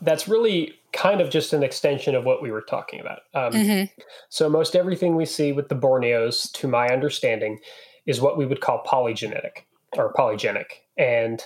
that's 0.00 0.26
really 0.26 0.74
kind 0.92 1.20
of 1.20 1.30
just 1.30 1.52
an 1.52 1.62
extension 1.62 2.14
of 2.14 2.24
what 2.24 2.42
we 2.42 2.50
were 2.50 2.62
talking 2.62 3.00
about. 3.00 3.20
Um, 3.34 3.52
mm-hmm. 3.52 4.02
So 4.28 4.48
most 4.48 4.74
everything 4.74 5.16
we 5.16 5.24
see 5.24 5.52
with 5.52 5.68
the 5.68 5.76
Borneos, 5.76 6.50
to 6.52 6.68
my 6.68 6.88
understanding, 6.88 7.60
is 8.06 8.20
what 8.20 8.36
we 8.36 8.44
would 8.44 8.60
call 8.60 8.82
polygenetic 8.84 9.64
or 9.96 10.12
polygenic, 10.12 10.66
and 10.96 11.44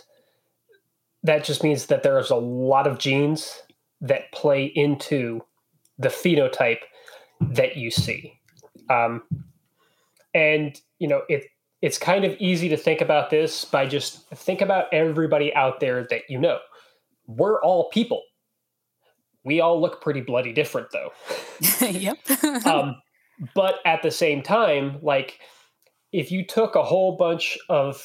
that 1.22 1.44
just 1.44 1.62
means 1.62 1.86
that 1.86 2.02
there's 2.02 2.30
a 2.30 2.36
lot 2.36 2.86
of 2.86 2.98
genes 2.98 3.62
that 4.00 4.32
play 4.32 4.64
into 4.64 5.42
the 5.98 6.08
phenotype 6.08 6.80
that 7.40 7.76
you 7.76 7.90
see. 7.90 8.38
Um, 8.88 9.22
and 10.36 10.80
you 10.98 11.08
know 11.08 11.22
it 11.28 11.44
it's 11.86 11.98
kind 11.98 12.24
of 12.24 12.36
easy 12.40 12.68
to 12.68 12.76
think 12.76 13.00
about 13.00 13.30
this 13.30 13.64
by 13.64 13.86
just 13.86 14.28
think 14.30 14.60
about 14.60 14.92
everybody 14.92 15.54
out 15.54 15.78
there 15.78 16.04
that 16.10 16.22
you 16.28 16.36
know. 16.36 16.58
We're 17.28 17.62
all 17.62 17.90
people. 17.90 18.24
We 19.44 19.60
all 19.60 19.80
look 19.80 20.02
pretty 20.02 20.20
bloody 20.20 20.52
different, 20.52 20.88
though. 20.90 21.12
yep. 21.86 22.18
um, 22.66 23.00
but 23.54 23.76
at 23.84 24.02
the 24.02 24.10
same 24.10 24.42
time, 24.42 24.98
like 25.00 25.38
if 26.10 26.32
you 26.32 26.44
took 26.44 26.74
a 26.74 26.82
whole 26.82 27.16
bunch 27.16 27.56
of 27.68 28.02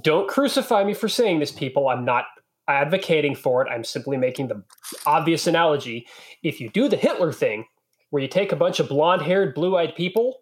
don't 0.00 0.28
crucify 0.28 0.84
me 0.84 0.94
for 0.94 1.08
saying 1.08 1.40
this, 1.40 1.50
people. 1.50 1.88
I'm 1.88 2.04
not 2.04 2.26
advocating 2.68 3.34
for 3.34 3.60
it. 3.60 3.68
I'm 3.68 3.82
simply 3.82 4.16
making 4.16 4.46
the 4.46 4.62
obvious 5.04 5.48
analogy. 5.48 6.06
If 6.44 6.60
you 6.60 6.68
do 6.68 6.88
the 6.88 6.96
Hitler 6.96 7.32
thing, 7.32 7.64
where 8.10 8.22
you 8.22 8.28
take 8.28 8.52
a 8.52 8.56
bunch 8.56 8.78
of 8.78 8.88
blonde 8.88 9.22
haired, 9.22 9.52
blue 9.56 9.76
eyed 9.76 9.96
people 9.96 10.36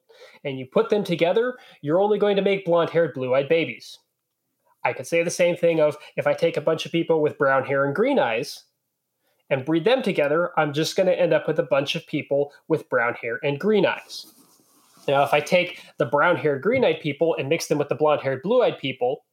and 0.45 0.59
you 0.59 0.67
put 0.67 0.91
them 0.91 1.05
together, 1.05 1.59
you're 1.83 2.01
only 2.01 2.19
going 2.19 2.37
to 2.37 2.43
make 2.43 2.65
blonde 2.65 2.91
haired, 2.91 3.15
blue 3.15 3.35
eyed 3.35 3.49
babies. 3.49 3.99
I 4.85 4.93
could 4.93 5.07
say 5.07 5.23
the 5.23 5.31
same 5.31 5.57
thing 5.57 5.81
of 5.81 5.97
if 6.17 6.27
I 6.27 6.35
take 6.35 6.57
a 6.57 6.63
bunch 6.63 6.87
of 6.87 6.93
people 6.93 7.21
with 7.21 7.39
brown 7.39 7.65
hair 7.65 7.85
and 7.85 7.95
green 7.95 8.19
eyes 8.19 8.65
and 9.51 9.65
breed 9.65 9.85
them 9.85 10.03
together, 10.03 10.53
I'm 10.59 10.73
just 10.73 10.97
going 10.97 11.07
to 11.07 11.19
end 11.19 11.33
up 11.33 11.47
with 11.47 11.59
a 11.59 11.65
bunch 11.65 11.95
of 11.95 12.07
people 12.07 12.53
with 12.69 12.89
brown 12.89 13.15
hair 13.15 13.41
and 13.43 13.59
green 13.59 13.87
eyes. 13.87 14.27
Now, 15.07 15.23
if 15.25 15.33
I 15.33 15.41
take 15.41 15.83
the 15.97 16.07
brown 16.07 16.37
haired, 16.37 16.63
green 16.63 16.85
eyed 16.85 17.01
people 17.01 17.35
and 17.39 17.49
mix 17.49 17.67
them 17.67 17.79
with 17.79 17.89
the 17.89 17.95
blonde 17.95 18.21
haired, 18.21 18.43
blue 18.43 18.63
eyed 18.63 18.79
people, 18.79 19.25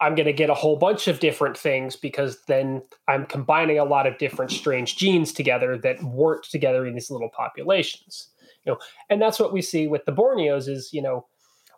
I'm 0.00 0.14
going 0.14 0.26
to 0.26 0.32
get 0.32 0.50
a 0.50 0.54
whole 0.54 0.76
bunch 0.76 1.08
of 1.08 1.20
different 1.20 1.56
things 1.56 1.96
because 1.96 2.42
then 2.46 2.82
I'm 3.08 3.26
combining 3.26 3.78
a 3.78 3.84
lot 3.84 4.06
of 4.06 4.18
different 4.18 4.52
strange 4.52 4.96
genes 4.96 5.32
together 5.32 5.76
that 5.78 6.02
weren't 6.02 6.44
together 6.44 6.86
in 6.86 6.94
these 6.94 7.10
little 7.10 7.30
populations 7.30 8.28
you 8.64 8.72
know 8.72 8.78
and 9.10 9.20
that's 9.20 9.38
what 9.38 9.52
we 9.52 9.62
see 9.62 9.86
with 9.86 10.04
the 10.04 10.12
borneos 10.12 10.68
is 10.68 10.90
you 10.92 11.02
know 11.02 11.26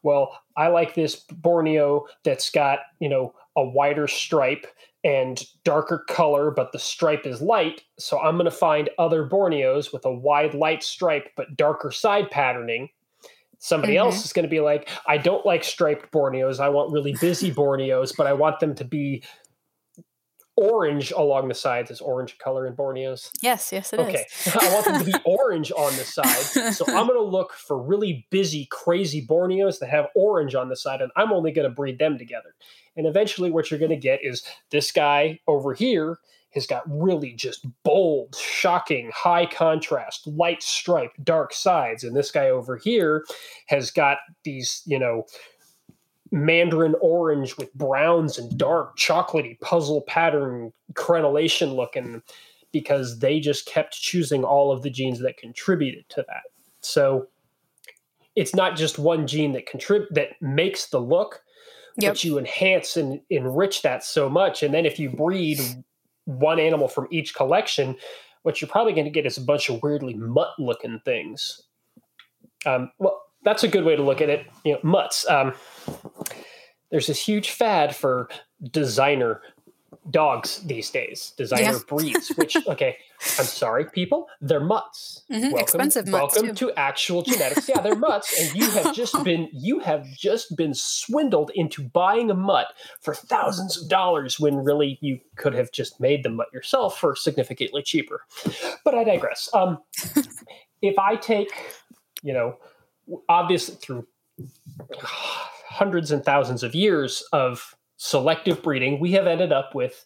well 0.03 0.39
i 0.57 0.69
like 0.69 0.95
this 0.95 1.17
borneo 1.33 2.05
that's 2.25 2.51
got 2.51 2.81
you 3.01 3.09
know 3.09 3.35
a 3.57 3.65
wider 3.65 4.07
stripe 4.07 4.67
and 5.03 5.45
darker 5.65 6.05
color 6.09 6.51
but 6.51 6.73
the 6.73 6.79
stripe 6.79 7.27
is 7.27 7.41
light. 7.41 7.83
So 7.99 8.19
i'm 8.21 8.37
going 8.37 8.45
to 8.45 8.51
find 8.51 8.91
other 8.99 9.27
borneos 9.27 9.93
with 9.93 10.05
a 10.05 10.13
wide 10.13 10.55
light 10.55 10.83
stripe 10.83 11.29
but 11.37 11.57
darker 11.57 11.91
side 11.91 12.31
patterning. 12.31 12.89
Somebody 13.59 13.95
mm-hmm. 13.95 14.07
else 14.07 14.25
is 14.25 14.33
going 14.33 14.45
to 14.45 14.51
be 14.51 14.61
like 14.61 14.89
i 15.07 15.17
don't 15.17 15.47
like 15.47 15.65
striped 15.65 16.13
borneos. 16.13 16.61
I 16.61 16.69
want 16.69 16.93
really 16.93 17.15
busy 17.21 17.53
borneos 17.53 18.17
but 18.17 18.27
i 18.27 18.33
want 18.33 18.61
them 18.61 18.75
to 18.77 18.85
be 18.85 19.23
orange 20.61 21.11
along 21.11 21.49
the 21.49 21.55
sides. 21.55 21.91
Is 21.91 22.01
orange 22.01 22.39
color 22.39 22.67
in 22.67 22.75
Borneos? 22.75 23.31
Yes, 23.41 23.73
yes, 23.73 23.93
it 23.93 24.01
okay. 24.01 24.27
is. 24.47 24.57
I 24.61 24.73
want 24.73 24.85
them 24.85 24.99
to 24.99 25.05
be 25.05 25.15
orange 25.25 25.73
on 25.73 25.97
the 25.97 26.05
side. 26.05 26.75
So 26.75 26.85
I'm 26.87 27.07
going 27.07 27.19
to 27.19 27.23
look 27.23 27.53
for 27.53 27.81
really 27.81 28.27
busy, 28.31 28.67
crazy 28.71 29.27
Borneos 29.27 29.79
that 29.81 29.89
have 29.89 30.09
orange 30.15 30.55
on 30.55 30.69
the 30.69 30.77
side, 30.77 31.01
and 31.01 31.11
I'm 31.17 31.33
only 31.33 31.51
going 31.51 31.69
to 31.69 31.75
breed 31.75 31.99
them 31.99 32.19
together. 32.19 32.55
And 32.97 33.07
eventually, 33.07 33.51
what 33.51 33.71
you're 33.71 33.81
going 33.81 33.91
to 33.91 33.97
get 33.97 34.21
is 34.23 34.43
this 34.71 34.93
guy 34.93 35.41
over 35.47 35.73
here 35.73 36.19
has 36.51 36.67
got 36.67 36.83
really 36.87 37.33
just 37.33 37.65
bold, 37.85 38.35
shocking, 38.37 39.11
high 39.15 39.47
contrast, 39.47 40.27
light 40.27 40.63
stripe, 40.63 41.13
dark 41.23 41.53
sides. 41.53 42.03
And 42.05 42.17
this 42.17 42.31
guy 42.31 42.51
over 42.51 42.77
here 42.77 43.25
has 43.69 43.91
got 43.91 44.19
these, 44.45 44.83
you 44.85 44.99
know, 44.99 45.27
mandarin 46.33 46.95
orange 47.01 47.57
with 47.57 47.73
browns 47.75 48.39
and 48.39 48.57
dark 48.57 48.97
chocolatey 48.97 49.59
puzzle 49.61 50.03
pattern 50.03 50.73
crenellation 50.95 51.75
looking 51.75 52.23
because 52.73 53.19
they 53.19 53.41
just 53.41 53.67
kept 53.67 53.95
choosing 53.95 54.45
all 54.45 54.71
of 54.71 54.83
the 54.83 54.91
genes 54.91 55.19
that 55.21 55.37
contributed 55.37 56.09
to 56.09 56.25
that. 56.29 56.43
So 56.81 57.27
it's 58.37 58.55
not 58.55 58.77
just 58.77 58.99
one 58.99 59.27
gene 59.27 59.53
that 59.53 59.69
contrib 59.69 60.07
that 60.11 60.41
makes 60.41 60.87
the 60.87 61.01
look, 61.01 61.43
yep. 61.97 62.13
but 62.13 62.25
you 62.25 62.39
enhance 62.39 62.97
and 62.97 63.21
enrich 63.29 63.83
that 63.83 64.05
so 64.05 64.29
much. 64.29 64.63
And 64.63 64.73
then 64.73 64.87
if 64.87 64.99
you 64.99 65.11
breed 65.11 65.59
one 66.27 66.61
animal 66.61 66.87
from 66.87 67.09
each 67.11 67.35
collection, 67.35 67.97
what 68.43 68.61
you're 68.61 68.71
probably 68.71 68.93
going 68.93 69.05
to 69.05 69.11
get 69.11 69.27
is 69.27 69.37
a 69.37 69.43
bunch 69.43 69.69
of 69.69 69.83
weirdly 69.83 70.15
mutt 70.15 70.51
looking 70.59 71.01
things. 71.05 71.63
Um, 72.65 72.93
well, 72.99 73.21
that's 73.43 73.65
a 73.65 73.69
good 73.69 73.85
way 73.85 73.97
to 73.97 74.03
look 74.03 74.21
at 74.21 74.29
it. 74.29 74.47
You 74.65 74.75
know, 74.75 74.81
mutts. 74.83 75.29
Um, 75.29 75.55
there's 76.91 77.07
this 77.07 77.27
huge 77.27 77.51
fad 77.51 77.95
for 77.95 78.29
designer 78.71 79.43
dogs 80.11 80.63
these 80.65 80.91
days, 80.91 81.33
designer 81.37 81.63
yeah. 81.63 81.79
breeds. 81.89 82.29
Which, 82.37 82.57
okay, 82.67 82.97
I'm 83.39 83.45
sorry, 83.45 83.85
people, 83.85 84.29
they're 84.41 84.61
mutts. 84.61 85.23
Mm-hmm, 85.31 85.43
welcome, 85.43 85.61
expensive 85.61 86.09
mutts. 86.09 86.37
Welcome 86.37 86.55
too. 86.55 86.69
to 86.69 86.79
actual 86.79 87.23
genetics. 87.23 87.69
Yeah, 87.69 87.81
they're 87.81 87.95
mutts, 87.95 88.39
and 88.41 88.55
you 88.55 88.71
have 88.71 88.95
just 88.95 89.23
been 89.25 89.49
you 89.53 89.79
have 89.81 90.07
just 90.17 90.57
been 90.57 90.75
swindled 90.75 91.51
into 91.55 91.83
buying 91.83 92.31
a 92.31 92.35
mutt 92.35 92.69
for 93.01 93.15
thousands 93.15 93.81
of 93.81 93.89
dollars 93.89 94.41
when 94.41 94.57
really 94.57 94.99
you 95.01 95.21
could 95.37 95.55
have 95.55 95.71
just 95.73 96.01
made 96.01 96.25
the 96.25 96.31
mutt 96.31 96.49
yourself 96.53 96.99
for 96.99 97.15
significantly 97.15 97.83
cheaper. 97.83 98.23
But 98.85 98.95
I 98.95 99.05
digress. 99.05 99.49
Um, 99.53 99.79
if 100.83 100.99
I 100.99 101.17
take, 101.17 101.51
you 102.23 102.33
know 102.33 102.57
obviously 103.29 103.75
through 103.77 104.07
hundreds 105.71 106.11
and 106.11 106.25
thousands 106.25 106.63
of 106.63 106.75
years 106.75 107.23
of 107.33 107.77
selective 107.97 108.63
breeding, 108.63 108.99
we 108.99 109.13
have 109.13 109.27
ended 109.27 109.53
up 109.53 109.75
with 109.75 110.05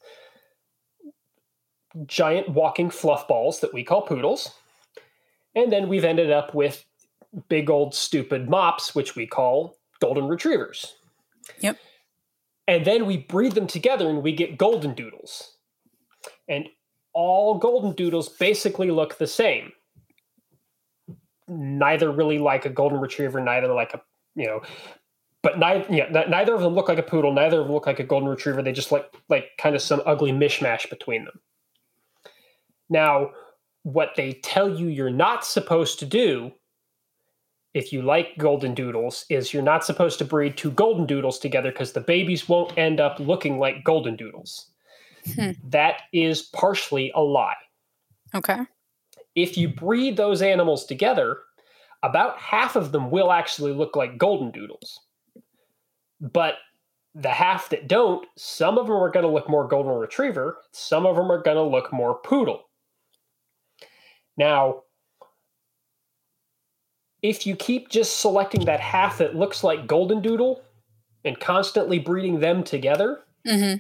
giant 2.07 2.51
walking 2.51 2.91
fluff 2.91 3.27
balls 3.27 3.61
that 3.61 3.73
we 3.73 3.83
call 3.83 4.03
poodles. 4.03 4.53
And 5.55 5.73
then 5.73 5.89
we've 5.89 6.05
ended 6.05 6.31
up 6.31 6.55
with 6.55 6.85
big 7.49 7.71
old 7.71 7.95
stupid 7.95 8.49
mops, 8.49 8.95
which 8.95 9.17
we 9.17 9.27
call 9.27 9.79
golden 10.01 10.27
retrievers. 10.29 10.95
Yep. 11.61 11.79
And 12.67 12.85
then 12.85 13.07
we 13.07 13.19
breed 13.19 13.53
them 13.53 13.67
together 13.67 14.09
and 14.09 14.23
we 14.23 14.33
get 14.33 14.59
golden 14.59 14.95
doodles. 14.95 15.57
And 16.49 16.69
all 17.13 17.59
golden 17.59 17.93
doodles 17.93 18.29
basically 18.29 18.91
look 18.91 19.19
the 19.19 19.27
same. 19.27 19.73
Neither 21.47 22.11
really 22.11 22.39
like 22.39 22.65
a 22.65 22.71
golden 22.71 23.01
retriever, 23.01 23.41
neither 23.41 23.69
like 23.69 23.95
a, 23.95 24.03
you 24.35 24.47
know, 24.47 24.63
but 25.45 25.59
neither, 25.59 25.85
yeah, 25.95 26.25
neither 26.27 26.55
of 26.55 26.63
them 26.63 26.75
look 26.75 26.89
like 26.89 26.99
a 26.99 27.03
poodle, 27.03 27.31
neither 27.31 27.61
of 27.61 27.67
them 27.67 27.75
look 27.75 27.87
like 27.87 28.01
a 28.01 28.05
golden 28.05 28.31
retriever. 28.31 28.63
They 28.63 28.73
just 28.73 28.91
like 28.91 29.15
like 29.29 29.51
kind 29.59 29.77
of 29.77 29.83
some 29.83 30.01
ugly 30.07 30.33
mishmash 30.33 30.89
between 30.89 31.27
them. 31.27 31.39
Now, 32.89 33.31
what 33.83 34.13
they 34.17 34.33
tell 34.33 34.69
you 34.69 34.89
you're 34.89 35.11
not 35.11 35.45
supposed 35.45 35.99
to 35.99 36.07
do 36.07 36.51
if 37.75 37.93
you 37.93 38.01
like 38.01 38.39
golden 38.39 38.73
doodles 38.73 39.27
is 39.29 39.53
you're 39.53 39.63
not 39.63 39.85
supposed 39.85 40.19
to 40.19 40.25
breed 40.25 40.57
two 40.57 40.71
golden 40.71 41.05
doodles 41.05 41.39
together 41.39 41.71
because 41.71 41.93
the 41.93 42.01
babies 42.01 42.49
won't 42.49 42.77
end 42.79 42.99
up 42.99 43.21
looking 43.21 43.59
like 43.59 43.85
golden 43.85 44.17
doodles. 44.17 44.71
Hmm. 45.35 45.51
That 45.69 46.03
is 46.15 46.41
partially 46.41 47.13
a 47.15 47.21
lie. 47.21 47.55
Okay. 48.35 48.61
If 49.35 49.59
you 49.59 49.69
breed 49.69 50.17
those 50.17 50.41
animals 50.41 50.87
together, 50.87 51.39
about 52.03 52.39
half 52.39 52.77
of 52.77 52.93
them 52.93 53.11
will 53.11 53.31
actually 53.31 53.73
look 53.73 53.95
like 53.95 54.17
golden 54.17 54.51
doodles. 54.51 55.01
But 56.33 56.55
the 57.15 57.31
half 57.31 57.69
that 57.69 57.87
don't, 57.87 58.27
some 58.37 58.79
of 58.79 58.87
them 58.87 58.97
are 58.97 59.11
going 59.11 59.27
to 59.27 59.33
look 59.33 59.49
more 59.49 59.69
golden 59.69 59.93
retriever, 59.93 60.59
some 60.73 61.07
of 61.07 61.17
them 61.17 61.31
are 61.31 61.43
going 61.43 61.57
to 61.57 61.63
look 61.63 61.93
more 61.93 62.15
poodle. 62.15 62.63
Now, 64.37 64.83
if 67.23 67.47
you 67.47 67.57
keep 67.57 67.89
just 67.89 68.21
selecting 68.21 68.65
that 68.65 68.81
half 68.81 69.19
that 69.19 69.37
looks 69.37 69.63
like 69.63 69.87
golden 69.87 70.21
doodle 70.21 70.63
and 71.25 71.39
constantly 71.39 71.99
breeding 71.99 72.41
them 72.41 72.65
together, 72.65 73.21
mm-hmm. 73.47 73.77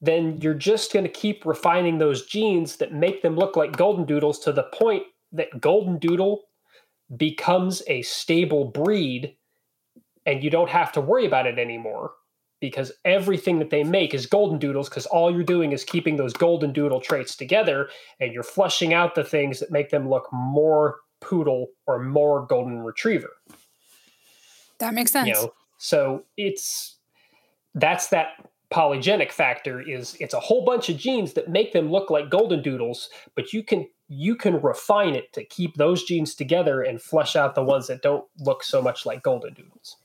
then 0.00 0.38
you're 0.40 0.54
just 0.54 0.92
going 0.92 1.04
to 1.04 1.10
keep 1.10 1.44
refining 1.44 1.98
those 1.98 2.26
genes 2.26 2.76
that 2.76 2.92
make 2.92 3.22
them 3.22 3.34
look 3.34 3.56
like 3.56 3.76
golden 3.76 4.04
doodles 4.04 4.38
to 4.40 4.52
the 4.52 4.62
point 4.62 5.02
that 5.32 5.60
golden 5.60 5.98
doodle 5.98 6.42
becomes 7.16 7.82
a 7.88 8.02
stable 8.02 8.64
breed 8.64 9.36
and 10.26 10.42
you 10.42 10.50
don't 10.50 10.70
have 10.70 10.92
to 10.92 11.00
worry 11.00 11.26
about 11.26 11.46
it 11.46 11.58
anymore 11.58 12.12
because 12.60 12.92
everything 13.04 13.58
that 13.58 13.70
they 13.70 13.82
make 13.82 14.12
is 14.12 14.26
golden 14.26 14.58
doodles 14.58 14.88
because 14.88 15.06
all 15.06 15.32
you're 15.32 15.42
doing 15.42 15.72
is 15.72 15.82
keeping 15.82 16.16
those 16.16 16.32
golden 16.32 16.72
doodle 16.72 17.00
traits 17.00 17.34
together 17.34 17.88
and 18.20 18.32
you're 18.32 18.42
flushing 18.42 18.92
out 18.92 19.14
the 19.14 19.24
things 19.24 19.60
that 19.60 19.70
make 19.70 19.90
them 19.90 20.08
look 20.08 20.28
more 20.32 20.98
poodle 21.20 21.68
or 21.86 21.98
more 21.98 22.46
golden 22.46 22.80
retriever. 22.80 23.30
That 24.78 24.94
makes 24.94 25.12
sense. 25.12 25.28
You 25.28 25.34
know, 25.34 25.54
so 25.78 26.24
it's 26.36 26.96
that's 27.74 28.08
that 28.08 28.48
polygenic 28.70 29.32
factor 29.32 29.80
is 29.80 30.16
it's 30.20 30.34
a 30.34 30.40
whole 30.40 30.64
bunch 30.64 30.88
of 30.88 30.96
genes 30.96 31.32
that 31.34 31.48
make 31.48 31.72
them 31.72 31.90
look 31.90 32.10
like 32.10 32.30
golden 32.30 32.62
doodles, 32.62 33.10
but 33.34 33.52
you 33.52 33.62
can 33.62 33.86
you 34.08 34.34
can 34.34 34.60
refine 34.60 35.14
it 35.14 35.32
to 35.32 35.44
keep 35.44 35.76
those 35.76 36.02
genes 36.02 36.34
together 36.34 36.82
and 36.82 37.00
flush 37.00 37.36
out 37.36 37.54
the 37.54 37.62
ones 37.62 37.86
that 37.86 38.02
don't 38.02 38.24
look 38.40 38.62
so 38.62 38.82
much 38.82 39.06
like 39.06 39.22
golden 39.22 39.54
doodles. 39.54 39.96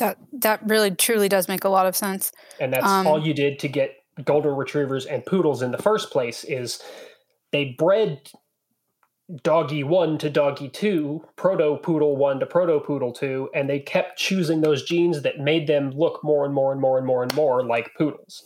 That 0.00 0.18
that 0.32 0.60
really 0.66 0.90
truly 0.90 1.28
does 1.28 1.46
make 1.46 1.64
a 1.64 1.68
lot 1.68 1.86
of 1.86 1.94
sense. 1.94 2.32
And 2.58 2.72
that's 2.72 2.86
um, 2.86 3.06
all 3.06 3.24
you 3.24 3.34
did 3.34 3.58
to 3.60 3.68
get 3.68 3.96
golden 4.24 4.54
retrievers 4.54 5.06
and 5.06 5.24
poodles 5.24 5.62
in 5.62 5.70
the 5.70 5.78
first 5.78 6.10
place 6.10 6.44
is 6.44 6.82
they 7.52 7.76
bred 7.78 8.30
doggy 9.42 9.84
one 9.84 10.18
to 10.18 10.30
doggy 10.30 10.68
two, 10.68 11.24
proto 11.36 11.76
poodle 11.76 12.16
one 12.16 12.40
to 12.40 12.46
proto 12.46 12.80
poodle 12.80 13.12
two, 13.12 13.48
and 13.54 13.68
they 13.68 13.78
kept 13.78 14.18
choosing 14.18 14.60
those 14.60 14.82
genes 14.82 15.22
that 15.22 15.38
made 15.38 15.66
them 15.66 15.90
look 15.90 16.22
more 16.24 16.44
and 16.44 16.54
more 16.54 16.72
and 16.72 16.80
more 16.80 16.98
and 16.98 17.06
more 17.06 17.22
and 17.22 17.34
more 17.34 17.64
like 17.64 17.92
poodles. 17.96 18.44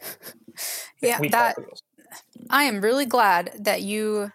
yeah, 1.02 1.18
that 1.30 1.56
I 2.48 2.64
am 2.64 2.80
really 2.80 3.06
glad 3.06 3.52
that 3.58 3.82
you 3.82 4.32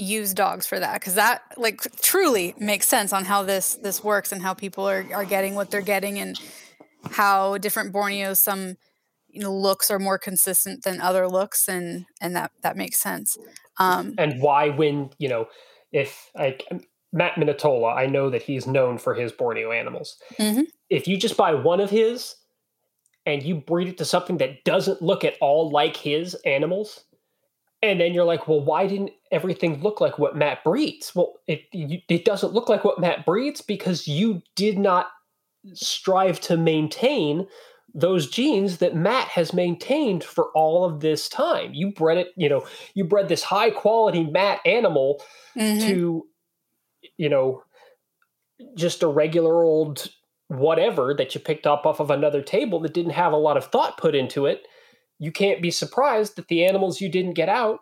use 0.00 0.32
dogs 0.32 0.66
for 0.66 0.78
that 0.78 0.94
because 0.94 1.14
that 1.14 1.42
like 1.56 1.80
truly 2.00 2.54
makes 2.58 2.86
sense 2.86 3.12
on 3.12 3.24
how 3.24 3.42
this 3.42 3.74
this 3.82 4.02
works 4.04 4.32
and 4.32 4.42
how 4.42 4.54
people 4.54 4.88
are 4.88 5.04
are 5.12 5.24
getting 5.24 5.54
what 5.54 5.70
they're 5.70 5.80
getting 5.80 6.18
and 6.18 6.40
how 7.10 7.58
different 7.58 7.92
Borneos 7.92 8.38
some 8.38 8.76
you 9.28 9.40
know 9.40 9.54
looks 9.54 9.90
are 9.90 9.98
more 9.98 10.18
consistent 10.18 10.84
than 10.84 11.00
other 11.00 11.28
looks 11.28 11.68
and 11.68 12.06
and 12.20 12.36
that 12.36 12.52
that 12.62 12.76
makes 12.76 12.96
sense 12.96 13.36
um, 13.78 14.14
and 14.18 14.40
why, 14.40 14.70
when 14.70 15.10
you 15.18 15.28
know, 15.28 15.46
if 15.92 16.30
like 16.36 16.66
Matt 17.12 17.34
Minatola, 17.34 17.96
I 17.96 18.06
know 18.06 18.30
that 18.30 18.42
he's 18.42 18.66
known 18.66 18.98
for 18.98 19.14
his 19.14 19.32
Borneo 19.32 19.72
animals. 19.72 20.16
Mm-hmm. 20.38 20.62
If 20.90 21.06
you 21.06 21.16
just 21.16 21.36
buy 21.36 21.54
one 21.54 21.80
of 21.80 21.90
his 21.90 22.34
and 23.24 23.42
you 23.42 23.56
breed 23.56 23.88
it 23.88 23.98
to 23.98 24.04
something 24.04 24.38
that 24.38 24.64
doesn't 24.64 25.02
look 25.02 25.24
at 25.24 25.36
all 25.40 25.70
like 25.70 25.96
his 25.96 26.34
animals, 26.46 27.04
and 27.82 28.00
then 28.00 28.14
you're 28.14 28.24
like, 28.24 28.48
well, 28.48 28.60
why 28.60 28.86
didn't 28.86 29.12
everything 29.30 29.82
look 29.82 30.00
like 30.00 30.18
what 30.18 30.36
Matt 30.36 30.64
breeds? 30.64 31.14
Well, 31.14 31.34
it 31.46 31.62
it 31.72 32.24
doesn't 32.24 32.52
look 32.52 32.68
like 32.68 32.84
what 32.84 33.00
Matt 33.00 33.24
breeds 33.24 33.60
because 33.60 34.08
you 34.08 34.42
did 34.56 34.78
not 34.78 35.08
strive 35.74 36.40
to 36.40 36.56
maintain 36.56 37.46
those 37.94 38.28
genes 38.28 38.78
that 38.78 38.94
Matt 38.94 39.28
has 39.28 39.52
maintained 39.52 40.22
for 40.22 40.50
all 40.54 40.84
of 40.84 41.00
this 41.00 41.28
time. 41.28 41.72
You 41.72 41.92
bred 41.92 42.18
it, 42.18 42.28
you 42.36 42.48
know, 42.48 42.66
you 42.94 43.04
bred 43.04 43.28
this 43.28 43.42
high 43.42 43.70
quality 43.70 44.24
Matt 44.24 44.60
animal 44.66 45.22
mm-hmm. 45.56 45.86
to, 45.86 46.26
you 47.16 47.28
know, 47.28 47.62
just 48.76 49.02
a 49.02 49.08
regular 49.08 49.62
old 49.62 50.08
whatever 50.48 51.14
that 51.14 51.34
you 51.34 51.40
picked 51.40 51.66
up 51.66 51.86
off 51.86 52.00
of 52.00 52.10
another 52.10 52.42
table 52.42 52.80
that 52.80 52.94
didn't 52.94 53.12
have 53.12 53.32
a 53.32 53.36
lot 53.36 53.56
of 53.56 53.66
thought 53.66 53.98
put 53.98 54.14
into 54.14 54.46
it. 54.46 54.66
You 55.18 55.32
can't 55.32 55.62
be 55.62 55.70
surprised 55.70 56.36
that 56.36 56.48
the 56.48 56.64
animals 56.64 57.00
you 57.00 57.08
didn't 57.08 57.34
get 57.34 57.48
out 57.48 57.80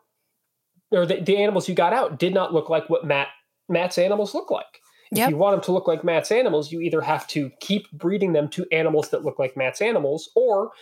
or 0.90 1.06
the, 1.06 1.20
the 1.20 1.36
animals 1.36 1.68
you 1.68 1.74
got 1.74 1.92
out 1.92 2.18
did 2.18 2.34
not 2.34 2.52
look 2.52 2.68
like 2.68 2.88
what 2.88 3.04
Matt 3.04 3.28
Matt's 3.68 3.98
animals 3.98 4.34
look 4.34 4.50
like. 4.50 4.80
Yep. 5.12 5.28
If 5.28 5.30
you 5.30 5.36
want 5.36 5.54
them 5.54 5.64
to 5.64 5.72
look 5.72 5.86
like 5.86 6.04
Matt's 6.04 6.32
animals, 6.32 6.72
you 6.72 6.80
either 6.80 7.00
have 7.00 7.26
to 7.28 7.50
keep 7.60 7.90
breeding 7.92 8.32
them 8.32 8.48
to 8.50 8.66
animals 8.72 9.10
that 9.10 9.24
look 9.24 9.38
like 9.38 9.56
Matt's 9.56 9.80
animals, 9.80 10.30
or 10.34 10.72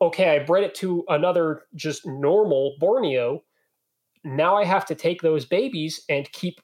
okay, 0.00 0.36
I 0.36 0.44
bred 0.44 0.64
it 0.64 0.74
to 0.76 1.04
another 1.08 1.62
just 1.74 2.06
normal 2.06 2.76
Borneo. 2.80 3.42
Now 4.24 4.56
I 4.56 4.64
have 4.64 4.86
to 4.86 4.94
take 4.94 5.22
those 5.22 5.44
babies 5.44 6.02
and 6.08 6.30
keep 6.32 6.60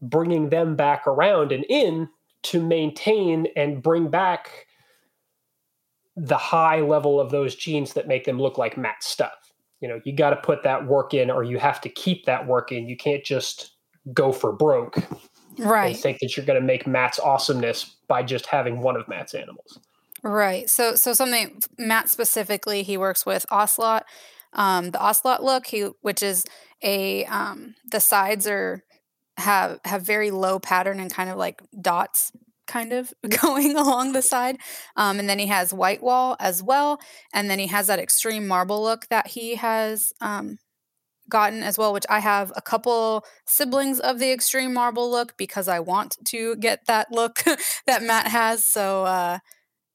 bringing 0.00 0.50
them 0.50 0.76
back 0.76 1.06
around 1.06 1.52
and 1.52 1.64
in 1.68 2.08
to 2.44 2.62
maintain 2.64 3.46
and 3.56 3.82
bring 3.82 4.08
back 4.08 4.66
the 6.16 6.36
high 6.36 6.80
level 6.80 7.20
of 7.20 7.30
those 7.30 7.56
genes 7.56 7.94
that 7.94 8.06
make 8.06 8.24
them 8.24 8.40
look 8.40 8.58
like 8.58 8.76
Matt's 8.76 9.06
stuff. 9.06 9.43
You 9.84 9.90
know, 9.90 10.00
you 10.04 10.16
got 10.16 10.30
to 10.30 10.36
put 10.36 10.62
that 10.62 10.86
work 10.86 11.12
in, 11.12 11.30
or 11.30 11.44
you 11.44 11.58
have 11.58 11.78
to 11.82 11.90
keep 11.90 12.24
that 12.24 12.46
work 12.46 12.72
in. 12.72 12.88
You 12.88 12.96
can't 12.96 13.22
just 13.22 13.76
go 14.14 14.32
for 14.32 14.50
broke 14.50 14.96
right. 15.58 15.88
and 15.88 15.96
think 15.98 16.20
that 16.20 16.38
you're 16.38 16.46
going 16.46 16.58
to 16.58 16.66
make 16.66 16.86
Matt's 16.86 17.18
awesomeness 17.18 17.94
by 18.08 18.22
just 18.22 18.46
having 18.46 18.80
one 18.80 18.96
of 18.96 19.06
Matt's 19.08 19.34
animals. 19.34 19.78
Right. 20.22 20.70
So 20.70 20.94
so 20.94 21.12
something 21.12 21.60
Matt 21.76 22.08
specifically 22.08 22.82
he 22.82 22.96
works 22.96 23.26
with 23.26 23.44
Ocelot, 23.50 24.06
um, 24.54 24.90
the 24.90 24.98
Ocelot 24.98 25.44
look, 25.44 25.66
he 25.66 25.82
which 26.00 26.22
is 26.22 26.46
a 26.82 27.26
um, 27.26 27.74
the 27.90 28.00
sides 28.00 28.46
are 28.46 28.84
have 29.36 29.80
have 29.84 30.00
very 30.00 30.30
low 30.30 30.58
pattern 30.58 30.98
and 30.98 31.12
kind 31.12 31.28
of 31.28 31.36
like 31.36 31.60
dots 31.78 32.32
kind 32.66 32.92
of 32.92 33.12
going 33.42 33.76
along 33.76 34.12
the 34.12 34.22
side. 34.22 34.58
Um, 34.96 35.18
and 35.18 35.28
then 35.28 35.38
he 35.38 35.46
has 35.46 35.72
white 35.72 36.02
wall 36.02 36.36
as 36.40 36.62
well. 36.62 37.00
And 37.32 37.50
then 37.50 37.58
he 37.58 37.66
has 37.68 37.86
that 37.88 37.98
extreme 37.98 38.46
marble 38.46 38.82
look 38.82 39.06
that 39.08 39.28
he 39.28 39.56
has 39.56 40.12
um, 40.20 40.58
gotten 41.28 41.62
as 41.62 41.78
well, 41.78 41.92
which 41.92 42.06
I 42.08 42.20
have 42.20 42.52
a 42.56 42.62
couple 42.62 43.24
siblings 43.46 44.00
of 44.00 44.18
the 44.18 44.32
extreme 44.32 44.74
marble 44.74 45.10
look 45.10 45.36
because 45.36 45.68
I 45.68 45.80
want 45.80 46.16
to 46.26 46.56
get 46.56 46.86
that 46.86 47.10
look 47.10 47.42
that 47.86 48.02
Matt 48.02 48.28
has. 48.28 48.64
So 48.64 49.04
uh, 49.04 49.38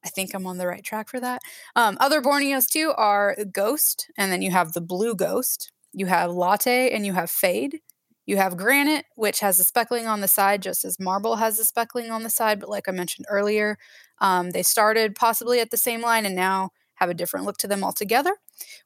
I 0.03 0.09
think 0.09 0.33
I'm 0.33 0.47
on 0.47 0.57
the 0.57 0.67
right 0.67 0.83
track 0.83 1.09
for 1.09 1.19
that. 1.19 1.41
Um, 1.75 1.97
other 1.99 2.21
Borneos 2.21 2.67
too 2.67 2.93
are 2.95 3.35
Ghost, 3.51 4.09
and 4.17 4.31
then 4.31 4.41
you 4.41 4.51
have 4.51 4.73
the 4.73 4.81
Blue 4.81 5.15
Ghost. 5.15 5.71
You 5.91 6.05
have 6.05 6.31
Latte, 6.31 6.91
and 6.91 7.05
you 7.05 7.13
have 7.13 7.29
Fade. 7.31 7.81
You 8.29 8.37
have 8.37 8.57
Granite, 8.57 9.05
which 9.15 9.39
has 9.39 9.59
a 9.59 9.63
speckling 9.63 10.05
on 10.05 10.21
the 10.21 10.27
side, 10.27 10.61
just 10.61 10.85
as 10.85 10.99
Marble 10.99 11.37
has 11.37 11.57
a 11.57 11.65
speckling 11.65 12.11
on 12.11 12.21
the 12.21 12.29
side. 12.29 12.59
But 12.59 12.69
like 12.69 12.87
I 12.87 12.91
mentioned 12.91 13.25
earlier, 13.27 13.79
um, 14.19 14.51
they 14.51 14.61
started 14.61 15.15
possibly 15.15 15.59
at 15.61 15.71
the 15.71 15.77
same 15.77 15.99
line, 15.99 16.27
and 16.27 16.35
now 16.35 16.69
have 16.93 17.09
a 17.09 17.15
different 17.15 17.47
look 17.47 17.57
to 17.57 17.67
them 17.67 17.83
altogether. 17.83 18.35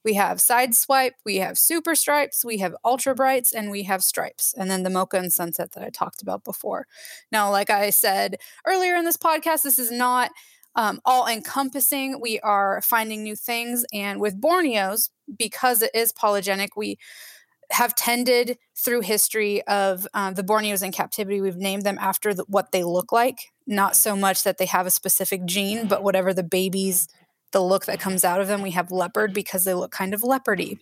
We 0.05 0.13
have 0.13 0.39
side 0.39 0.73
swipe, 0.75 1.15
we 1.25 1.39
have 1.39 1.57
super 1.57 1.93
stripes, 1.93 2.45
we 2.45 2.59
have 2.59 2.73
ultra 2.85 3.15
brights, 3.15 3.51
and 3.51 3.69
we 3.69 3.83
have 3.83 4.01
stripes, 4.01 4.53
and 4.57 4.71
then 4.71 4.83
the 4.83 4.89
mocha 4.89 5.17
and 5.17 5.33
sunset 5.33 5.73
that 5.73 5.83
I 5.83 5.89
talked 5.89 6.21
about 6.21 6.45
before. 6.45 6.87
Now, 7.29 7.51
like 7.51 7.69
I 7.69 7.89
said 7.89 8.37
earlier 8.65 8.95
in 8.95 9.03
this 9.03 9.17
podcast, 9.17 9.63
this 9.63 9.77
is 9.77 9.91
not 9.91 10.31
um, 10.75 11.01
all 11.03 11.27
encompassing. 11.27 12.21
We 12.21 12.39
are 12.39 12.81
finding 12.81 13.23
new 13.23 13.35
things, 13.35 13.83
and 13.91 14.21
with 14.21 14.39
Borneos, 14.39 15.09
because 15.37 15.81
it 15.81 15.91
is 15.93 16.13
polygenic, 16.13 16.69
we 16.77 16.97
have 17.71 17.95
tended 17.95 18.57
through 18.75 19.01
history 19.01 19.61
of 19.67 20.07
uh, 20.13 20.31
the 20.31 20.43
Borneos 20.43 20.83
in 20.83 20.91
captivity. 20.91 21.41
We've 21.41 21.55
named 21.55 21.83
them 21.83 21.97
after 21.99 22.33
the, 22.33 22.43
what 22.47 22.71
they 22.71 22.83
look 22.83 23.11
like, 23.11 23.51
not 23.65 23.95
so 23.95 24.15
much 24.15 24.43
that 24.43 24.57
they 24.57 24.65
have 24.65 24.85
a 24.85 24.91
specific 24.91 25.45
gene, 25.45 25.87
but 25.87 26.03
whatever 26.03 26.33
the 26.33 26.43
babies, 26.43 27.07
the 27.51 27.61
look 27.61 27.85
that 27.85 27.99
comes 27.99 28.23
out 28.23 28.41
of 28.41 28.47
them. 28.47 28.61
We 28.61 28.71
have 28.71 28.91
leopard 28.91 29.33
because 29.33 29.63
they 29.63 29.73
look 29.73 29.91
kind 29.91 30.13
of 30.13 30.21
leopardy. 30.21 30.79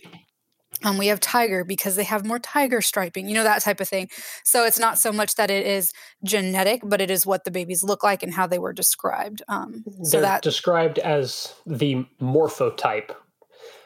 Um, 0.83 0.97
we 0.97 1.07
have 1.07 1.19
tiger 1.19 1.63
because 1.63 1.95
they 1.95 2.05
have 2.05 2.25
more 2.25 2.39
tiger 2.39 2.81
striping, 2.81 3.27
you 3.27 3.35
know, 3.35 3.43
that 3.43 3.61
type 3.61 3.79
of 3.79 3.87
thing. 3.87 4.09
So 4.43 4.63
it's 4.63 4.79
not 4.79 4.97
so 4.97 5.11
much 5.11 5.35
that 5.35 5.51
it 5.51 5.65
is 5.65 5.91
genetic, 6.23 6.81
but 6.83 7.01
it 7.01 7.11
is 7.11 7.25
what 7.25 7.43
the 7.43 7.51
babies 7.51 7.83
look 7.83 8.03
like 8.03 8.23
and 8.23 8.33
how 8.33 8.47
they 8.47 8.57
were 8.57 8.73
described. 8.73 9.43
Um, 9.47 9.83
so 10.03 10.17
They're 10.17 10.21
that 10.21 10.41
described 10.41 10.97
as 10.97 11.53
the 11.67 12.05
morphotype 12.19 13.13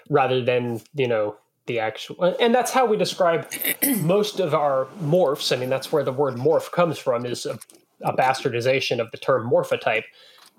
rather 0.10 0.44
than, 0.44 0.82
you 0.94 1.08
know, 1.08 1.36
the 1.68 1.80
actual 1.80 2.36
and 2.40 2.54
that's 2.54 2.72
how 2.72 2.86
we 2.86 2.98
describe 2.98 3.52
most 3.98 4.40
of 4.40 4.54
our 4.54 4.88
morphs. 5.02 5.56
I 5.56 5.60
mean, 5.60 5.70
that's 5.70 5.92
where 5.92 6.04
the 6.04 6.14
word 6.14 6.36
morph 6.36 6.72
comes 6.72 6.98
from, 6.98 7.26
is 7.26 7.46
a, 7.46 7.58
a 8.04 8.14
bastardization 8.14 9.00
of 9.00 9.10
the 9.12 9.18
term 9.18 9.50
morphotype. 9.50 10.04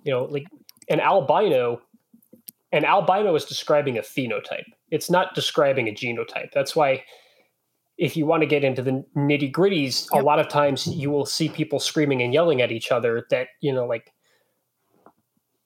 You 0.05 0.13
know, 0.13 0.25
like 0.25 0.47
an 0.89 1.01
albino, 1.01 1.81
an 2.73 2.85
albino 2.85 3.35
is 3.35 3.45
describing 3.45 3.99
a 3.99 4.03
phenotype 4.03 4.65
it's 4.91 5.11
not 5.11 5.35
describing 5.35 5.89
a 5.89 5.93
genotype. 5.93 6.53
That's 6.53 6.77
why 6.77 7.05
if 7.99 8.17
you 8.17 8.27
want 8.27 8.43
to 8.43 8.47
get 8.47 8.65
into 8.65 8.83
the 8.83 9.05
nitty 9.17 9.53
gritties, 9.53 10.07
yep. 10.13 10.23
a 10.23 10.25
lot 10.25 10.39
of 10.39 10.49
times 10.49 10.87
you 10.87 11.11
will 11.11 11.27
see 11.27 11.49
people 11.49 11.81
screaming 11.81 12.23
and 12.23 12.33
yelling 12.33 12.61
at 12.61 12.71
each 12.71 12.93
other 12.93 13.27
that, 13.31 13.49
you 13.61 13.73
know, 13.73 13.87
like 13.87 14.13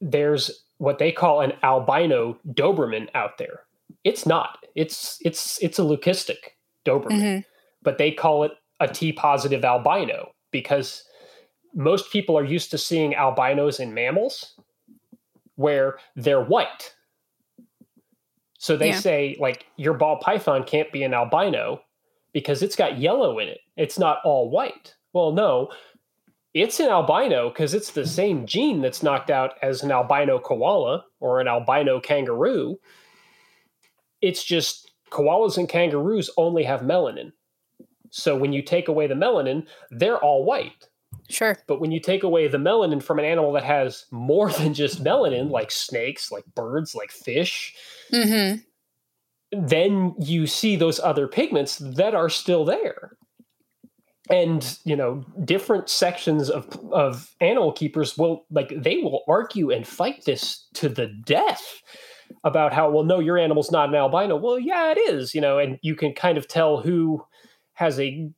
there's 0.00 0.64
what 0.78 0.98
they 0.98 1.12
call 1.12 1.40
an 1.40 1.52
albino 1.62 2.38
Doberman 2.48 3.08
out 3.14 3.38
there. 3.38 3.60
It's 4.04 4.26
not. 4.26 4.58
It's 4.74 5.18
it's 5.22 5.58
it's 5.62 5.78
a 5.78 5.82
leucistic 5.82 6.56
Doberman, 6.86 7.10
mm-hmm. 7.10 7.40
but 7.82 7.98
they 7.98 8.12
call 8.12 8.44
it 8.44 8.52
a 8.80 8.88
T 8.88 9.12
positive 9.12 9.64
albino 9.64 10.32
because 10.50 11.04
most 11.74 12.10
people 12.10 12.36
are 12.36 12.44
used 12.44 12.70
to 12.70 12.78
seeing 12.78 13.14
albinos 13.14 13.78
in 13.78 13.94
mammals 13.94 14.54
where 15.54 15.98
they're 16.16 16.42
white 16.42 16.94
so 18.60 18.76
they 18.76 18.90
yeah. 18.90 19.00
say 19.00 19.36
like 19.40 19.64
your 19.78 19.94
ball 19.94 20.18
python 20.18 20.64
can't 20.64 20.92
be 20.92 21.02
an 21.02 21.14
albino 21.14 21.80
because 22.34 22.62
it's 22.62 22.76
got 22.76 22.98
yellow 22.98 23.38
in 23.38 23.48
it. 23.48 23.60
It's 23.78 23.98
not 23.98 24.18
all 24.22 24.50
white. 24.50 24.96
Well, 25.14 25.32
no, 25.32 25.70
it's 26.52 26.78
an 26.78 26.90
albino 26.90 27.48
because 27.48 27.72
it's 27.72 27.92
the 27.92 28.06
same 28.06 28.44
gene 28.44 28.82
that's 28.82 29.02
knocked 29.02 29.30
out 29.30 29.54
as 29.62 29.82
an 29.82 29.90
albino 29.90 30.38
koala 30.38 31.06
or 31.20 31.40
an 31.40 31.48
albino 31.48 32.00
kangaroo. 32.00 32.78
It's 34.22 34.44
just 34.44 34.90
koalas 35.10 35.58
and 35.58 35.68
kangaroos 35.68 36.30
only 36.36 36.64
have 36.64 36.80
melanin. 36.80 37.32
So 38.10 38.36
when 38.36 38.52
you 38.52 38.62
take 38.62 38.88
away 38.88 39.06
the 39.06 39.14
melanin, 39.14 39.66
they're 39.90 40.18
all 40.18 40.44
white. 40.44 40.88
Sure. 41.28 41.56
But 41.66 41.80
when 41.80 41.92
you 41.92 42.00
take 42.00 42.22
away 42.22 42.48
the 42.48 42.58
melanin 42.58 43.02
from 43.02 43.18
an 43.18 43.24
animal 43.24 43.52
that 43.52 43.64
has 43.64 44.06
more 44.10 44.50
than 44.58 44.74
just 44.74 45.02
melanin, 45.02 45.50
like 45.50 45.70
snakes, 45.70 46.30
like 46.30 46.44
birds, 46.54 46.94
like 46.94 47.10
fish, 47.10 47.74
mm-hmm. 48.12 48.58
then 49.66 50.14
you 50.18 50.46
see 50.46 50.76
those 50.76 50.98
other 51.00 51.28
pigments 51.28 51.78
that 51.78 52.14
are 52.14 52.28
still 52.28 52.64
there. 52.64 53.12
And 54.28 54.78
you 54.84 54.94
know, 54.94 55.24
different 55.44 55.88
sections 55.88 56.50
of 56.50 56.68
of 56.92 57.34
animal 57.40 57.72
keepers 57.72 58.16
will 58.16 58.44
like 58.48 58.72
they 58.76 58.98
will 58.98 59.24
argue 59.26 59.72
and 59.72 59.84
fight 59.84 60.24
this 60.24 60.68
to 60.74 60.88
the 60.88 61.08
death 61.08 61.82
about 62.44 62.72
how 62.72 62.90
well 62.90 63.04
no 63.04 63.18
your 63.18 63.38
animal's 63.38 63.70
not 63.70 63.88
an 63.88 63.94
albino 63.94 64.36
well 64.36 64.58
yeah 64.58 64.90
it 64.92 64.98
is 64.98 65.34
you 65.34 65.40
know 65.40 65.58
and 65.58 65.78
you 65.82 65.94
can 65.94 66.12
kind 66.12 66.38
of 66.38 66.48
tell 66.48 66.80
who 66.80 67.22
has 67.74 68.00
a 68.00 68.30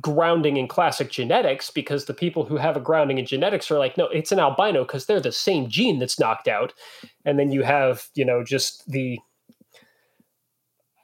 grounding 0.00 0.56
in 0.56 0.68
classic 0.68 1.10
genetics 1.10 1.70
because 1.70 2.04
the 2.04 2.14
people 2.14 2.44
who 2.44 2.56
have 2.56 2.76
a 2.76 2.80
grounding 2.80 3.18
in 3.18 3.24
genetics 3.24 3.70
are 3.70 3.78
like, 3.78 3.96
no, 3.96 4.06
it's 4.06 4.32
an 4.32 4.38
albino 4.38 4.84
because 4.84 5.06
they're 5.06 5.20
the 5.20 5.32
same 5.32 5.68
gene 5.68 5.98
that's 5.98 6.20
knocked 6.20 6.46
out. 6.46 6.74
And 7.24 7.38
then 7.38 7.52
you 7.52 7.62
have, 7.62 8.04
you 8.14 8.24
know, 8.24 8.44
just 8.44 8.86
the 8.90 9.18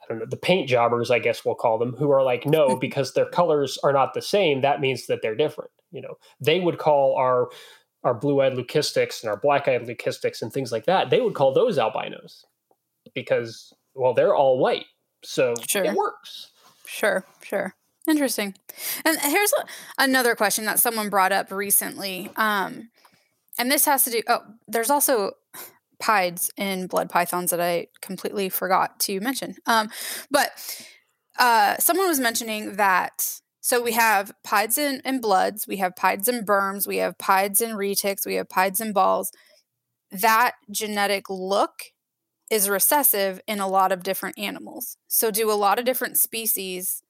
I 0.03 0.07
don't 0.09 0.19
know, 0.19 0.25
the 0.29 0.37
paint 0.37 0.69
jobbers, 0.69 1.09
I 1.09 1.17
guess 1.17 1.43
we'll 1.43 1.55
call 1.55 1.79
them, 1.79 1.95
who 1.97 2.11
are 2.11 2.21
like, 2.21 2.45
no, 2.45 2.75
because 2.79 3.13
their 3.13 3.25
colors 3.25 3.79
are 3.83 3.93
not 3.93 4.13
the 4.13 4.21
same, 4.21 4.61
that 4.61 4.79
means 4.79 5.07
that 5.07 5.23
they're 5.23 5.35
different. 5.35 5.71
You 5.91 6.01
know, 6.01 6.15
they 6.39 6.59
would 6.59 6.77
call 6.77 7.15
our 7.15 7.47
our 8.05 8.13
blue-eyed 8.13 8.53
leucistics 8.53 9.21
and 9.21 9.29
our 9.29 9.35
black-eyed 9.35 9.85
leucistics 9.87 10.41
and 10.41 10.53
things 10.53 10.71
like 10.71 10.85
that, 10.85 11.09
they 11.09 11.19
would 11.19 11.33
call 11.33 11.51
those 11.51 11.77
albinos 11.77 12.45
because 13.13 13.73
well, 13.95 14.13
they're 14.13 14.35
all 14.35 14.59
white. 14.59 14.85
So 15.23 15.55
sure. 15.67 15.83
it 15.83 15.95
works. 15.95 16.51
Sure, 16.85 17.25
sure. 17.43 17.75
Interesting. 18.07 18.53
And 19.03 19.17
here's 19.19 19.51
another 19.97 20.35
question 20.35 20.65
that 20.65 20.79
someone 20.79 21.09
brought 21.09 21.31
up 21.31 21.51
recently. 21.51 22.29
Um, 22.35 22.89
and 23.57 23.71
this 23.71 23.85
has 23.85 24.03
to 24.03 24.11
do, 24.11 24.21
oh, 24.27 24.41
there's 24.67 24.91
also 24.91 25.31
pieds 25.99 26.51
in 26.57 26.85
blood 26.85 27.09
pythons 27.09 27.49
that 27.49 27.61
I 27.61 27.87
completely 28.01 28.49
forgot 28.49 28.99
to 29.01 29.19
mention. 29.19 29.55
Um, 29.65 29.89
but 30.29 30.51
uh, 31.39 31.77
someone 31.79 32.07
was 32.07 32.19
mentioning 32.19 32.75
that. 32.75 33.41
So 33.65 33.81
we 33.81 33.93
have 33.93 34.31
pieds 34.43 34.77
and, 34.77 35.01
in 35.03 35.21
bloods, 35.21 35.65
we 35.67 35.77
have 35.77 35.95
pieds 35.95 36.27
and 36.27 36.45
burms, 36.45 36.85
we 36.85 36.97
have 36.97 37.17
pieds 37.17 37.61
and 37.61 37.73
retics, 37.73 38.23
we 38.23 38.35
have 38.35 38.47
pieds 38.47 38.79
and 38.79 38.93
balls. 38.93 39.31
That 40.11 40.51
genetic 40.69 41.31
look 41.31 41.85
is 42.51 42.69
recessive 42.69 43.41
in 43.47 43.59
a 43.59 43.67
lot 43.67 43.91
of 43.91 44.03
different 44.03 44.37
animals. 44.37 44.97
So 45.07 45.31
do 45.31 45.51
a 45.51 45.53
lot 45.53 45.79
of 45.79 45.85
different 45.85 46.19
species 46.19 47.01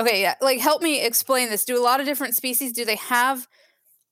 Okay, 0.00 0.22
yeah. 0.22 0.36
Like 0.40 0.60
help 0.60 0.80
me 0.80 1.04
explain 1.04 1.50
this. 1.50 1.66
Do 1.66 1.78
a 1.78 1.84
lot 1.84 2.00
of 2.00 2.06
different 2.06 2.34
species 2.34 2.72
do 2.72 2.86
they 2.86 2.96
have 2.96 3.46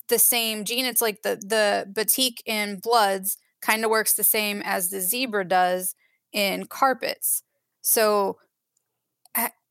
the 0.09 0.19
same 0.19 0.65
gene? 0.65 0.85
It's 0.85 1.01
like 1.01 1.23
the 1.23 1.37
the 1.37 1.87
batik 1.91 2.43
in 2.45 2.81
bloods 2.83 3.39
kind 3.63 3.83
of 3.83 3.91
works 3.91 4.13
the 4.13 4.25
same 4.25 4.61
as 4.63 4.91
the 4.91 5.01
zebra 5.01 5.47
does 5.49 5.95
in 6.35 6.67
carpets. 6.67 7.43
So 7.81 8.37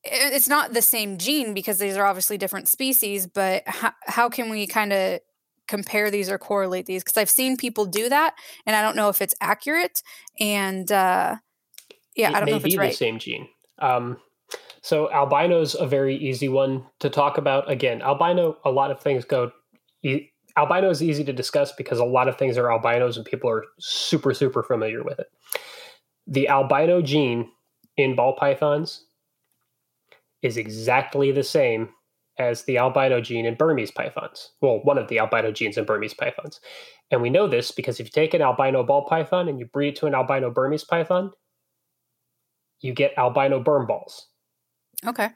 it's 0.04 0.48
not 0.48 0.74
the 0.74 0.82
same 0.82 1.18
gene 1.18 1.54
because 1.54 1.80
these 1.80 1.98
are 1.98 2.06
obviously 2.06 2.38
different 2.38 2.68
species, 2.68 3.28
but 3.28 3.64
how, 3.66 3.92
how 4.06 4.30
can 4.30 4.50
we 4.50 4.68
kind 4.68 4.94
of 4.94 5.20
compare 5.68 6.10
these 6.10 6.30
or 6.30 6.38
correlate 6.38 6.86
these? 6.86 7.04
Because 7.04 7.18
I've 7.18 7.30
seen 7.30 7.58
people 7.58 7.86
do 7.86 8.10
that, 8.10 8.36
and 8.66 8.76
I 8.76 8.82
don't 8.82 8.96
know 8.96 9.10
if 9.10 9.22
it's 9.22 9.36
accurate. 9.42 10.02
And 10.40 10.92
uh, 10.92 11.38
yeah, 12.16 12.30
it 12.30 12.36
I 12.36 12.40
don't 12.40 12.50
know 12.50 12.56
if 12.58 12.66
it's 12.66 12.78
right. 12.78 12.92
The 12.92 12.98
same 12.98 13.20
gene. 13.20 13.48
Um, 13.80 14.18
so 14.82 15.12
albino's 15.12 15.76
a 15.76 15.86
very 15.86 16.16
easy 16.16 16.50
one 16.50 16.86
to 17.00 17.10
talk 17.10 17.38
about. 17.38 17.70
Again, 17.70 18.02
albino, 18.02 18.58
a 18.64 18.72
lot 18.72 18.92
of 18.92 19.02
things 19.02 19.26
go. 19.26 19.52
E- 20.04 20.30
albino 20.56 20.90
is 20.90 21.04
easy 21.04 21.24
to 21.24 21.34
discuss 21.34 21.72
because 21.74 22.00
a 22.00 22.06
lot 22.06 22.28
of 22.28 22.38
things 22.38 22.58
are 22.58 22.72
albinos 22.72 23.18
and 23.18 23.26
people 23.26 23.50
are 23.50 23.66
super 23.80 24.34
super 24.34 24.64
familiar 24.64 25.04
with 25.04 25.20
it. 25.20 25.28
The 26.26 26.48
albino 26.48 27.02
gene 27.02 27.52
in 27.98 28.16
ball 28.16 28.34
pythons 28.34 29.04
is 30.42 30.58
exactly 30.58 31.32
the 31.32 31.44
same 31.44 31.90
as 32.40 32.64
the 32.64 32.78
albino 32.78 33.20
gene 33.20 33.46
in 33.46 33.56
Burmese 33.56 33.92
pythons. 33.92 34.52
Well, 34.62 34.80
one 34.84 34.98
of 34.98 35.08
the 35.08 35.20
albino 35.20 35.52
genes 35.52 35.78
in 35.78 35.86
Burmese 35.86 36.14
pythons. 36.14 36.60
And 37.10 37.22
we 37.22 37.30
know 37.30 37.48
this 37.48 37.72
because 37.72 38.00
if 38.00 38.08
you 38.08 38.12
take 38.12 38.34
an 38.34 38.42
albino 38.42 38.84
ball 38.84 39.06
python 39.06 39.48
and 39.48 39.60
you 39.60 39.66
breed 39.66 39.90
it 39.90 39.96
to 39.98 40.06
an 40.06 40.14
albino 40.14 40.52
Burmese 40.52 40.84
python, 40.84 41.32
you 42.82 42.94
get 42.94 43.18
albino 43.18 43.60
burm 43.60 43.88
balls. 43.88 44.28
Okay. 45.06 45.30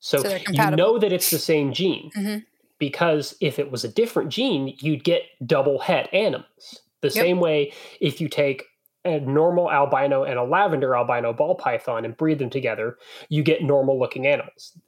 So, 0.00 0.18
so 0.18 0.36
you 0.48 0.76
know 0.76 0.98
that 0.98 1.12
it's 1.12 1.30
the 1.30 1.38
same 1.38 1.72
gene 1.72 2.10
mm-hmm. 2.16 2.38
because 2.78 3.36
if 3.40 3.58
it 3.58 3.70
was 3.70 3.84
a 3.84 3.88
different 3.88 4.30
gene, 4.30 4.74
you'd 4.80 5.04
get 5.04 5.22
double 5.46 5.78
het 5.78 6.12
animals. 6.12 6.80
The 7.02 7.08
yep. 7.08 7.24
same 7.24 7.40
way 7.40 7.72
if 8.00 8.20
you 8.20 8.28
take 8.28 8.64
a 9.04 9.20
normal 9.20 9.70
albino 9.70 10.24
and 10.24 10.38
a 10.38 10.44
lavender 10.44 10.94
albino 10.94 11.32
ball 11.32 11.54
python 11.54 12.04
and 12.04 12.16
breed 12.16 12.38
them 12.38 12.50
together, 12.50 12.96
you 13.28 13.42
get 13.42 13.62
normal 13.62 13.98
looking 13.98 14.26
animals. 14.26 14.78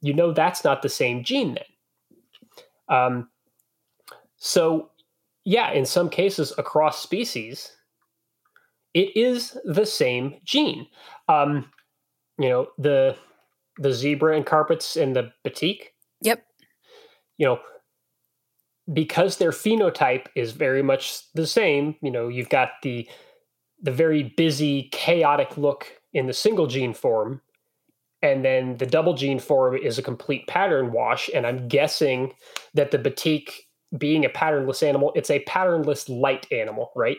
You 0.00 0.14
know 0.14 0.32
that's 0.32 0.64
not 0.64 0.82
the 0.82 0.88
same 0.88 1.24
gene 1.24 1.54
then. 1.54 2.96
Um, 2.96 3.28
so, 4.36 4.90
yeah, 5.44 5.72
in 5.72 5.86
some 5.86 6.10
cases 6.10 6.52
across 6.58 7.02
species, 7.02 7.72
it 8.92 9.16
is 9.16 9.56
the 9.64 9.86
same 9.86 10.36
gene. 10.44 10.86
Um, 11.28 11.70
you 12.38 12.48
know, 12.48 12.68
the 12.78 13.16
the 13.78 13.92
zebra 13.92 14.36
and 14.36 14.46
carpets 14.46 14.96
and 14.96 15.16
the 15.16 15.32
batik. 15.42 15.94
Yep. 16.22 16.44
You 17.38 17.46
know, 17.46 17.60
because 18.92 19.38
their 19.38 19.50
phenotype 19.50 20.26
is 20.36 20.52
very 20.52 20.82
much 20.82 21.32
the 21.32 21.46
same, 21.46 21.96
you 22.02 22.10
know, 22.10 22.28
you've 22.28 22.50
got 22.50 22.70
the 22.82 23.08
the 23.84 23.92
very 23.92 24.24
busy, 24.36 24.88
chaotic 24.90 25.56
look 25.56 26.00
in 26.12 26.26
the 26.26 26.32
single 26.32 26.66
gene 26.66 26.94
form, 26.94 27.40
and 28.22 28.42
then 28.44 28.78
the 28.78 28.86
double 28.86 29.12
gene 29.14 29.38
form 29.38 29.76
is 29.76 29.98
a 29.98 30.02
complete 30.02 30.46
pattern 30.46 30.90
wash. 30.90 31.28
And 31.34 31.46
I'm 31.46 31.68
guessing 31.68 32.32
that 32.72 32.90
the 32.90 32.98
batik, 32.98 33.68
being 33.98 34.24
a 34.24 34.30
patternless 34.30 34.82
animal, 34.82 35.12
it's 35.14 35.30
a 35.30 35.40
patternless 35.40 36.08
light 36.08 36.46
animal, 36.50 36.90
right? 36.96 37.18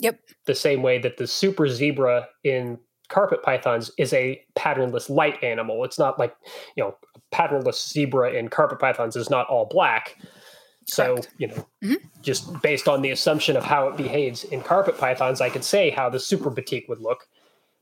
Yep. 0.00 0.18
The 0.46 0.54
same 0.54 0.82
way 0.82 0.98
that 0.98 1.18
the 1.18 1.26
super 1.26 1.68
zebra 1.68 2.26
in 2.42 2.78
carpet 3.08 3.42
pythons 3.42 3.90
is 3.98 4.14
a 4.14 4.40
patternless 4.54 5.10
light 5.10 5.42
animal. 5.44 5.84
It's 5.84 5.98
not 5.98 6.18
like, 6.18 6.34
you 6.76 6.82
know, 6.82 6.96
patternless 7.30 7.90
zebra 7.90 8.32
in 8.32 8.48
carpet 8.48 8.78
pythons 8.78 9.16
is 9.16 9.28
not 9.28 9.46
all 9.48 9.66
black. 9.66 10.16
So, 10.86 11.14
Correct. 11.16 11.34
you 11.38 11.46
know, 11.48 11.66
Mhm. 11.82 11.96
just 12.22 12.60
based 12.62 12.86
on 12.88 13.02
the 13.02 13.10
assumption 13.10 13.56
of 13.56 13.64
how 13.64 13.88
it 13.88 13.96
behaves 13.96 14.44
in 14.44 14.62
carpet 14.62 14.96
pythons, 14.98 15.40
I 15.40 15.50
could 15.50 15.64
say 15.64 15.90
how 15.90 16.08
the 16.08 16.20
super 16.20 16.48
batik 16.50 16.88
would 16.88 17.00
look. 17.00 17.26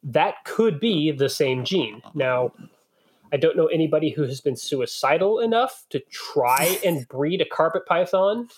That 0.03 0.45
could 0.45 0.81
be 0.81 1.11
the 1.11 1.29
same 1.29 1.65
gene. 1.65 2.03
Now, 2.15 2.53
I 3.33 3.37
don't 3.37 3.57
know 3.57 3.67
anybody 3.67 4.11
who 4.11 4.23
has 4.23 4.41
been 4.41 4.57
suicidal 4.57 5.39
enough 5.41 5.85
to 5.91 6.01
try 6.11 6.79
and 6.85 7.07
breed 7.09 7.41
a 7.41 7.45
carpet 7.45 7.85
python. 7.87 8.49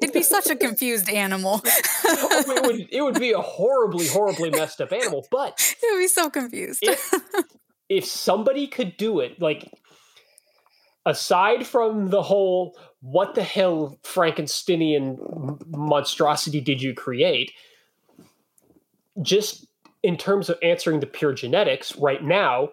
It'd 0.00 0.14
be 0.14 0.22
such 0.22 0.46
a 0.48 0.54
confused 0.54 1.08
animal. 1.10 1.60
it 1.64 2.66
would 2.66 2.88
it 2.92 3.02
would 3.02 3.18
be 3.18 3.32
a 3.32 3.40
horribly, 3.40 4.06
horribly 4.06 4.50
messed 4.50 4.80
up 4.80 4.92
animal. 4.92 5.26
But 5.32 5.58
it 5.82 5.92
would 5.92 5.98
be 5.98 6.06
so 6.06 6.30
confused. 6.30 6.78
if 6.82 7.12
if 7.88 8.04
somebody 8.04 8.68
could 8.68 8.96
do 8.96 9.18
it, 9.18 9.40
like 9.40 9.68
aside 11.06 11.66
from 11.66 12.08
the 12.08 12.22
whole 12.22 12.76
what 13.00 13.34
the 13.34 13.42
hell 13.42 13.98
Frankensteinian 14.02 15.18
monstrosity 15.68 16.60
did 16.60 16.80
you 16.80 16.94
create, 16.94 17.52
just 19.22 19.66
in 20.02 20.16
terms 20.16 20.48
of 20.48 20.58
answering 20.62 21.00
the 21.00 21.06
pure 21.06 21.32
genetics, 21.32 21.96
right 21.96 22.22
now, 22.22 22.70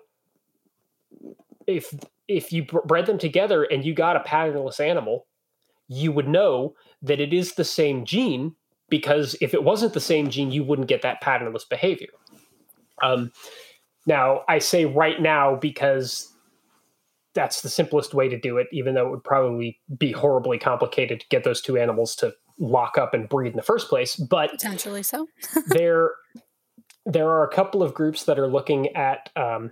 if 1.67 1.93
if 2.27 2.53
you 2.53 2.63
bred 2.63 3.05
them 3.05 3.17
together 3.17 3.63
and 3.63 3.83
you 3.83 3.93
got 3.93 4.15
a 4.15 4.21
patternless 4.21 4.79
animal, 4.79 5.27
you 5.87 6.11
would 6.11 6.27
know 6.27 6.73
that 7.01 7.19
it 7.19 7.33
is 7.33 7.53
the 7.53 7.65
same 7.65 8.05
gene 8.05 8.55
because 8.89 9.35
if 9.41 9.53
it 9.53 9.63
wasn't 9.63 9.93
the 9.93 9.99
same 9.99 10.29
gene, 10.29 10.51
you 10.51 10.63
wouldn't 10.63 10.87
get 10.87 11.01
that 11.01 11.19
patternless 11.21 11.65
behavior. 11.65 12.09
Um, 13.03 13.31
now, 14.05 14.41
I 14.47 14.59
say 14.59 14.85
right 14.85 15.21
now 15.21 15.55
because 15.55 16.30
that's 17.33 17.61
the 17.61 17.69
simplest 17.69 18.13
way 18.13 18.27
to 18.27 18.39
do 18.39 18.57
it, 18.57 18.67
even 18.71 18.93
though 18.93 19.07
it 19.07 19.11
would 19.11 19.23
probably 19.23 19.79
be 19.97 20.11
horribly 20.11 20.57
complicated 20.57 21.21
to 21.21 21.27
get 21.29 21.43
those 21.43 21.61
two 21.61 21.77
animals 21.77 22.15
to 22.17 22.33
lock 22.59 22.97
up 22.97 23.13
and 23.13 23.29
breed 23.29 23.51
in 23.51 23.55
the 23.55 23.63
first 23.63 23.89
place. 23.89 24.15
But 24.15 24.51
Potentially 24.51 25.03
so. 25.03 25.27
there, 25.67 26.11
there 27.05 27.29
are 27.29 27.43
a 27.45 27.53
couple 27.53 27.81
of 27.83 27.93
groups 27.93 28.25
that 28.25 28.37
are 28.37 28.47
looking 28.47 28.95
at, 28.95 29.29
um, 29.35 29.71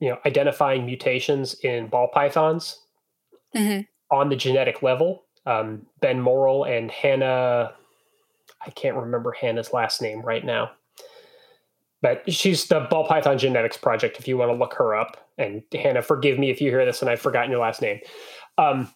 you 0.00 0.10
know, 0.10 0.18
identifying 0.24 0.86
mutations 0.86 1.54
in 1.62 1.88
ball 1.88 2.08
pythons 2.12 2.80
hmm 3.54 3.80
on 4.10 4.28
the 4.28 4.36
genetic 4.36 4.82
level. 4.82 5.24
Um, 5.46 5.86
ben 6.00 6.20
Morrill 6.20 6.64
and 6.64 6.90
Hannah, 6.90 7.72
I 8.64 8.70
can't 8.70 8.96
remember 8.96 9.32
Hannah's 9.32 9.72
last 9.72 10.00
name 10.00 10.22
right 10.22 10.44
now, 10.44 10.70
but 12.04 12.30
she's 12.30 12.66
the 12.66 12.80
Ball 12.80 13.06
Python 13.06 13.38
Genetics 13.38 13.78
Project. 13.78 14.18
If 14.18 14.28
you 14.28 14.36
want 14.36 14.50
to 14.50 14.54
look 14.54 14.74
her 14.74 14.94
up, 14.94 15.26
and 15.38 15.62
Hannah, 15.72 16.02
forgive 16.02 16.38
me 16.38 16.50
if 16.50 16.60
you 16.60 16.68
hear 16.68 16.84
this 16.84 17.00
and 17.00 17.10
I've 17.10 17.18
forgotten 17.18 17.50
your 17.50 17.60
last 17.60 17.80
name. 17.80 17.98
Um, 18.58 18.92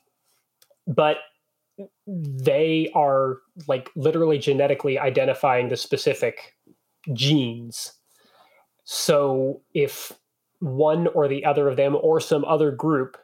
but 0.87 1.17
they 2.07 2.93
are 2.95 3.39
like 3.67 3.89
literally 3.97 4.37
genetically 4.37 4.99
identifying 4.99 5.71
the 5.71 5.77
specific 5.79 6.55
genes. 7.15 7.95
So 8.85 9.63
if 9.73 10.13
one 10.59 11.07
or 11.07 11.29
the 11.29 11.47
other 11.47 11.67
of 11.67 11.79
them 11.79 11.97
or 12.03 12.21
some 12.21 12.45
other 12.45 12.71
group 12.71 13.17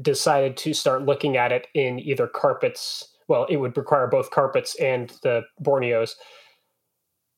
decided 0.00 0.56
to 0.56 0.72
start 0.72 1.04
looking 1.04 1.36
at 1.36 1.52
it 1.52 1.66
in 1.74 1.98
either 1.98 2.26
carpets 2.26 3.16
well 3.26 3.46
it 3.48 3.56
would 3.56 3.74
require 3.76 4.06
both 4.06 4.30
carpets 4.30 4.74
and 4.76 5.14
the 5.22 5.40
borneos 5.62 6.10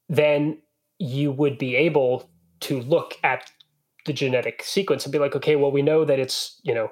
then 0.08 0.58
you 1.00 1.32
would 1.32 1.58
be 1.58 1.74
able 1.74 2.30
to 2.60 2.80
look 2.82 3.14
at 3.24 3.50
the 4.06 4.12
genetic 4.12 4.62
sequence 4.62 5.04
and 5.04 5.12
be 5.12 5.18
like 5.18 5.34
okay 5.34 5.56
well 5.56 5.72
we 5.72 5.82
know 5.82 6.04
that 6.04 6.18
it's 6.20 6.60
you 6.62 6.74
know 6.74 6.90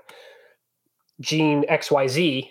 gene 1.20 1.64
xyz 1.70 2.48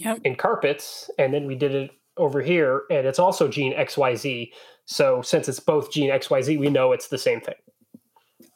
Yep. 0.00 0.20
in 0.22 0.36
carpets 0.36 1.10
and 1.18 1.34
then 1.34 1.46
we 1.46 1.56
did 1.56 1.74
it 1.74 1.90
over 2.16 2.40
here 2.40 2.82
and 2.90 3.04
it's 3.06 3.18
also 3.18 3.48
gene 3.48 3.72
xyz 3.74 4.50
so 4.84 5.22
since 5.22 5.48
it's 5.48 5.58
both 5.60 5.90
gene 5.90 6.10
xyz 6.10 6.56
we 6.58 6.70
know 6.70 6.92
it's 6.92 7.08
the 7.08 7.18
same 7.18 7.40
thing 7.40 7.56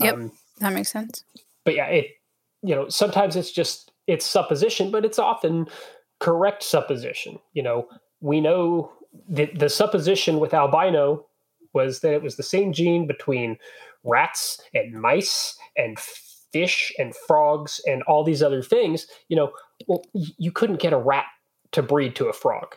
Yep. 0.01 0.15
Um, 0.15 0.33
That 0.61 0.73
makes 0.73 0.91
sense. 0.93 1.25
but 1.65 1.75
yeah, 1.75 1.87
it 1.87 2.07
you 2.63 2.75
know 2.75 2.89
sometimes 2.89 3.35
it's 3.37 3.51
just 3.53 3.91
it's 4.07 4.27
supposition, 4.27 4.91
but 4.91 5.05
it's 5.05 5.19
often 5.19 5.67
correct 6.21 6.63
supposition. 6.65 7.39
You 7.53 7.63
know, 7.63 7.89
we 8.21 8.41
know 8.41 8.93
that 9.29 9.59
the 9.59 9.69
supposition 9.69 10.41
with 10.41 10.55
albino 10.55 11.27
was 11.75 12.01
that 12.01 12.13
it 12.13 12.23
was 12.23 12.37
the 12.37 12.43
same 12.43 12.73
gene 12.73 13.07
between 13.07 13.59
rats 14.05 14.61
and 14.75 15.01
mice 15.01 15.57
and 15.77 15.99
fish 15.99 16.93
and 16.99 17.15
frogs 17.15 17.81
and 17.87 18.03
all 18.05 18.25
these 18.25 18.43
other 18.43 18.63
things. 18.63 19.07
You 19.29 19.37
know, 19.37 19.53
well, 19.87 20.03
you 20.15 20.53
couldn't 20.53 20.81
get 20.81 20.93
a 20.93 20.99
rat 20.99 21.27
to 21.73 21.83
breed 21.83 22.17
to 22.17 22.29
a 22.29 22.33
frog. 22.33 22.77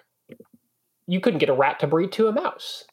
You 1.07 1.19
couldn't 1.19 1.39
get 1.39 1.49
a 1.49 1.53
rat 1.53 1.79
to 1.81 1.87
breed 1.87 2.11
to 2.13 2.27
a 2.27 2.31
mouse 2.31 2.83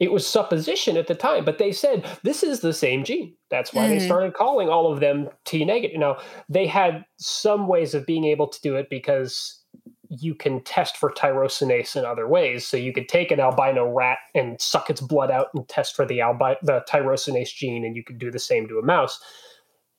it 0.00 0.12
was 0.12 0.26
supposition 0.26 0.96
at 0.96 1.06
the 1.06 1.14
time, 1.14 1.44
but 1.44 1.58
they 1.58 1.72
said 1.72 2.06
this 2.22 2.42
is 2.42 2.60
the 2.60 2.72
same 2.72 3.04
gene. 3.04 3.34
That's 3.50 3.72
why 3.72 3.88
they 3.88 3.96
Mhm. 3.96 4.04
started 4.04 4.34
calling 4.34 4.68
all 4.68 4.92
of 4.92 5.00
them 5.00 5.30
T 5.44 5.64
negative. 5.64 5.98
Now, 5.98 6.18
they 6.48 6.66
had 6.66 7.04
some 7.16 7.66
ways 7.66 7.94
of 7.94 8.06
being 8.06 8.24
able 8.24 8.48
to 8.48 8.60
do 8.60 8.76
it 8.76 8.90
because 8.90 9.64
you 10.08 10.34
can 10.34 10.62
test 10.62 10.96
for 10.96 11.10
tyrosinase 11.10 11.96
in 11.96 12.04
other 12.04 12.28
ways. 12.28 12.66
So 12.66 12.76
you 12.76 12.92
could 12.92 13.08
take 13.08 13.30
an 13.30 13.40
albino 13.40 13.90
rat 13.92 14.18
and 14.34 14.60
suck 14.60 14.90
its 14.90 15.00
blood 15.00 15.30
out 15.30 15.48
and 15.54 15.68
test 15.68 15.96
for 15.96 16.06
the 16.06 16.20
albi- 16.20 16.58
the 16.62 16.84
tyrosinase 16.88 17.54
gene, 17.54 17.84
and 17.84 17.96
you 17.96 18.04
could 18.04 18.18
do 18.18 18.30
the 18.30 18.38
same 18.38 18.68
to 18.68 18.78
a 18.78 18.84
mouse. 18.84 19.20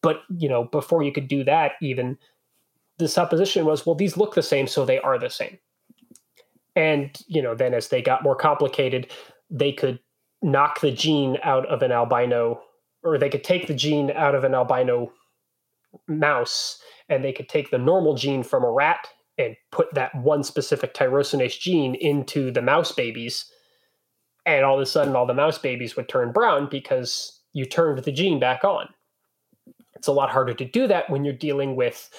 But 0.02 0.22
you 0.30 0.50
know, 0.50 0.66
before 0.66 1.04
you 1.04 1.12
could 1.12 1.28
do 1.28 1.44
that, 1.44 1.74
even 1.82 2.18
the 2.98 3.08
supposition 3.08 3.66
was, 3.66 3.86
well, 3.86 3.96
these 3.96 4.18
look 4.18 4.36
the 4.36 4.44
same, 4.44 4.68
so 4.68 4.86
they 4.86 5.00
are 5.00 5.20
the 5.20 5.30
same. 5.30 5.58
And 6.76 7.18
you 7.28 7.42
know, 7.42 7.56
then 7.56 7.74
as 7.74 7.90
they 7.90 8.02
got 8.02 8.24
more 8.24 8.36
complicated, 8.36 9.12
they 9.50 9.72
could 9.72 10.00
knock 10.42 10.82
the 10.82 10.92
gene 10.92 11.38
out 11.44 11.66
of 11.68 11.82
an 11.82 11.92
albino, 11.92 12.62
or 13.04 13.18
they 13.18 13.30
could 13.30 13.44
take 13.44 13.68
the 13.68 13.76
gene 13.76 14.12
out 14.12 14.36
of 14.36 14.44
an 14.44 14.54
albino 14.54 15.12
mouse, 16.08 16.80
and 17.10 17.24
they 17.24 17.34
could 17.34 17.50
take 17.50 17.72
the 17.72 17.78
normal 17.78 18.16
gene 18.16 18.44
from 18.44 18.64
a 18.64 18.72
rat 18.72 19.08
and 19.38 19.56
put 19.72 19.94
that 19.94 20.16
one 20.16 20.44
specific 20.44 20.94
tyrosinase 20.94 21.60
gene 21.60 21.96
into 21.96 22.52
the 22.52 22.62
mouse 22.62 22.92
babies. 22.92 23.52
And 24.46 24.64
all 24.64 24.76
of 24.76 24.82
a 24.82 24.86
sudden, 24.86 25.16
all 25.16 25.26
the 25.26 25.34
mouse 25.34 25.58
babies 25.58 25.96
would 25.96 26.10
turn 26.10 26.32
brown 26.32 26.68
because 26.70 27.42
you 27.54 27.66
turned 27.66 28.00
the 28.00 28.12
gene 28.12 28.40
back 28.40 28.64
on. 28.64 28.90
It's 29.96 30.08
a 30.08 30.12
lot 30.12 30.30
harder 30.30 30.54
to 30.54 30.66
do 30.66 30.88
that 30.88 31.10
when 31.10 31.26
you're 31.26 31.34
dealing 31.34 31.76
with 31.76 32.10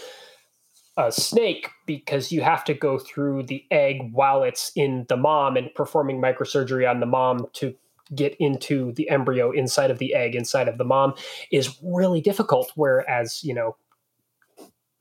a 0.98 1.12
snake 1.12 1.70
because 1.86 2.32
you 2.32 2.42
have 2.42 2.64
to 2.64 2.74
go 2.74 2.98
through 2.98 3.44
the 3.44 3.64
egg 3.70 4.10
while 4.12 4.42
it's 4.42 4.72
in 4.74 5.06
the 5.08 5.16
mom 5.16 5.56
and 5.56 5.72
performing 5.74 6.20
microsurgery 6.20 6.90
on 6.90 6.98
the 6.98 7.06
mom 7.06 7.46
to 7.52 7.74
get 8.14 8.34
into 8.40 8.92
the 8.92 9.08
embryo 9.08 9.52
inside 9.52 9.92
of 9.92 9.98
the 9.98 10.12
egg 10.12 10.34
inside 10.34 10.66
of 10.66 10.76
the 10.76 10.84
mom 10.84 11.14
is 11.52 11.78
really 11.82 12.20
difficult 12.20 12.72
whereas 12.74 13.44
you 13.44 13.54
know 13.54 13.76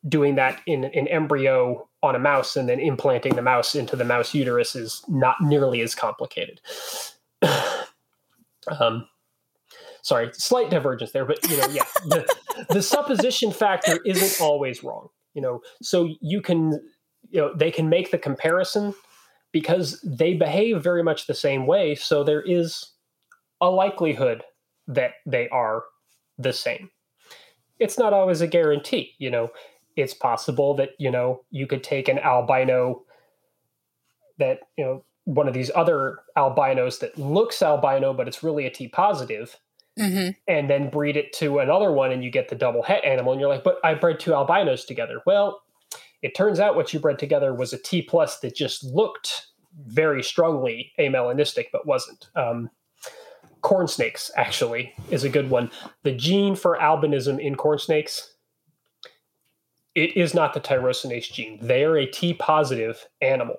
doing 0.07 0.35
that 0.35 0.61
in 0.67 0.83
an 0.83 1.07
embryo 1.07 1.86
on 2.03 2.15
a 2.15 2.19
mouse 2.19 2.55
and 2.55 2.69
then 2.69 2.79
implanting 2.79 3.35
the 3.35 3.41
mouse 3.41 3.75
into 3.75 3.95
the 3.95 4.03
mouse 4.03 4.33
uterus 4.33 4.75
is 4.75 5.03
not 5.07 5.35
nearly 5.41 5.81
as 5.81 5.95
complicated. 5.95 6.61
Um, 8.81 9.07
sorry 10.01 10.29
slight 10.33 10.69
divergence 10.69 11.13
there 11.13 11.23
but 11.23 11.41
you 11.49 11.55
know 11.55 11.67
yeah 11.69 11.85
the, 12.07 12.35
the 12.69 12.81
supposition 12.81 13.49
factor 13.49 13.99
isn't 14.05 14.43
always 14.45 14.83
wrong 14.83 15.07
you 15.37 15.41
know. 15.41 15.61
So 15.83 16.09
you 16.19 16.41
can 16.41 16.71
you 17.29 17.39
know 17.39 17.53
they 17.55 17.69
can 17.69 17.89
make 17.89 18.09
the 18.09 18.17
comparison 18.17 18.95
because 19.53 20.03
they 20.03 20.33
behave 20.33 20.81
very 20.81 21.03
much 21.03 21.27
the 21.27 21.35
same 21.35 21.67
way 21.67 21.93
so 21.93 22.23
there 22.23 22.41
is 22.41 22.91
a 23.61 23.69
likelihood 23.69 24.43
that 24.87 25.11
they 25.27 25.47
are 25.49 25.83
the 26.39 26.53
same. 26.53 26.89
It's 27.79 27.99
not 27.99 28.13
always 28.13 28.41
a 28.41 28.47
guarantee 28.47 29.13
you 29.19 29.29
know 29.29 29.51
it's 29.97 30.13
possible 30.13 30.75
that 30.75 30.91
you 30.97 31.11
know 31.11 31.43
you 31.49 31.67
could 31.67 31.83
take 31.83 32.07
an 32.07 32.19
albino 32.19 33.03
that 34.37 34.59
you 34.77 34.85
know 34.85 35.03
one 35.25 35.47
of 35.47 35.53
these 35.53 35.71
other 35.75 36.19
albinos 36.37 36.99
that 36.99 37.17
looks 37.17 37.61
albino 37.61 38.13
but 38.13 38.27
it's 38.27 38.43
really 38.43 38.65
a 38.65 38.69
t 38.69 38.87
positive 38.87 39.59
hmm 39.97 40.29
and 40.47 40.69
then 40.69 40.89
breed 40.89 41.17
it 41.17 41.33
to 41.33 41.59
another 41.59 41.91
one 41.91 42.11
and 42.11 42.23
you 42.23 42.29
get 42.29 42.47
the 42.47 42.55
double 42.55 42.83
het 42.83 43.03
animal 43.03 43.33
and 43.33 43.41
you're 43.41 43.49
like 43.49 43.63
but 43.63 43.79
i 43.83 43.93
bred 43.93 44.19
two 44.19 44.31
albinos 44.33 44.85
together. 44.85 45.21
Well 45.25 45.61
it 46.21 46.35
turns 46.35 46.59
out 46.59 46.75
what 46.75 46.93
you 46.93 46.99
bred 46.99 47.19
together 47.19 47.53
was 47.53 47.73
a 47.73 47.77
t 47.77 48.01
plus 48.01 48.39
that 48.39 48.55
just 48.55 48.83
looked 48.83 49.47
very 49.85 50.23
strongly 50.23 50.93
amelanistic 50.99 51.65
but 51.71 51.85
wasn't. 51.85 52.27
Um, 52.35 52.69
corn 53.61 53.87
snakes 53.87 54.31
actually 54.35 54.93
is 55.11 55.23
a 55.23 55.29
good 55.29 55.49
one. 55.49 55.69
The 56.03 56.13
gene 56.13 56.55
for 56.55 56.77
albinism 56.77 57.39
in 57.39 57.55
corn 57.55 57.79
snakes 57.79 58.33
it 59.97 60.15
is 60.15 60.33
not 60.33 60.53
the 60.53 60.61
tyrosinase 60.61 61.31
gene 61.31 61.57
they 61.61 61.83
are 61.83 61.97
a 61.97 62.05
t 62.05 62.33
positive 62.33 63.05
animal 63.21 63.57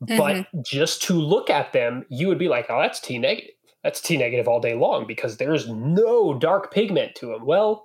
but 0.00 0.46
just 0.62 1.02
to 1.02 1.14
look 1.14 1.48
at 1.48 1.72
them 1.72 2.04
you 2.10 2.26
would 2.28 2.38
be 2.38 2.48
like 2.48 2.66
oh 2.68 2.80
that's 2.80 3.00
t 3.00 3.18
negative 3.18 3.54
that's 3.84 4.00
T 4.00 4.16
negative 4.16 4.48
all 4.48 4.60
day 4.60 4.74
long 4.74 5.06
because 5.06 5.36
there's 5.36 5.68
no 5.68 6.34
dark 6.34 6.72
pigment 6.72 7.14
to 7.16 7.26
them. 7.26 7.44
Well, 7.44 7.84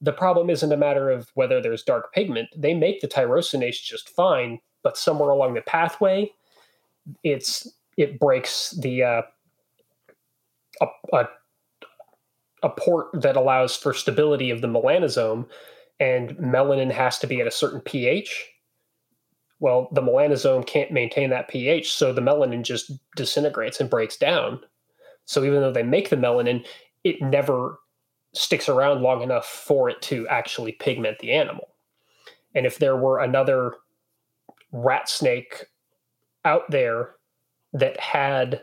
the 0.00 0.12
problem 0.12 0.48
isn't 0.48 0.72
a 0.72 0.76
matter 0.76 1.10
of 1.10 1.28
whether 1.34 1.60
there's 1.60 1.82
dark 1.82 2.12
pigment. 2.14 2.48
They 2.56 2.72
make 2.72 3.00
the 3.00 3.08
tyrosinase 3.08 3.82
just 3.82 4.08
fine, 4.10 4.60
but 4.84 4.96
somewhere 4.96 5.30
along 5.30 5.54
the 5.54 5.60
pathway, 5.60 6.30
it's 7.24 7.68
it 7.96 8.20
breaks 8.20 8.70
the 8.80 9.02
uh, 9.02 9.22
a, 10.80 10.86
a, 11.12 11.24
a 12.62 12.68
port 12.68 13.08
that 13.20 13.36
allows 13.36 13.76
for 13.76 13.92
stability 13.92 14.50
of 14.50 14.60
the 14.60 14.68
melanosome, 14.68 15.46
and 16.00 16.30
melanin 16.36 16.90
has 16.92 17.18
to 17.18 17.26
be 17.26 17.40
at 17.40 17.46
a 17.46 17.52
certain 17.52 17.80
pH. 17.80 18.50
Well, 19.60 19.88
the 19.92 20.02
melanosome 20.02 20.66
can't 20.66 20.92
maintain 20.92 21.30
that 21.30 21.48
pH, 21.48 21.92
so 21.92 22.12
the 22.12 22.20
melanin 22.20 22.62
just 22.62 22.92
disintegrates 23.16 23.80
and 23.80 23.90
breaks 23.90 24.16
down. 24.16 24.60
So 25.24 25.44
even 25.44 25.60
though 25.60 25.72
they 25.72 25.82
make 25.82 26.10
the 26.10 26.16
melanin, 26.16 26.64
it 27.04 27.20
never 27.20 27.78
sticks 28.32 28.68
around 28.68 29.02
long 29.02 29.22
enough 29.22 29.46
for 29.46 29.88
it 29.88 30.00
to 30.02 30.28
actually 30.28 30.72
pigment 30.72 31.18
the 31.18 31.32
animal. 31.32 31.68
And 32.54 32.66
if 32.66 32.78
there 32.78 32.96
were 32.96 33.18
another 33.18 33.74
rat 34.72 35.08
snake 35.08 35.66
out 36.44 36.70
there 36.70 37.14
that 37.72 37.98
had 37.98 38.62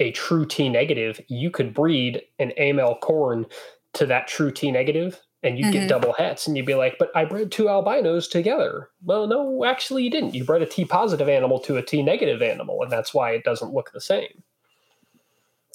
a 0.00 0.10
true 0.12 0.44
T 0.44 0.68
negative, 0.68 1.20
you 1.28 1.50
could 1.50 1.72
breed 1.72 2.22
an 2.38 2.52
Amel 2.58 2.96
corn 2.96 3.46
to 3.94 4.06
that 4.06 4.26
true 4.26 4.50
T 4.50 4.70
negative 4.70 5.20
and 5.44 5.58
you'd 5.58 5.66
mm-hmm. 5.66 5.72
get 5.72 5.88
double 5.88 6.14
hets 6.14 6.46
and 6.46 6.56
you'd 6.56 6.66
be 6.66 6.74
like, 6.74 6.96
but 6.98 7.10
I 7.14 7.24
bred 7.26 7.52
two 7.52 7.68
albinos 7.68 8.26
together. 8.26 8.88
Well, 9.02 9.26
no, 9.26 9.64
actually 9.64 10.02
you 10.02 10.10
didn't. 10.10 10.34
You 10.34 10.44
bred 10.44 10.62
a 10.62 10.66
T 10.66 10.84
positive 10.84 11.28
animal 11.28 11.60
to 11.60 11.76
a 11.76 11.82
T 11.82 12.02
negative 12.02 12.42
animal, 12.42 12.82
and 12.82 12.90
that's 12.90 13.12
why 13.12 13.32
it 13.32 13.44
doesn't 13.44 13.72
look 13.72 13.92
the 13.92 14.00
same. 14.00 14.42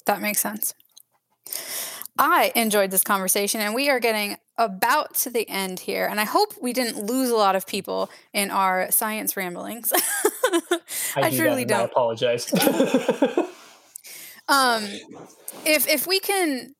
That 0.06 0.20
makes 0.20 0.40
sense. 0.40 0.74
I 2.18 2.52
enjoyed 2.54 2.90
this 2.90 3.02
conversation, 3.02 3.60
and 3.60 3.74
we 3.74 3.88
are 3.88 4.00
getting 4.00 4.36
about 4.58 5.14
to 5.14 5.30
the 5.30 5.48
end 5.48 5.80
here. 5.80 6.06
And 6.06 6.20
I 6.20 6.24
hope 6.24 6.52
we 6.60 6.72
didn't 6.72 7.06
lose 7.06 7.30
a 7.30 7.36
lot 7.36 7.56
of 7.56 7.66
people 7.66 8.10
in 8.34 8.50
our 8.50 8.90
science 8.90 9.36
ramblings. 9.36 9.92
I, 11.16 11.22
I 11.22 11.30
do 11.30 11.36
surely 11.36 11.64
don't. 11.64 11.80
I 11.80 11.84
apologize. 11.84 12.52
um, 14.48 14.84
if 15.64 15.88
if 15.88 16.06
we 16.06 16.20
can 16.20 16.74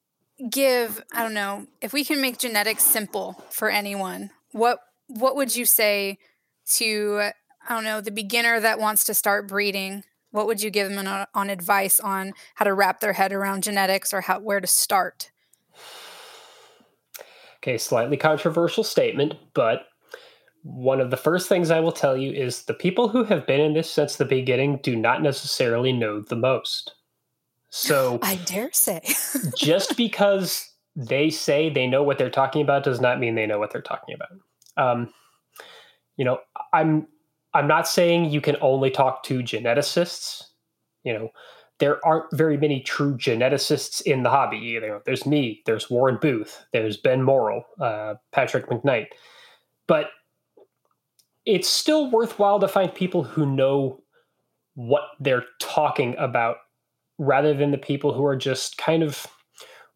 give, 0.49 1.03
I 1.13 1.23
don't 1.23 1.35
know, 1.35 1.67
if 1.81 1.93
we 1.93 2.05
can 2.05 2.21
make 2.21 2.39
genetics 2.39 2.85
simple 2.85 3.45
for 3.51 3.69
anyone, 3.69 4.31
what 4.53 4.81
what 5.09 5.35
would 5.35 5.57
you 5.57 5.65
say 5.65 6.19
to 6.75 7.31
I 7.69 7.75
don't 7.75 7.85
know 7.85 8.01
the 8.01 8.11
beginner 8.11 8.61
that 8.61 8.79
wants 8.79 9.05
to 9.05 9.15
start 9.15 9.49
breeding 9.49 10.05
what 10.31 10.47
would 10.47 10.63
you 10.63 10.71
give 10.71 10.89
them 10.89 11.07
on, 11.07 11.27
on 11.35 11.51
advice 11.51 12.01
on 12.01 12.33
how 12.55 12.65
to 12.65 12.75
wrap 12.75 13.01
their 13.01 13.15
head 13.15 13.33
around 13.33 13.63
genetics 13.63 14.15
or 14.15 14.23
how 14.23 14.41
where 14.41 14.61
to 14.61 14.67
start? 14.67 15.31
Okay, 17.59 17.77
slightly 17.77 18.17
controversial 18.17 18.85
statement, 18.85 19.35
but 19.55 19.87
one 20.63 21.01
of 21.01 21.11
the 21.11 21.17
first 21.17 21.49
things 21.49 21.71
I 21.71 21.81
will 21.81 21.93
tell 21.93 22.17
you 22.17 22.33
is 22.33 22.63
the 22.63 22.75
people 22.75 23.09
who 23.09 23.25
have 23.25 23.47
been 23.47 23.61
in 23.61 23.75
this 23.75 23.91
since 23.91 24.17
the 24.17 24.25
beginning 24.25 24.79
do 24.83 24.97
not 24.97 25.23
necessarily 25.23 25.93
know 25.93 26.21
the 26.21 26.37
most. 26.37 26.95
So 27.71 28.19
I 28.23 28.37
dare 28.37 28.71
say, 28.73 29.01
just 29.57 29.97
because 29.97 30.69
they 30.97 31.31
say 31.31 31.71
they 31.71 31.87
know 31.87 32.03
what 32.03 32.19
they're 32.19 32.31
talking 32.31 32.63
about 32.63 32.85
does 32.85 33.01
not 33.01 33.21
mean 33.21 33.37
they 33.37 33.47
know 33.47 33.59
what 33.59 33.73
they're 33.73 33.81
talking 33.81 34.15
about. 34.15 34.29
Um, 34.77 35.13
you 36.17 36.25
know, 36.25 36.39
I'm 36.73 37.07
I'm 37.55 37.67
not 37.67 37.89
saying 37.89 38.31
you 38.31 38.41
can 38.41 38.57
only 38.61 38.91
talk 38.91 39.23
to 39.25 39.39
geneticists. 39.39 40.43
You 41.05 41.15
know, 41.15 41.29
there 41.79 42.05
aren't 42.05 42.27
very 42.33 42.57
many 42.57 42.81
true 42.81 43.17
geneticists 43.17 44.03
in 44.03 44.23
the 44.25 44.31
hobby. 44.31 44.59
You 44.59 44.81
know, 44.81 45.01
there's 45.07 45.25
me, 45.25 45.63
there's 45.65 45.89
Warren 45.89 46.19
Booth, 46.21 46.65
there's 46.73 46.97
Ben 46.97 47.23
Morrill, 47.23 47.65
uh, 47.81 48.15
Patrick 48.33 48.69
McKnight, 48.69 49.07
but 49.87 50.11
it's 51.47 51.69
still 51.69 52.11
worthwhile 52.11 52.61
to 52.61 52.69
find 52.69 52.95
people 52.95 53.23
who 53.25 53.47
know 53.47 54.03
what 54.75 55.03
they're 55.21 55.47
talking 55.59 56.15
about 56.19 56.59
rather 57.21 57.53
than 57.53 57.71
the 57.71 57.79
people 57.79 58.15
who 58.15 58.25
are 58.25 58.35
just 58.35 58.79
kind 58.79 59.03
of 59.03 59.27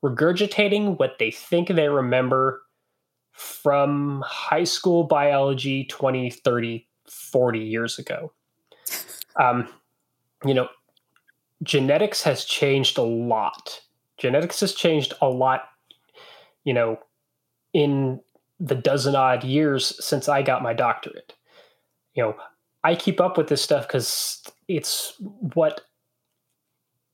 regurgitating 0.05 0.99
what 0.99 1.19
they 1.19 1.31
think 1.31 1.69
they 1.69 1.89
remember 1.89 2.61
from 3.33 4.23
high 4.27 4.63
school 4.63 5.05
biology 5.05 5.85
20, 5.87 6.31
30, 6.31 6.87
40 7.07 7.59
years 7.59 7.99
ago. 7.99 8.33
Um, 9.37 9.67
you 10.45 10.55
know, 10.55 10.69
genetics 11.65 12.23
has 12.23 12.45
changed 12.45 12.99
a 12.99 13.03
lot. 13.03 13.81
Genetics 14.17 14.61
has 14.61 14.73
changed 14.75 15.13
a 15.21 15.29
lot, 15.29 15.65
you 16.63 16.73
know, 16.73 17.01
in 17.73 18.21
the 18.61 18.77
dozen 18.77 19.17
odd 19.17 19.43
years 19.43 19.93
since 19.99 20.29
I 20.29 20.43
got 20.43 20.63
my 20.63 20.73
doctorate. 20.73 21.35
You 22.15 22.23
know, 22.23 22.37
I 22.85 22.95
keep 22.95 23.21
up 23.21 23.37
with 23.37 23.49
this 23.49 23.61
stuff 23.61 23.89
because 23.89 24.41
it's 24.69 25.21
what 25.55 25.81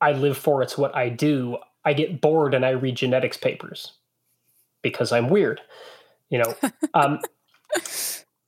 I 0.00 0.12
live 0.12 0.36
for, 0.36 0.62
it's 0.62 0.78
what 0.78 0.94
I 0.96 1.08
do. 1.08 1.58
I 1.84 1.92
get 1.92 2.20
bored 2.20 2.54
and 2.54 2.64
I 2.64 2.70
read 2.70 2.96
genetics 2.96 3.36
papers 3.36 3.92
because 4.82 5.12
I'm 5.12 5.28
weird. 5.28 5.60
You 6.28 6.38
know, 6.38 6.54
um, 6.94 7.20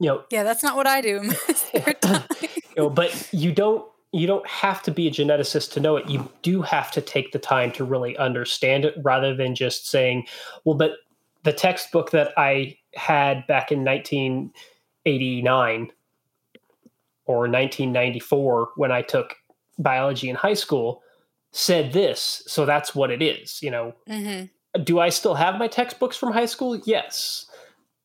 you 0.03 0.09
know 0.09 0.25
yeah 0.31 0.43
that's 0.43 0.65
not 0.65 0.77
what 0.77 0.87
i 0.87 1.01
do 1.01 1.23
you 1.73 1.81
know, 2.77 2.91
but 2.91 3.33
you 3.33 3.51
don't 3.53 3.87
you 4.11 4.27
don't 4.27 4.47
have 4.47 4.83
to 4.83 4.91
be 4.91 5.07
a 5.07 5.11
geneticist 5.11 5.73
to 5.73 5.81
know 5.81 5.97
it 5.97 6.07
you 6.11 6.29
do 6.43 6.61
have 6.61 6.91
to 6.91 7.01
take 7.01 7.33
the 7.33 7.39
time 7.39 7.71
to 7.71 7.85
really 7.85 8.17
understand 8.17 8.85
it 8.85 8.95
rather 9.03 9.35
than 9.35 9.55
just 9.55 9.89
saying 9.89 10.27
well 10.65 10.75
but 10.75 10.95
the 11.45 11.53
textbook 11.53 12.11
that 12.11 12.33
i 12.37 12.77
had 12.95 13.47
back 13.47 13.71
in 13.71 13.85
1989 13.85 15.93
or 17.27 17.43
1994 17.43 18.71
when 18.77 18.91
i 18.91 19.01
took 19.01 19.37
biology 19.79 20.29
in 20.29 20.35
high 20.35 20.53
school 20.53 21.01
said 21.53 21.93
this 21.93 22.43
so 22.47 22.65
that's 22.65 22.95
what 22.95 23.11
it 23.11 23.23
is 23.23 23.63
you 23.63 23.71
know 23.71 23.95
mm-hmm. 24.09 24.83
do 24.83 24.99
i 24.99 25.09
still 25.09 25.35
have 25.35 25.59
my 25.59 25.69
textbooks 25.69 26.17
from 26.17 26.33
high 26.33 26.47
school 26.47 26.77
yes 26.85 27.47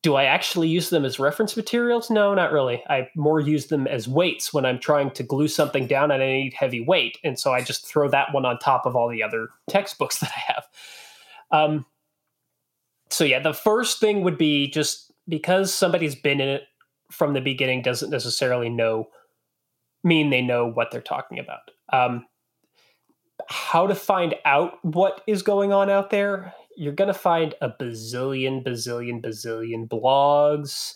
do 0.02 0.14
I 0.14 0.24
actually 0.24 0.68
use 0.68 0.90
them 0.90 1.04
as 1.04 1.18
reference 1.18 1.56
materials? 1.56 2.08
No, 2.08 2.32
not 2.34 2.52
really. 2.52 2.82
I 2.88 3.08
more 3.16 3.40
use 3.40 3.66
them 3.66 3.86
as 3.88 4.06
weights 4.06 4.54
when 4.54 4.64
I'm 4.64 4.78
trying 4.78 5.10
to 5.12 5.24
glue 5.24 5.48
something 5.48 5.86
down 5.88 6.10
and 6.10 6.22
I 6.22 6.26
need 6.26 6.54
heavy 6.54 6.80
weight. 6.80 7.18
And 7.24 7.38
so 7.38 7.52
I 7.52 7.62
just 7.62 7.86
throw 7.86 8.08
that 8.10 8.32
one 8.32 8.44
on 8.44 8.58
top 8.58 8.86
of 8.86 8.94
all 8.94 9.08
the 9.08 9.22
other 9.22 9.48
textbooks 9.68 10.18
that 10.20 10.30
I 10.34 10.52
have. 10.52 10.64
Um, 11.50 11.86
so, 13.10 13.24
yeah, 13.24 13.40
the 13.40 13.54
first 13.54 13.98
thing 13.98 14.22
would 14.22 14.38
be 14.38 14.70
just 14.70 15.12
because 15.26 15.74
somebody's 15.74 16.14
been 16.14 16.40
in 16.40 16.48
it 16.48 16.62
from 17.10 17.32
the 17.32 17.40
beginning 17.40 17.82
doesn't 17.82 18.10
necessarily 18.10 18.68
know, 18.68 19.08
mean 20.04 20.30
they 20.30 20.42
know 20.42 20.70
what 20.70 20.90
they're 20.90 21.00
talking 21.00 21.38
about. 21.38 21.70
Um, 21.92 22.26
how 23.48 23.86
to 23.86 23.94
find 23.94 24.34
out 24.44 24.84
what 24.84 25.22
is 25.26 25.42
going 25.42 25.72
on 25.72 25.88
out 25.90 26.10
there 26.10 26.54
you're 26.78 26.92
going 26.92 27.08
to 27.08 27.14
find 27.14 27.56
a 27.60 27.68
bazillion, 27.68 28.64
bazillion, 28.64 29.20
bazillion 29.20 29.88
blogs, 29.88 30.94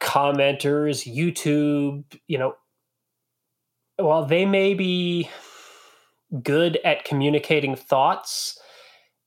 commenters, 0.00 1.06
YouTube, 1.06 2.02
you 2.26 2.36
know, 2.36 2.54
while 3.96 4.24
they 4.24 4.44
may 4.44 4.74
be 4.74 5.30
good 6.42 6.80
at 6.84 7.04
communicating 7.04 7.76
thoughts, 7.76 8.58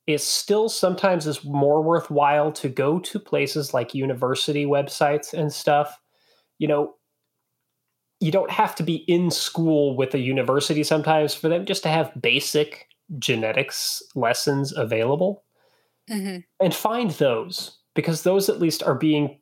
it 0.08 0.20
still 0.20 0.68
sometimes 0.68 1.26
is 1.26 1.46
more 1.46 1.82
worthwhile 1.82 2.52
to 2.52 2.68
go 2.68 3.00
to 3.00 3.18
places 3.18 3.74
like 3.74 3.96
university 3.96 4.66
websites 4.66 5.32
and 5.32 5.54
stuff. 5.54 5.98
You 6.60 6.68
know, 6.68 6.96
you 8.24 8.32
don't 8.32 8.52
have 8.52 8.74
to 8.74 8.84
be 8.84 8.96
in 9.10 9.30
school 9.30 9.98
with 9.98 10.14
a 10.16 10.20
university 10.20 10.82
sometimes 10.82 11.34
for 11.34 11.50
them 11.50 11.66
just 11.66 11.84
to 11.84 11.90
have 11.90 12.10
basic 12.22 12.88
genetics 13.20 14.02
lessons 14.16 14.72
available 14.78 15.44
mm-hmm. 16.10 16.38
and 16.64 16.74
find 16.74 17.12
those 17.12 17.80
because 17.96 18.24
those 18.24 18.48
at 18.48 18.62
least 18.62 18.82
are 18.82 18.96
being 18.96 19.38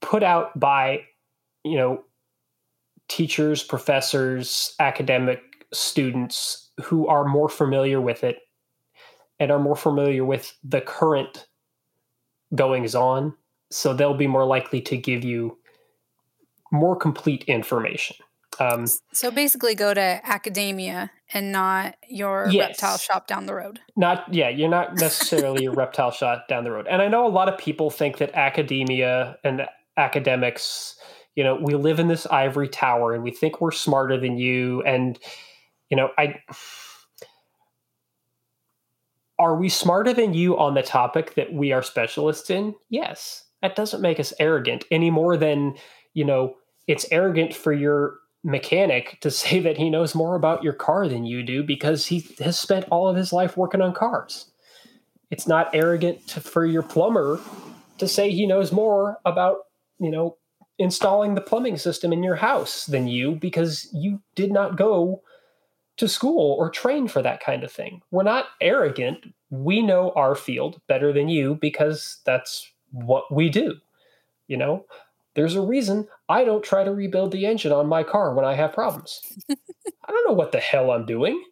put 0.00 0.24
out 0.24 0.58
by 0.58 1.00
you 1.62 1.76
know 1.76 2.02
teachers 3.06 3.62
professors 3.62 4.74
academic 4.80 5.40
students 5.72 6.70
who 6.82 7.06
are 7.06 7.24
more 7.24 7.48
familiar 7.48 8.00
with 8.00 8.24
it 8.24 8.38
and 9.38 9.52
are 9.52 9.60
more 9.60 9.76
familiar 9.76 10.24
with 10.24 10.56
the 10.64 10.80
current 10.80 11.46
goings 12.52 12.96
on 12.96 13.32
so 13.70 13.94
they'll 13.94 14.12
be 14.12 14.26
more 14.26 14.44
likely 14.44 14.80
to 14.80 14.96
give 14.96 15.22
you 15.22 15.56
more 16.70 16.96
complete 16.96 17.44
information 17.44 18.16
um, 18.60 18.86
so 19.12 19.30
basically, 19.30 19.74
go 19.74 19.94
to 19.94 20.20
academia 20.22 21.10
and 21.32 21.50
not 21.50 21.96
your 22.08 22.48
yes. 22.50 22.68
reptile 22.68 22.98
shop 22.98 23.26
down 23.26 23.46
the 23.46 23.54
road. 23.54 23.80
Not 23.96 24.32
yeah, 24.32 24.50
you're 24.50 24.68
not 24.68 24.96
necessarily 24.96 25.64
a 25.64 25.70
reptile 25.70 26.10
shop 26.10 26.46
down 26.46 26.64
the 26.64 26.70
road. 26.70 26.86
And 26.88 27.00
I 27.00 27.08
know 27.08 27.26
a 27.26 27.30
lot 27.30 27.48
of 27.48 27.58
people 27.58 27.90
think 27.90 28.18
that 28.18 28.34
academia 28.34 29.38
and 29.44 29.66
academics, 29.96 30.96
you 31.36 31.42
know, 31.42 31.58
we 31.62 31.74
live 31.74 31.98
in 31.98 32.08
this 32.08 32.26
ivory 32.26 32.68
tower 32.68 33.14
and 33.14 33.24
we 33.24 33.30
think 33.30 33.60
we're 33.60 33.70
smarter 33.70 34.20
than 34.20 34.36
you. 34.36 34.82
And 34.82 35.18
you 35.88 35.96
know, 35.96 36.10
I 36.18 36.40
are 39.38 39.56
we 39.56 39.70
smarter 39.70 40.12
than 40.12 40.34
you 40.34 40.58
on 40.58 40.74
the 40.74 40.82
topic 40.82 41.34
that 41.36 41.50
we 41.50 41.72
are 41.72 41.82
specialists 41.82 42.50
in? 42.50 42.74
Yes. 42.90 43.44
That 43.62 43.74
doesn't 43.74 44.02
make 44.02 44.20
us 44.20 44.34
arrogant 44.38 44.84
any 44.90 45.10
more 45.10 45.38
than, 45.38 45.76
you 46.12 46.26
know, 46.26 46.56
it's 46.90 47.06
arrogant 47.12 47.54
for 47.54 47.72
your 47.72 48.16
mechanic 48.42 49.18
to 49.20 49.30
say 49.42 49.60
that 49.60 49.76
he 49.76 49.90
knows 49.90 50.14
more 50.14 50.34
about 50.34 50.64
your 50.64 50.72
car 50.72 51.08
than 51.08 51.24
you 51.24 51.42
do 51.42 51.62
because 51.62 52.06
he 52.06 52.26
has 52.40 52.58
spent 52.58 52.84
all 52.90 53.08
of 53.08 53.16
his 53.16 53.32
life 53.32 53.56
working 53.56 53.80
on 53.80 53.94
cars. 53.94 54.50
It's 55.30 55.46
not 55.46 55.72
arrogant 55.72 56.26
to, 56.28 56.40
for 56.40 56.66
your 56.66 56.82
plumber 56.82 57.40
to 57.98 58.08
say 58.08 58.30
he 58.30 58.46
knows 58.46 58.72
more 58.72 59.18
about, 59.24 59.58
you 60.00 60.10
know, 60.10 60.36
installing 60.78 61.34
the 61.34 61.40
plumbing 61.40 61.76
system 61.76 62.12
in 62.12 62.22
your 62.22 62.34
house 62.34 62.86
than 62.86 63.06
you 63.06 63.36
because 63.36 63.88
you 63.92 64.20
did 64.34 64.50
not 64.50 64.76
go 64.76 65.22
to 65.98 66.08
school 66.08 66.56
or 66.58 66.70
train 66.70 67.06
for 67.06 67.22
that 67.22 67.40
kind 67.40 67.62
of 67.62 67.70
thing. 67.70 68.00
We're 68.10 68.22
not 68.24 68.46
arrogant. 68.60 69.18
We 69.50 69.82
know 69.82 70.12
our 70.16 70.34
field 70.34 70.80
better 70.88 71.12
than 71.12 71.28
you 71.28 71.56
because 71.60 72.20
that's 72.24 72.68
what 72.90 73.32
we 73.32 73.50
do. 73.50 73.76
You 74.48 74.56
know, 74.56 74.86
there's 75.34 75.54
a 75.54 75.62
reason 75.62 76.08
I 76.28 76.44
don't 76.44 76.64
try 76.64 76.84
to 76.84 76.92
rebuild 76.92 77.32
the 77.32 77.46
engine 77.46 77.72
on 77.72 77.86
my 77.86 78.02
car 78.02 78.34
when 78.34 78.44
I 78.44 78.54
have 78.54 78.72
problems. 78.72 79.20
I 79.50 79.56
don't 80.08 80.26
know 80.26 80.34
what 80.34 80.52
the 80.52 80.60
hell 80.60 80.90
I'm 80.90 81.06
doing. 81.06 81.42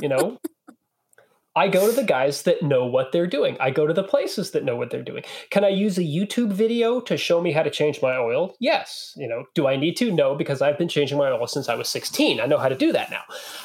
You 0.00 0.08
know, 0.08 0.38
I 1.56 1.68
go 1.68 1.86
to 1.86 1.92
the 1.94 2.04
guys 2.04 2.42
that 2.42 2.62
know 2.62 2.86
what 2.86 3.12
they're 3.12 3.26
doing. 3.26 3.56
I 3.60 3.70
go 3.70 3.86
to 3.86 3.92
the 3.92 4.02
places 4.02 4.52
that 4.52 4.64
know 4.64 4.76
what 4.76 4.90
they're 4.90 5.02
doing. 5.02 5.22
Can 5.50 5.64
I 5.64 5.68
use 5.68 5.98
a 5.98 6.02
YouTube 6.02 6.52
video 6.52 7.00
to 7.02 7.16
show 7.16 7.42
me 7.42 7.52
how 7.52 7.62
to 7.62 7.70
change 7.70 8.00
my 8.00 8.16
oil? 8.16 8.54
Yes. 8.58 9.12
You 9.16 9.28
know, 9.28 9.44
do 9.54 9.66
I 9.66 9.76
need 9.76 9.96
to? 9.98 10.10
No, 10.10 10.34
because 10.34 10.62
I've 10.62 10.78
been 10.78 10.88
changing 10.88 11.18
my 11.18 11.30
oil 11.30 11.46
since 11.46 11.68
I 11.68 11.74
was 11.74 11.88
16. 11.88 12.40
I 12.40 12.46
know 12.46 12.58
how 12.58 12.68
to 12.68 12.76
do 12.76 12.92
that 12.92 13.10
now. 13.10 13.22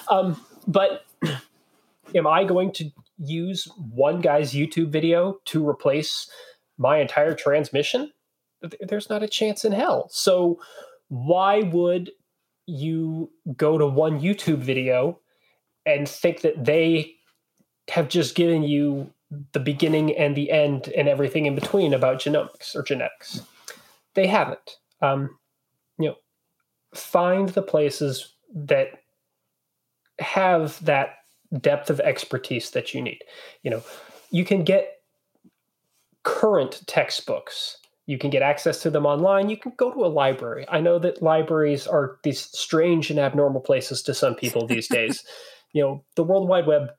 Um, 0.10 0.42
but 0.68 1.06
am 2.16 2.28
I 2.28 2.44
going 2.44 2.74
to 2.74 2.92
use 3.20 3.70
one 3.78 4.20
guy's 4.20 4.54
YouTube 4.54 4.90
video 4.90 5.40
to 5.46 5.68
replace 5.68 6.30
my 6.78 7.00
entire 7.00 7.36
transmission? 7.36 8.12
There's 8.62 9.10
not 9.10 9.24
a 9.24 9.28
chance 9.28 9.64
in 9.66 9.72
hell. 9.72 10.08
So 10.12 10.60
why 11.10 11.62
would 11.62 12.12
you 12.66 13.32
go 13.56 13.78
to 13.78 13.88
one 13.88 14.20
YouTube 14.20 14.58
video 14.58 15.20
and 15.86 16.08
think 16.08 16.42
that 16.42 16.66
they 16.66 17.16
have 17.90 18.10
just 18.10 18.36
given 18.36 18.64
you 18.64 19.12
the 19.54 19.60
beginning 19.60 20.16
and 20.16 20.36
the 20.36 20.52
end 20.52 20.90
and 20.90 21.08
everything 21.08 21.46
in 21.46 21.56
between 21.56 21.94
about 21.94 22.20
genomics 22.20 22.76
or 22.76 22.84
genetics. 22.84 23.42
They 24.14 24.28
haven't. 24.28 24.78
Um, 25.02 25.38
you 26.00 26.10
know, 26.10 26.16
find 26.94 27.50
the 27.50 27.62
places 27.62 28.34
that 28.54 28.88
have 30.20 30.84
that 30.86 31.10
depth 31.62 31.90
of 31.90 32.00
expertise 32.00 32.72
that 32.72 32.94
you 32.94 33.02
need. 33.02 33.20
You 33.64 33.72
know, 33.72 33.84
you 34.32 34.44
can 34.46 34.64
get 34.64 34.94
current 36.24 36.82
textbooks. 36.88 37.78
You 38.08 38.18
can 38.18 38.30
get 38.30 38.42
access 38.42 38.82
to 38.82 38.90
them 38.90 39.06
online. 39.06 39.50
You 39.50 39.58
can 39.58 39.74
go 39.78 39.92
to 39.92 40.06
a 40.06 40.08
library. 40.08 40.66
I 40.70 40.80
know 40.80 40.98
that 41.00 41.22
libraries 41.22 41.86
are 41.86 42.18
these 42.24 42.40
strange 42.40 43.10
and 43.10 43.20
abnormal 43.20 43.62
places 43.62 44.02
to 44.04 44.14
some 44.14 44.34
people 44.34 44.66
these 44.68 44.88
days. 44.88 45.24
You 45.74 45.84
know, 45.84 46.06
the 46.16 46.24
World 46.24 46.48
Wide 46.50 46.66
Web 46.66 46.90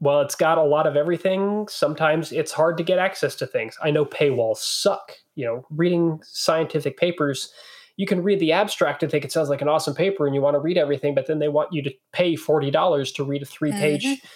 well, 0.00 0.20
it's 0.20 0.34
got 0.34 0.58
a 0.58 0.62
lot 0.62 0.86
of 0.86 0.96
everything. 0.96 1.66
Sometimes 1.68 2.30
it's 2.30 2.52
hard 2.52 2.76
to 2.76 2.82
get 2.82 2.98
access 2.98 3.34
to 3.36 3.46
things. 3.46 3.78
I 3.82 3.90
know 3.90 4.04
paywalls 4.04 4.58
suck. 4.58 5.12
You 5.34 5.46
know, 5.46 5.66
reading 5.70 6.20
scientific 6.24 6.98
papers, 6.98 7.52
you 7.96 8.06
can 8.06 8.22
read 8.22 8.38
the 8.40 8.52
abstract 8.52 9.02
and 9.02 9.10
think 9.10 9.24
it 9.24 9.32
sounds 9.32 9.48
like 9.48 9.62
an 9.62 9.68
awesome 9.68 9.94
paper 9.94 10.26
and 10.26 10.34
you 10.34 10.42
want 10.42 10.56
to 10.56 10.60
read 10.60 10.76
everything, 10.76 11.14
but 11.14 11.26
then 11.26 11.38
they 11.38 11.48
want 11.48 11.72
you 11.72 11.82
to 11.82 11.94
pay 12.12 12.34
$40 12.34 13.14
to 13.14 13.24
read 13.24 13.42
a 13.42 13.46
three 13.46 13.72
page 13.72 14.04
mm-hmm. 14.04 14.26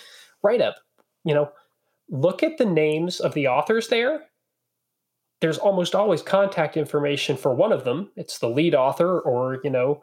write 0.42 0.60
up. 0.60 0.76
You 1.24 1.34
know, 1.34 1.50
look 2.08 2.42
at 2.42 2.56
the 2.58 2.64
names 2.64 3.20
of 3.20 3.34
the 3.34 3.48
authors 3.48 3.88
there. 3.88 4.22
There's 5.40 5.58
almost 5.58 5.94
always 5.94 6.22
contact 6.22 6.76
information 6.76 7.36
for 7.36 7.54
one 7.54 7.72
of 7.72 7.84
them. 7.84 8.10
It's 8.16 8.38
the 8.38 8.48
lead 8.48 8.74
author 8.74 9.20
or, 9.20 9.60
you 9.62 9.70
know, 9.70 10.02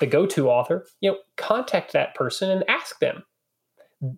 the 0.00 0.06
go 0.06 0.26
to 0.26 0.48
author. 0.48 0.86
You 1.00 1.12
know, 1.12 1.18
contact 1.36 1.92
that 1.92 2.14
person 2.14 2.50
and 2.50 2.64
ask 2.68 2.98
them. 3.00 3.24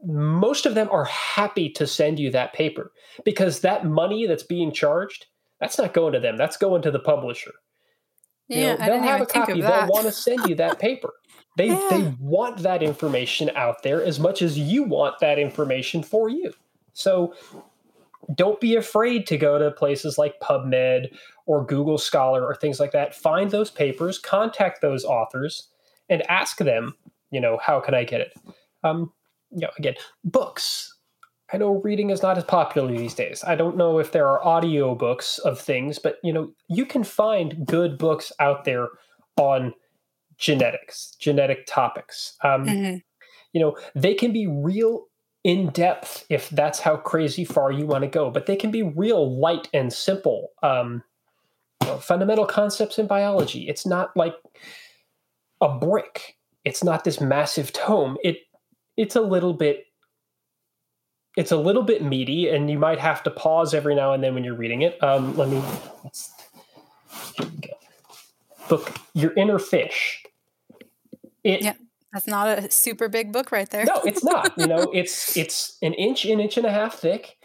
Most 0.05 0.67
of 0.67 0.75
them 0.75 0.89
are 0.91 1.05
happy 1.05 1.71
to 1.71 1.87
send 1.87 2.19
you 2.19 2.31
that 2.33 2.53
paper 2.53 2.93
because 3.25 3.61
that 3.61 3.87
money 3.87 4.27
that's 4.27 4.43
being 4.43 4.73
charged 4.73 5.27
that's 5.61 5.79
not 5.79 5.93
going 5.93 6.13
to 6.13 6.21
them. 6.21 6.37
That's 6.37 6.57
going 6.57 6.83
to 6.83 6.91
the 6.91 6.99
publisher. 6.99 7.53
Yeah, 8.49 8.73
you 8.73 8.79
know, 8.79 8.87
they'll 8.87 9.03
have 9.03 9.21
a 9.21 9.27
copy. 9.27 9.61
they'll 9.61 9.89
want 9.89 10.07
to 10.07 10.13
send 10.13 10.49
you 10.49 10.55
that 10.57 10.79
paper. 10.79 11.13
They 11.57 11.71
yeah. 11.71 11.89
they 11.91 12.15
want 12.21 12.59
that 12.59 12.85
information 12.85 13.51
out 13.57 13.83
there 13.83 14.01
as 14.01 14.21
much 14.21 14.43
as 14.43 14.57
you 14.57 14.85
want 14.85 15.19
that 15.19 15.41
information 15.41 16.05
for 16.05 16.29
you. 16.29 16.53
So 16.93 17.35
don't 18.35 18.61
be 18.61 18.77
afraid 18.77 19.27
to 19.29 19.37
go 19.37 19.59
to 19.59 19.71
places 19.71 20.19
like 20.19 20.41
PubMed 20.41 21.09
or 21.47 21.65
Google 21.65 21.99
Scholar 21.99 22.45
or 22.45 22.55
things 22.55 22.79
like 22.79 22.93
that. 22.93 23.15
Find 23.15 23.51
those 23.51 23.71
papers, 23.71 24.19
contact 24.19 24.81
those 24.81 25.05
authors, 25.05 25.69
and 26.09 26.29
ask 26.31 26.59
them, 26.59 26.95
you 27.31 27.41
know, 27.41 27.59
how 27.63 27.81
can 27.81 27.95
I 27.95 28.05
get 28.05 28.21
it? 28.21 28.35
Um, 28.85 29.13
you 29.51 29.61
know, 29.61 29.71
again, 29.79 29.95
books. 30.25 30.95
I 31.53 31.57
know 31.57 31.81
reading 31.83 32.11
is 32.11 32.23
not 32.23 32.37
as 32.37 32.45
popular 32.45 32.95
these 32.95 33.15
days. 33.15 33.43
I 33.47 33.55
don't 33.55 33.77
know 33.77 33.99
if 33.99 34.13
there 34.13 34.29
are 34.29 34.45
audio 34.45 34.95
books 34.95 35.39
of 35.39 35.59
things, 35.59 35.99
but 35.99 36.19
you 36.23 36.33
know, 36.33 36.53
you 36.69 36.85
can 36.85 37.05
find 37.05 37.67
good 37.67 37.97
books 37.97 38.31
out 38.39 38.65
there 38.65 38.89
on 39.37 39.73
genetics, 40.37 41.17
genetic 41.19 41.67
topics. 41.67 42.37
Um, 42.45 42.67
mm-hmm. 42.67 42.97
You 43.53 43.61
know, 43.61 43.77
they 43.95 44.15
can 44.15 44.33
be 44.33 44.47
real 44.47 45.08
in 45.49 45.69
depth 45.71 46.27
if 46.29 46.51
that's 46.51 46.79
how 46.79 46.95
crazy 46.95 47.43
far 47.43 47.73
you 47.73 47.87
want 47.87 48.03
to 48.03 48.09
go, 48.09 48.31
but 48.31 48.45
they 48.45 48.55
can 48.55 48.71
be 48.71 48.83
real 48.83 49.35
light 49.35 49.67
and 49.73 49.91
simple. 49.91 50.51
Um, 50.63 51.03
fundamental 52.01 52.45
concepts 52.45 52.99
in 52.99 53.07
biology. 53.07 53.67
It's 53.67 53.87
not 53.87 54.15
like 54.15 54.35
a 55.63 55.79
brick. 55.79 56.37
It's 56.67 56.85
not 56.85 57.05
this 57.05 57.19
massive 57.19 57.73
tome. 57.73 58.19
It 58.23 58.41
it's 58.99 59.17
a 59.17 59.23
little 59.23 59.55
bit 59.55 59.87
it's 61.35 61.51
a 61.51 61.57
little 61.57 61.83
bit 61.83 62.05
meaty 62.05 62.51
and 62.51 62.71
you 62.71 62.79
might 62.79 62.99
have 62.99 63.23
to 63.23 63.31
pause 63.31 63.73
every 63.73 63.95
now 63.95 64.13
and 64.13 64.23
then 64.23 64.35
when 64.35 64.45
you're 64.45 64.55
reading 64.55 64.83
it 64.83 65.03
um, 65.03 65.35
let 65.37 65.49
me 65.49 65.63
let's 66.05 66.35
here 67.37 67.47
we 67.47 67.69
go 67.69 67.75
book 68.69 68.99
your 69.15 69.33
inner 69.35 69.59
fish 69.59 70.25
it 71.45 71.63
yeah 71.63 71.75
that's 72.13 72.27
not 72.27 72.59
a 72.59 72.71
super 72.71 73.09
big 73.09 73.33
book 73.33 73.53
right 73.53 73.71
there 73.71 73.85
no 73.85 74.01
it's 74.05 74.25
not 74.25 74.53
you 74.57 74.67
know 74.67 74.91
it's 74.95 75.37
it's 75.37 75.77
an 75.83 75.95
inch 75.95 76.25
an 76.25 76.41
inch 76.41 76.57
and 76.57 76.67
a 76.67 76.71
half 76.71 76.95
thick 76.95 77.37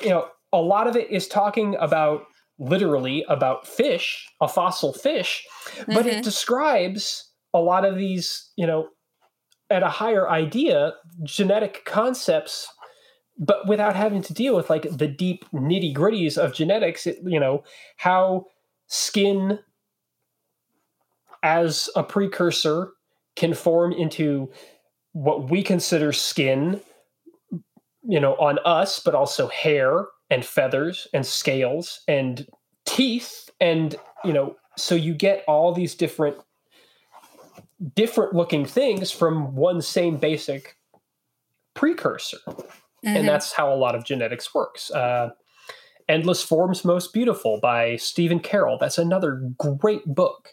you 0.00 0.08
know 0.08 0.26
a 0.52 0.60
lot 0.60 0.86
of 0.86 0.96
it 0.96 1.10
is 1.10 1.26
talking 1.26 1.76
about 1.80 2.24
literally 2.58 3.24
about 3.28 3.66
fish 3.66 4.28
a 4.40 4.48
fossil 4.48 4.92
fish 4.92 5.44
but 5.86 6.06
mm-hmm. 6.06 6.08
it 6.08 6.24
describes 6.24 7.30
a 7.54 7.58
lot 7.58 7.84
of 7.84 7.96
these 7.96 8.50
you 8.56 8.66
know 8.66 8.88
at 9.70 9.82
a 9.82 9.88
higher 9.88 10.28
idea 10.28 10.92
genetic 11.24 11.84
concepts 11.84 12.68
but 13.38 13.66
without 13.66 13.96
having 13.96 14.22
to 14.22 14.34
deal 14.34 14.54
with 14.54 14.68
like 14.68 14.82
the 14.96 15.08
deep 15.08 15.44
nitty 15.52 15.94
gritties 15.94 16.36
of 16.36 16.52
genetics 16.52 17.06
it, 17.06 17.18
you 17.24 17.40
know 17.40 17.64
how 17.96 18.44
skin 18.86 19.58
as 21.42 21.88
a 21.96 22.02
precursor 22.02 22.92
can 23.36 23.54
form 23.54 23.92
into 23.92 24.50
what 25.12 25.50
we 25.50 25.62
consider 25.62 26.12
skin 26.12 26.80
you 28.04 28.18
know 28.20 28.34
on 28.36 28.58
us 28.64 28.98
but 28.98 29.14
also 29.14 29.48
hair 29.48 30.06
and 30.30 30.44
feathers 30.44 31.06
and 31.12 31.26
scales 31.26 32.00
and 32.08 32.46
teeth 32.84 33.50
and 33.60 33.96
you 34.24 34.32
know 34.32 34.56
so 34.76 34.94
you 34.94 35.14
get 35.14 35.44
all 35.46 35.72
these 35.72 35.94
different 35.94 36.36
different 37.94 38.34
looking 38.34 38.64
things 38.64 39.10
from 39.10 39.54
one 39.54 39.80
same 39.80 40.16
basic 40.16 40.76
precursor. 41.74 42.38
Mm-hmm. 42.46 43.16
And 43.16 43.28
that's 43.28 43.52
how 43.52 43.72
a 43.72 43.76
lot 43.76 43.94
of 43.94 44.04
genetics 44.04 44.54
works. 44.54 44.90
Uh, 44.90 45.30
Endless 46.08 46.42
Forms 46.42 46.84
Most 46.84 47.12
Beautiful 47.12 47.58
by 47.60 47.96
Stephen 47.96 48.40
Carroll. 48.40 48.78
That's 48.78 48.98
another 48.98 49.50
great 49.58 50.04
book 50.04 50.50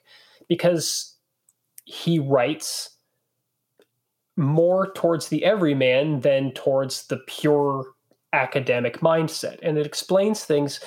because 0.48 1.09
he 1.90 2.20
writes 2.20 2.92
more 4.38 4.92
towards 4.94 5.28
the 5.28 5.44
everyman 5.44 6.22
than 6.22 6.52
towards 6.52 7.08
the 7.08 7.18
pure 7.28 7.86
academic 8.32 9.00
mindset. 9.00 9.60
And 9.62 9.78
it 9.78 9.86
explains 9.86 10.46
things 10.46 10.80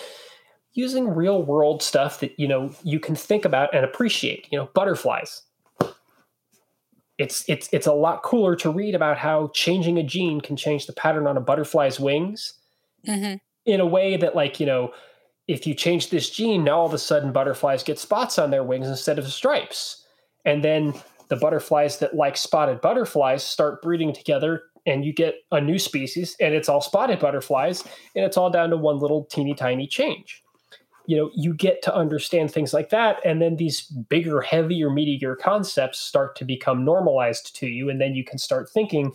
using 0.73 1.15
real 1.15 1.43
world 1.43 1.83
stuff 1.83 2.21
that, 2.21 2.39
you 2.39 2.49
know, 2.49 2.73
you 2.83 2.99
can 2.99 3.15
think 3.15 3.45
about 3.45 3.75
and 3.75 3.85
appreciate. 3.85 4.47
You 4.51 4.59
know, 4.59 4.71
butterflies 4.75 5.43
it's 7.19 7.45
it's 7.49 7.69
it's 7.73 7.87
a 7.87 7.93
lot 7.93 8.23
cooler 8.23 8.57
to 8.57 8.71
read 8.71 8.95
about 8.95 9.19
how 9.19 9.49
changing 9.55 9.99
a 9.99 10.03
gene 10.03 10.41
can 10.41 10.57
change 10.57 10.87
the 10.87 10.93
pattern 10.93 11.27
on 11.27 11.37
a 11.37 11.41
butterfly's 11.41 12.01
wings 12.01 12.55
mm-hmm. 13.07 13.37
in 13.65 13.81
a 13.81 13.87
way 13.87 14.17
that 14.17 14.35
like 14.35 14.59
you 14.59 14.67
know 14.67 14.93
if 15.47 15.67
you 15.67 15.75
change 15.75 16.11
this 16.11 16.31
gene 16.31 16.65
now 16.65 16.81
all 16.81 16.87
of 16.87 16.95
a 16.95 16.99
sudden 16.99 17.33
butterflies 17.33 17.83
get 17.83 17.99
spots 17.99 18.39
on 18.39 18.51
their 18.51 18.65
wings 18.65 18.89
instead 18.89 19.19
of 19.19 19.31
stripes 19.31 20.02
and 20.45 20.63
then 20.63 20.95
the 21.29 21.37
butterflies 21.37 21.99
that 21.99 22.15
like 22.15 22.37
spotted 22.37 22.81
butterflies 22.81 23.43
start 23.43 23.81
breeding 23.81 24.13
together 24.13 24.65
and 24.85 25.05
you 25.05 25.13
get 25.13 25.37
a 25.51 25.61
new 25.61 25.79
species 25.79 26.37
and 26.41 26.55
it's 26.55 26.69
all 26.69 26.81
spotted 26.81 27.21
butterflies 27.21 27.83
and 28.15 28.25
it's 28.25 28.37
all 28.37 28.51
down 28.51 28.71
to 28.71 28.77
one 28.77 28.99
little 28.99 29.25
teeny 29.27 29.55
tiny 29.55 29.87
change. 29.87 30.43
You 31.07 31.17
know 31.17 31.31
you 31.35 31.55
get 31.55 31.83
to 31.83 31.95
understand 31.95 32.53
things 32.53 32.73
like 32.73 32.91
that 32.91 33.17
and 33.25 33.43
then 33.43 33.57
these 33.57 33.83
bigger 33.83 34.41
heavier 34.41 34.89
meatier 34.89 35.37
concepts 35.37 35.99
start 35.99 36.37
to 36.37 36.45
become 36.45 36.85
normalized 36.85 37.57
to 37.57 37.67
you 37.67 37.91
and 37.91 38.01
then 38.01 38.15
you 38.15 38.25
can 38.25 38.39
start 38.39 38.71
thinking 38.71 39.13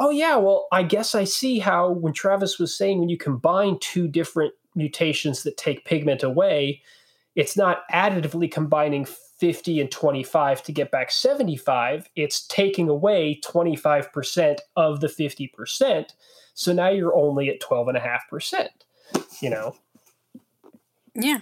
oh 0.00 0.08
yeah 0.08 0.36
well 0.36 0.66
i 0.72 0.82
guess 0.82 1.14
i 1.14 1.24
see 1.24 1.58
how 1.58 1.90
when 1.90 2.14
travis 2.14 2.58
was 2.58 2.74
saying 2.74 2.98
when 2.98 3.10
you 3.10 3.18
combine 3.18 3.78
two 3.80 4.08
different 4.08 4.54
mutations 4.74 5.42
that 5.42 5.58
take 5.58 5.84
pigment 5.84 6.22
away 6.22 6.80
it's 7.34 7.54
not 7.54 7.82
additively 7.92 8.50
combining 8.50 9.06
50 9.38 9.80
and 9.80 9.90
25 9.90 10.62
to 10.62 10.72
get 10.72 10.90
back 10.90 11.10
75 11.10 12.08
it's 12.16 12.46
taking 12.46 12.88
away 12.88 13.40
25% 13.44 14.58
of 14.76 15.00
the 15.00 15.08
50% 15.08 16.10
so 16.54 16.72
now 16.72 16.88
you're 16.88 17.14
only 17.14 17.48
at 17.48 17.60
12.5% 17.60 18.68
you 19.40 19.50
know 19.50 19.76
yeah. 21.16 21.40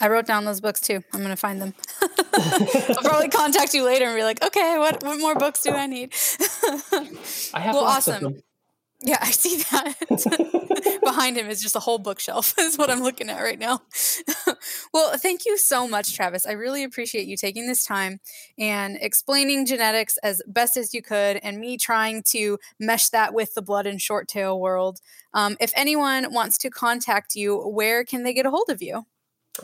I 0.00 0.08
wrote 0.08 0.26
down 0.26 0.44
those 0.44 0.60
books 0.60 0.80
too. 0.80 1.02
I'm 1.12 1.20
going 1.20 1.30
to 1.30 1.36
find 1.36 1.60
them. 1.60 1.74
I'll 2.32 3.02
probably 3.02 3.28
contact 3.28 3.74
you 3.74 3.84
later 3.84 4.06
and 4.06 4.16
be 4.16 4.22
like, 4.22 4.42
okay, 4.42 4.78
what, 4.78 5.02
what 5.04 5.18
more 5.18 5.34
books 5.34 5.62
do 5.62 5.72
I 5.72 5.86
need? 5.86 6.14
I 7.52 7.60
have 7.60 7.74
well, 7.74 7.84
awesome. 7.84 8.40
Yeah, 9.02 9.16
I 9.20 9.30
see 9.30 9.62
that. 9.70 11.00
Behind 11.02 11.36
him 11.36 11.48
is 11.48 11.62
just 11.62 11.74
a 11.74 11.80
whole 11.80 11.98
bookshelf, 11.98 12.54
is 12.58 12.76
what 12.76 12.90
I'm 12.90 13.02
looking 13.02 13.30
at 13.30 13.40
right 13.40 13.58
now. 13.58 13.80
well, 14.92 15.16
thank 15.16 15.46
you 15.46 15.56
so 15.56 15.88
much, 15.88 16.14
Travis. 16.14 16.46
I 16.46 16.52
really 16.52 16.84
appreciate 16.84 17.26
you 17.26 17.36
taking 17.36 17.66
this 17.66 17.84
time 17.84 18.20
and 18.58 18.98
explaining 19.00 19.64
genetics 19.64 20.18
as 20.18 20.42
best 20.46 20.76
as 20.76 20.92
you 20.92 21.00
could, 21.00 21.38
and 21.42 21.58
me 21.58 21.78
trying 21.78 22.22
to 22.30 22.58
mesh 22.78 23.08
that 23.08 23.32
with 23.32 23.54
the 23.54 23.62
blood 23.62 23.86
and 23.86 24.02
short 24.02 24.28
tail 24.28 24.60
world. 24.60 25.00
Um, 25.32 25.56
if 25.60 25.72
anyone 25.74 26.32
wants 26.34 26.58
to 26.58 26.70
contact 26.70 27.34
you, 27.34 27.56
where 27.56 28.04
can 28.04 28.22
they 28.22 28.34
get 28.34 28.44
a 28.44 28.50
hold 28.50 28.68
of 28.68 28.82
you? 28.82 29.06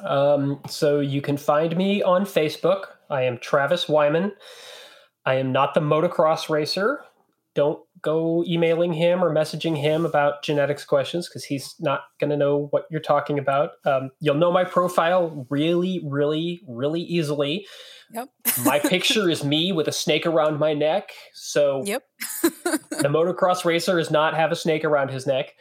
Um, 0.02 0.60
so 0.66 1.00
you 1.00 1.20
can 1.20 1.36
find 1.36 1.76
me 1.76 2.02
on 2.02 2.24
Facebook. 2.24 2.86
I 3.10 3.22
am 3.22 3.38
Travis 3.38 3.86
Wyman. 3.86 4.32
I 5.26 5.34
am 5.34 5.52
not 5.52 5.74
the 5.74 5.80
motocross 5.80 6.48
racer. 6.48 7.04
Don't 7.54 7.80
go 8.02 8.44
emailing 8.46 8.92
him 8.92 9.22
or 9.24 9.32
messaging 9.34 9.76
him 9.76 10.04
about 10.04 10.42
genetics 10.42 10.84
questions 10.84 11.28
because 11.28 11.44
he's 11.44 11.74
not 11.80 12.02
going 12.20 12.30
to 12.30 12.36
know 12.36 12.68
what 12.70 12.86
you're 12.90 13.00
talking 13.00 13.38
about. 13.38 13.72
Um, 13.84 14.10
you'll 14.20 14.36
know 14.36 14.52
my 14.52 14.64
profile 14.64 15.46
really, 15.50 16.02
really, 16.04 16.62
really 16.68 17.02
easily. 17.02 17.66
Yep. 18.12 18.28
my 18.64 18.78
picture 18.84 19.28
is 19.28 19.44
me 19.44 19.72
with 19.72 19.88
a 19.88 19.92
snake 19.92 20.26
around 20.26 20.58
my 20.58 20.74
neck. 20.74 21.10
So 21.32 21.82
yep. 21.84 22.04
the 22.42 23.08
motocross 23.08 23.64
racer 23.64 23.96
does 23.96 24.10
not 24.10 24.34
have 24.34 24.52
a 24.52 24.56
snake 24.56 24.84
around 24.84 25.10
his 25.10 25.26
neck. 25.26 25.54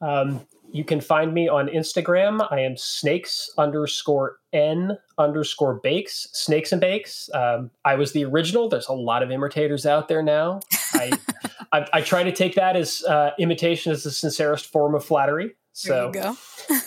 Um, 0.00 0.46
you 0.72 0.84
can 0.84 1.02
find 1.02 1.34
me 1.34 1.48
on 1.48 1.68
Instagram. 1.68 2.46
I 2.50 2.60
am 2.60 2.78
snakes 2.78 3.50
underscore 3.58 4.38
n 4.54 4.96
underscore 5.18 5.74
bakes, 5.74 6.28
snakes 6.32 6.72
and 6.72 6.80
bakes. 6.80 7.28
Um, 7.34 7.70
I 7.84 7.94
was 7.94 8.12
the 8.12 8.24
original. 8.24 8.70
There's 8.70 8.88
a 8.88 8.94
lot 8.94 9.22
of 9.22 9.30
imitators 9.30 9.84
out 9.84 10.08
there 10.08 10.22
now. 10.22 10.60
I, 10.94 11.12
I, 11.72 11.86
I, 11.92 12.00
try 12.02 12.22
to 12.22 12.32
take 12.32 12.54
that 12.56 12.76
as 12.76 13.02
uh, 13.04 13.30
imitation 13.38 13.92
as 13.92 14.02
the 14.02 14.10
sincerest 14.10 14.66
form 14.66 14.94
of 14.94 15.04
flattery. 15.04 15.54
So 15.72 16.12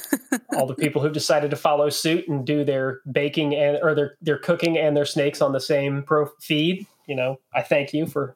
all 0.56 0.68
the 0.68 0.76
people 0.76 1.02
who've 1.02 1.12
decided 1.12 1.50
to 1.50 1.56
follow 1.56 1.90
suit 1.90 2.28
and 2.28 2.46
do 2.46 2.64
their 2.64 3.02
baking 3.12 3.56
and 3.56 3.80
or 3.82 3.96
their 3.96 4.16
their 4.22 4.38
cooking 4.38 4.78
and 4.78 4.96
their 4.96 5.06
snakes 5.06 5.42
on 5.42 5.54
the 5.54 5.60
same 5.60 6.04
pro 6.04 6.28
feed, 6.40 6.86
you 7.08 7.16
know, 7.16 7.40
I 7.54 7.64
thank 7.64 7.94
you 7.94 8.06
for 8.06 8.36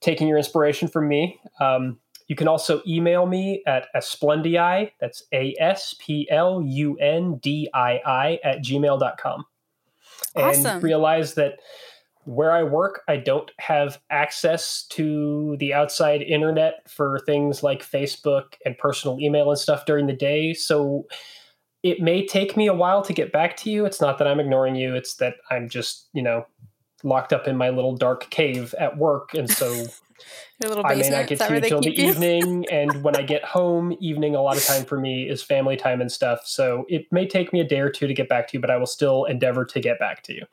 taking 0.00 0.26
your 0.26 0.38
inspiration 0.38 0.88
from 0.88 1.08
me. 1.08 1.40
Um, 1.60 2.00
you 2.26 2.34
can 2.34 2.48
also 2.48 2.82
email 2.86 3.26
me 3.26 3.62
at 3.66 3.86
asplundii, 3.94 4.90
that's 5.00 5.22
A 5.32 5.54
S 5.60 5.94
P 6.00 6.28
L 6.30 6.60
U 6.62 6.96
N 6.96 7.36
D 7.36 7.68
I 7.72 8.00
I, 8.04 8.40
at 8.42 8.58
gmail.com. 8.58 9.44
Awesome. 10.34 10.66
And 10.66 10.82
realize 10.82 11.34
that 11.34 11.60
where 12.26 12.52
I 12.52 12.62
work, 12.64 13.02
I 13.08 13.16
don't 13.16 13.50
have 13.58 14.00
access 14.10 14.84
to 14.90 15.56
the 15.58 15.72
outside 15.72 16.22
internet 16.22 16.88
for 16.90 17.20
things 17.20 17.62
like 17.62 17.82
Facebook 17.82 18.54
and 18.64 18.76
personal 18.76 19.18
email 19.20 19.50
and 19.50 19.58
stuff 19.58 19.86
during 19.86 20.06
the 20.06 20.12
day. 20.12 20.52
So 20.52 21.06
it 21.82 22.00
may 22.00 22.26
take 22.26 22.56
me 22.56 22.66
a 22.66 22.74
while 22.74 23.02
to 23.02 23.12
get 23.12 23.32
back 23.32 23.56
to 23.58 23.70
you. 23.70 23.86
It's 23.86 24.00
not 24.00 24.18
that 24.18 24.26
I'm 24.26 24.40
ignoring 24.40 24.74
you, 24.74 24.94
it's 24.94 25.14
that 25.16 25.34
I'm 25.50 25.68
just, 25.68 26.08
you 26.12 26.22
know, 26.22 26.46
locked 27.04 27.32
up 27.32 27.46
in 27.46 27.56
my 27.56 27.70
little 27.70 27.96
dark 27.96 28.28
cave 28.30 28.74
at 28.78 28.98
work. 28.98 29.34
And 29.34 29.48
so 29.48 29.68
Your 30.60 30.70
little 30.70 30.84
basement. 30.84 31.06
I 31.06 31.10
may 31.10 31.16
not 31.16 31.28
get 31.28 31.38
to 31.38 31.50
you 31.50 31.56
until 31.56 31.80
the 31.82 31.94
you? 31.94 32.08
evening, 32.08 32.66
and 32.72 33.04
when 33.04 33.14
I 33.14 33.22
get 33.22 33.44
home, 33.44 33.94
evening 34.00 34.34
a 34.34 34.40
lot 34.40 34.56
of 34.56 34.64
time 34.64 34.84
for 34.84 34.98
me 34.98 35.28
is 35.28 35.42
family 35.42 35.76
time 35.76 36.00
and 36.00 36.10
stuff. 36.10 36.40
So 36.44 36.86
it 36.88 37.06
may 37.12 37.26
take 37.26 37.52
me 37.52 37.60
a 37.60 37.64
day 37.64 37.80
or 37.80 37.90
two 37.90 38.06
to 38.06 38.14
get 38.14 38.28
back 38.28 38.48
to 38.48 38.56
you, 38.56 38.60
but 38.60 38.70
I 38.70 38.78
will 38.78 38.86
still 38.86 39.24
endeavor 39.24 39.64
to 39.66 39.80
get 39.80 39.98
back 39.98 40.22
to 40.24 40.34
you. 40.34 40.46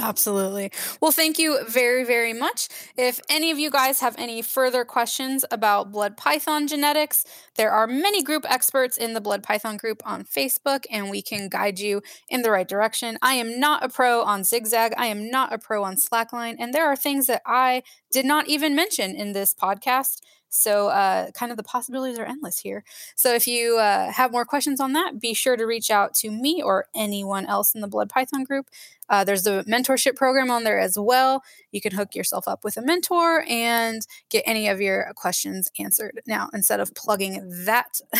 Absolutely. 0.00 0.72
Well, 1.00 1.12
thank 1.12 1.38
you 1.38 1.64
very, 1.68 2.02
very 2.04 2.32
much. 2.32 2.68
If 2.96 3.20
any 3.30 3.52
of 3.52 3.60
you 3.60 3.70
guys 3.70 4.00
have 4.00 4.16
any 4.18 4.42
further 4.42 4.84
questions 4.84 5.44
about 5.52 5.92
blood 5.92 6.16
python 6.16 6.66
genetics, 6.66 7.24
there 7.54 7.70
are 7.70 7.86
many 7.86 8.20
group 8.20 8.44
experts 8.50 8.96
in 8.96 9.14
the 9.14 9.20
blood 9.20 9.44
python 9.44 9.76
group 9.76 10.02
on 10.04 10.24
Facebook, 10.24 10.84
and 10.90 11.10
we 11.10 11.22
can 11.22 11.48
guide 11.48 11.78
you 11.78 12.02
in 12.28 12.42
the 12.42 12.50
right 12.50 12.66
direction. 12.66 13.18
I 13.22 13.34
am 13.34 13.60
not 13.60 13.84
a 13.84 13.88
pro 13.88 14.22
on 14.22 14.42
zigzag, 14.42 14.94
I 14.96 15.06
am 15.06 15.30
not 15.30 15.52
a 15.52 15.58
pro 15.58 15.84
on 15.84 15.94
slackline, 15.94 16.56
and 16.58 16.74
there 16.74 16.86
are 16.86 16.96
things 16.96 17.26
that 17.28 17.42
I 17.46 17.84
did 18.10 18.26
not 18.26 18.48
even 18.48 18.74
mention 18.74 19.14
in 19.14 19.32
this 19.32 19.54
podcast 19.54 20.18
so, 20.54 20.88
uh, 20.88 21.30
kind 21.32 21.50
of 21.50 21.56
the 21.56 21.64
possibilities 21.64 22.18
are 22.18 22.24
endless 22.24 22.58
here. 22.58 22.84
So, 23.16 23.34
if 23.34 23.46
you 23.46 23.78
uh, 23.78 24.12
have 24.12 24.30
more 24.30 24.44
questions 24.44 24.80
on 24.80 24.92
that, 24.92 25.20
be 25.20 25.34
sure 25.34 25.56
to 25.56 25.64
reach 25.64 25.90
out 25.90 26.14
to 26.14 26.30
me 26.30 26.62
or 26.62 26.86
anyone 26.94 27.44
else 27.46 27.74
in 27.74 27.80
the 27.80 27.88
Blood 27.88 28.08
Python 28.08 28.44
group. 28.44 28.68
Uh, 29.08 29.24
there's 29.24 29.46
a 29.46 29.64
mentorship 29.64 30.16
program 30.16 30.50
on 30.50 30.64
there 30.64 30.78
as 30.78 30.96
well. 30.98 31.42
You 31.72 31.80
can 31.80 31.92
hook 31.92 32.14
yourself 32.14 32.46
up 32.46 32.64
with 32.64 32.76
a 32.76 32.82
mentor 32.82 33.44
and 33.48 34.00
get 34.30 34.44
any 34.46 34.68
of 34.68 34.80
your 34.80 35.12
questions 35.16 35.70
answered. 35.78 36.22
Now, 36.26 36.48
instead 36.54 36.80
of 36.80 36.94
plugging 36.94 37.64
that 37.64 38.00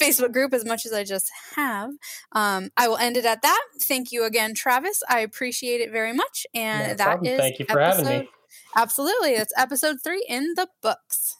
Facebook 0.00 0.32
group 0.32 0.54
as 0.54 0.64
much 0.64 0.86
as 0.86 0.92
I 0.92 1.04
just 1.04 1.30
have, 1.56 1.90
um, 2.32 2.70
I 2.76 2.88
will 2.88 2.96
end 2.96 3.16
it 3.16 3.26
at 3.26 3.42
that. 3.42 3.62
Thank 3.80 4.12
you 4.12 4.24
again, 4.24 4.54
Travis. 4.54 5.02
I 5.08 5.20
appreciate 5.20 5.80
it 5.80 5.90
very 5.90 6.12
much. 6.12 6.46
And 6.54 6.88
no 6.88 6.94
that 6.94 7.04
problem. 7.04 7.34
is 7.34 7.40
thank 7.40 7.58
you 7.58 7.66
for 7.66 7.80
episode, 7.80 8.04
having 8.04 8.20
me. 8.20 8.28
Absolutely. 8.76 9.30
It's 9.32 9.52
episode 9.58 9.96
three 10.02 10.24
in 10.28 10.54
the 10.54 10.68
books. 10.80 11.36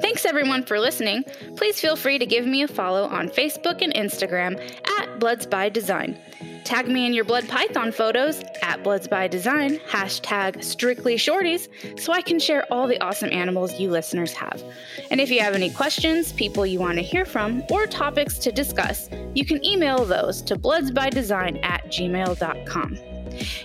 Thanks 0.00 0.24
everyone 0.24 0.64
for 0.64 0.80
listening. 0.80 1.24
Please 1.56 1.80
feel 1.80 1.94
free 1.94 2.18
to 2.18 2.26
give 2.26 2.46
me 2.46 2.62
a 2.62 2.68
follow 2.68 3.04
on 3.04 3.28
Facebook 3.28 3.80
and 3.80 3.94
Instagram 3.94 4.60
at 5.00 5.20
Bloods 5.20 5.46
by 5.46 5.68
Design. 5.68 6.18
Tag 6.64 6.88
me 6.88 7.06
in 7.06 7.14
your 7.14 7.24
Blood 7.24 7.48
Python 7.48 7.92
photos 7.92 8.42
at 8.62 8.82
Bloods 8.82 9.08
by 9.08 9.28
Design, 9.28 9.78
hashtag 9.88 10.62
Strictly 10.62 11.16
Shorties, 11.16 11.68
so 11.98 12.12
I 12.12 12.22
can 12.22 12.38
share 12.38 12.64
all 12.72 12.86
the 12.86 13.00
awesome 13.00 13.30
animals 13.32 13.78
you 13.80 13.90
listeners 13.90 14.32
have. 14.32 14.62
And 15.10 15.20
if 15.20 15.30
you 15.30 15.40
have 15.40 15.54
any 15.54 15.70
questions, 15.70 16.32
people 16.32 16.66
you 16.66 16.80
want 16.80 16.98
to 16.98 17.02
hear 17.02 17.24
from, 17.24 17.62
or 17.70 17.86
topics 17.86 18.38
to 18.38 18.52
discuss, 18.52 19.08
you 19.34 19.44
can 19.44 19.64
email 19.64 20.04
those 20.04 20.42
to 20.42 20.56
bloodsbydesign 20.56 21.64
at 21.64 21.86
gmail.com. 21.86 23.09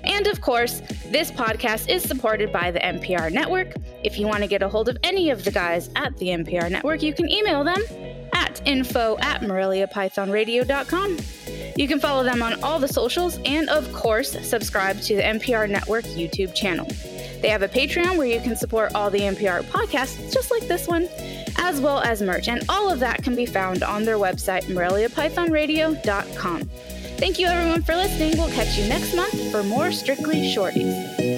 And 0.04 0.28
of 0.28 0.42
course, 0.42 0.82
this 1.08 1.32
podcast 1.32 1.90
is 1.90 2.04
supported 2.04 2.52
by 2.52 2.72
the 2.72 2.80
MPR 2.80 3.32
Network. 3.32 3.74
If 4.04 4.20
you 4.20 4.28
want 4.28 4.44
to 4.44 4.48
get 4.48 4.62
a 4.62 4.70
hold 4.70 4.90
of 4.90 4.98
any 5.04 5.30
of 5.30 5.44
the 5.44 5.52
guys 5.52 5.90
at 5.96 6.16
the 6.18 6.28
MPR 6.28 6.70
Network, 6.70 7.02
you 7.02 7.14
can 7.14 7.30
email 7.30 7.64
them 7.64 7.82
at 8.34 8.62
info 8.66 9.18
at 9.20 9.42
moreliapythonradio.com. 9.42 11.18
You 11.78 11.88
can 11.88 12.00
follow 12.00 12.24
them 12.24 12.42
on 12.42 12.62
all 12.64 12.80
the 12.80 12.88
socials 12.88 13.40
and, 13.46 13.70
of 13.70 13.92
course, 13.94 14.32
subscribe 14.48 15.00
to 15.02 15.16
the 15.16 15.22
MPR 15.22 15.70
Network 15.70 16.06
YouTube 16.06 16.54
channel. 16.54 16.88
They 17.42 17.50
have 17.50 17.62
a 17.62 17.68
Patreon 17.68 18.18
where 18.18 18.28
you 18.28 18.40
can 18.40 18.56
support 18.56 18.96
all 18.96 19.10
the 19.10 19.20
MPR 19.20 19.64
podcasts, 19.66 20.34
just 20.34 20.52
like 20.52 20.68
this 20.68 20.88
one, 20.88 21.08
as 21.58 21.80
well 21.80 22.00
as 22.00 22.22
merch, 22.22 22.48
and 22.48 22.64
all 22.70 22.90
of 22.90 23.00
that 23.00 23.24
can 23.24 23.36
be 23.36 23.46
found 23.46 23.84
on 23.84 24.04
their 24.04 24.18
website, 24.18 24.64
moreliapythonradio.com. 24.64 26.70
Thank 27.18 27.40
you 27.40 27.48
everyone 27.48 27.82
for 27.82 27.96
listening. 27.96 28.38
We'll 28.38 28.52
catch 28.52 28.78
you 28.78 28.90
next 28.90 29.16
month 29.16 29.52
for 29.52 29.64
more 29.64 29.92
Strictly 29.92 30.54
Shorties. 30.54 31.35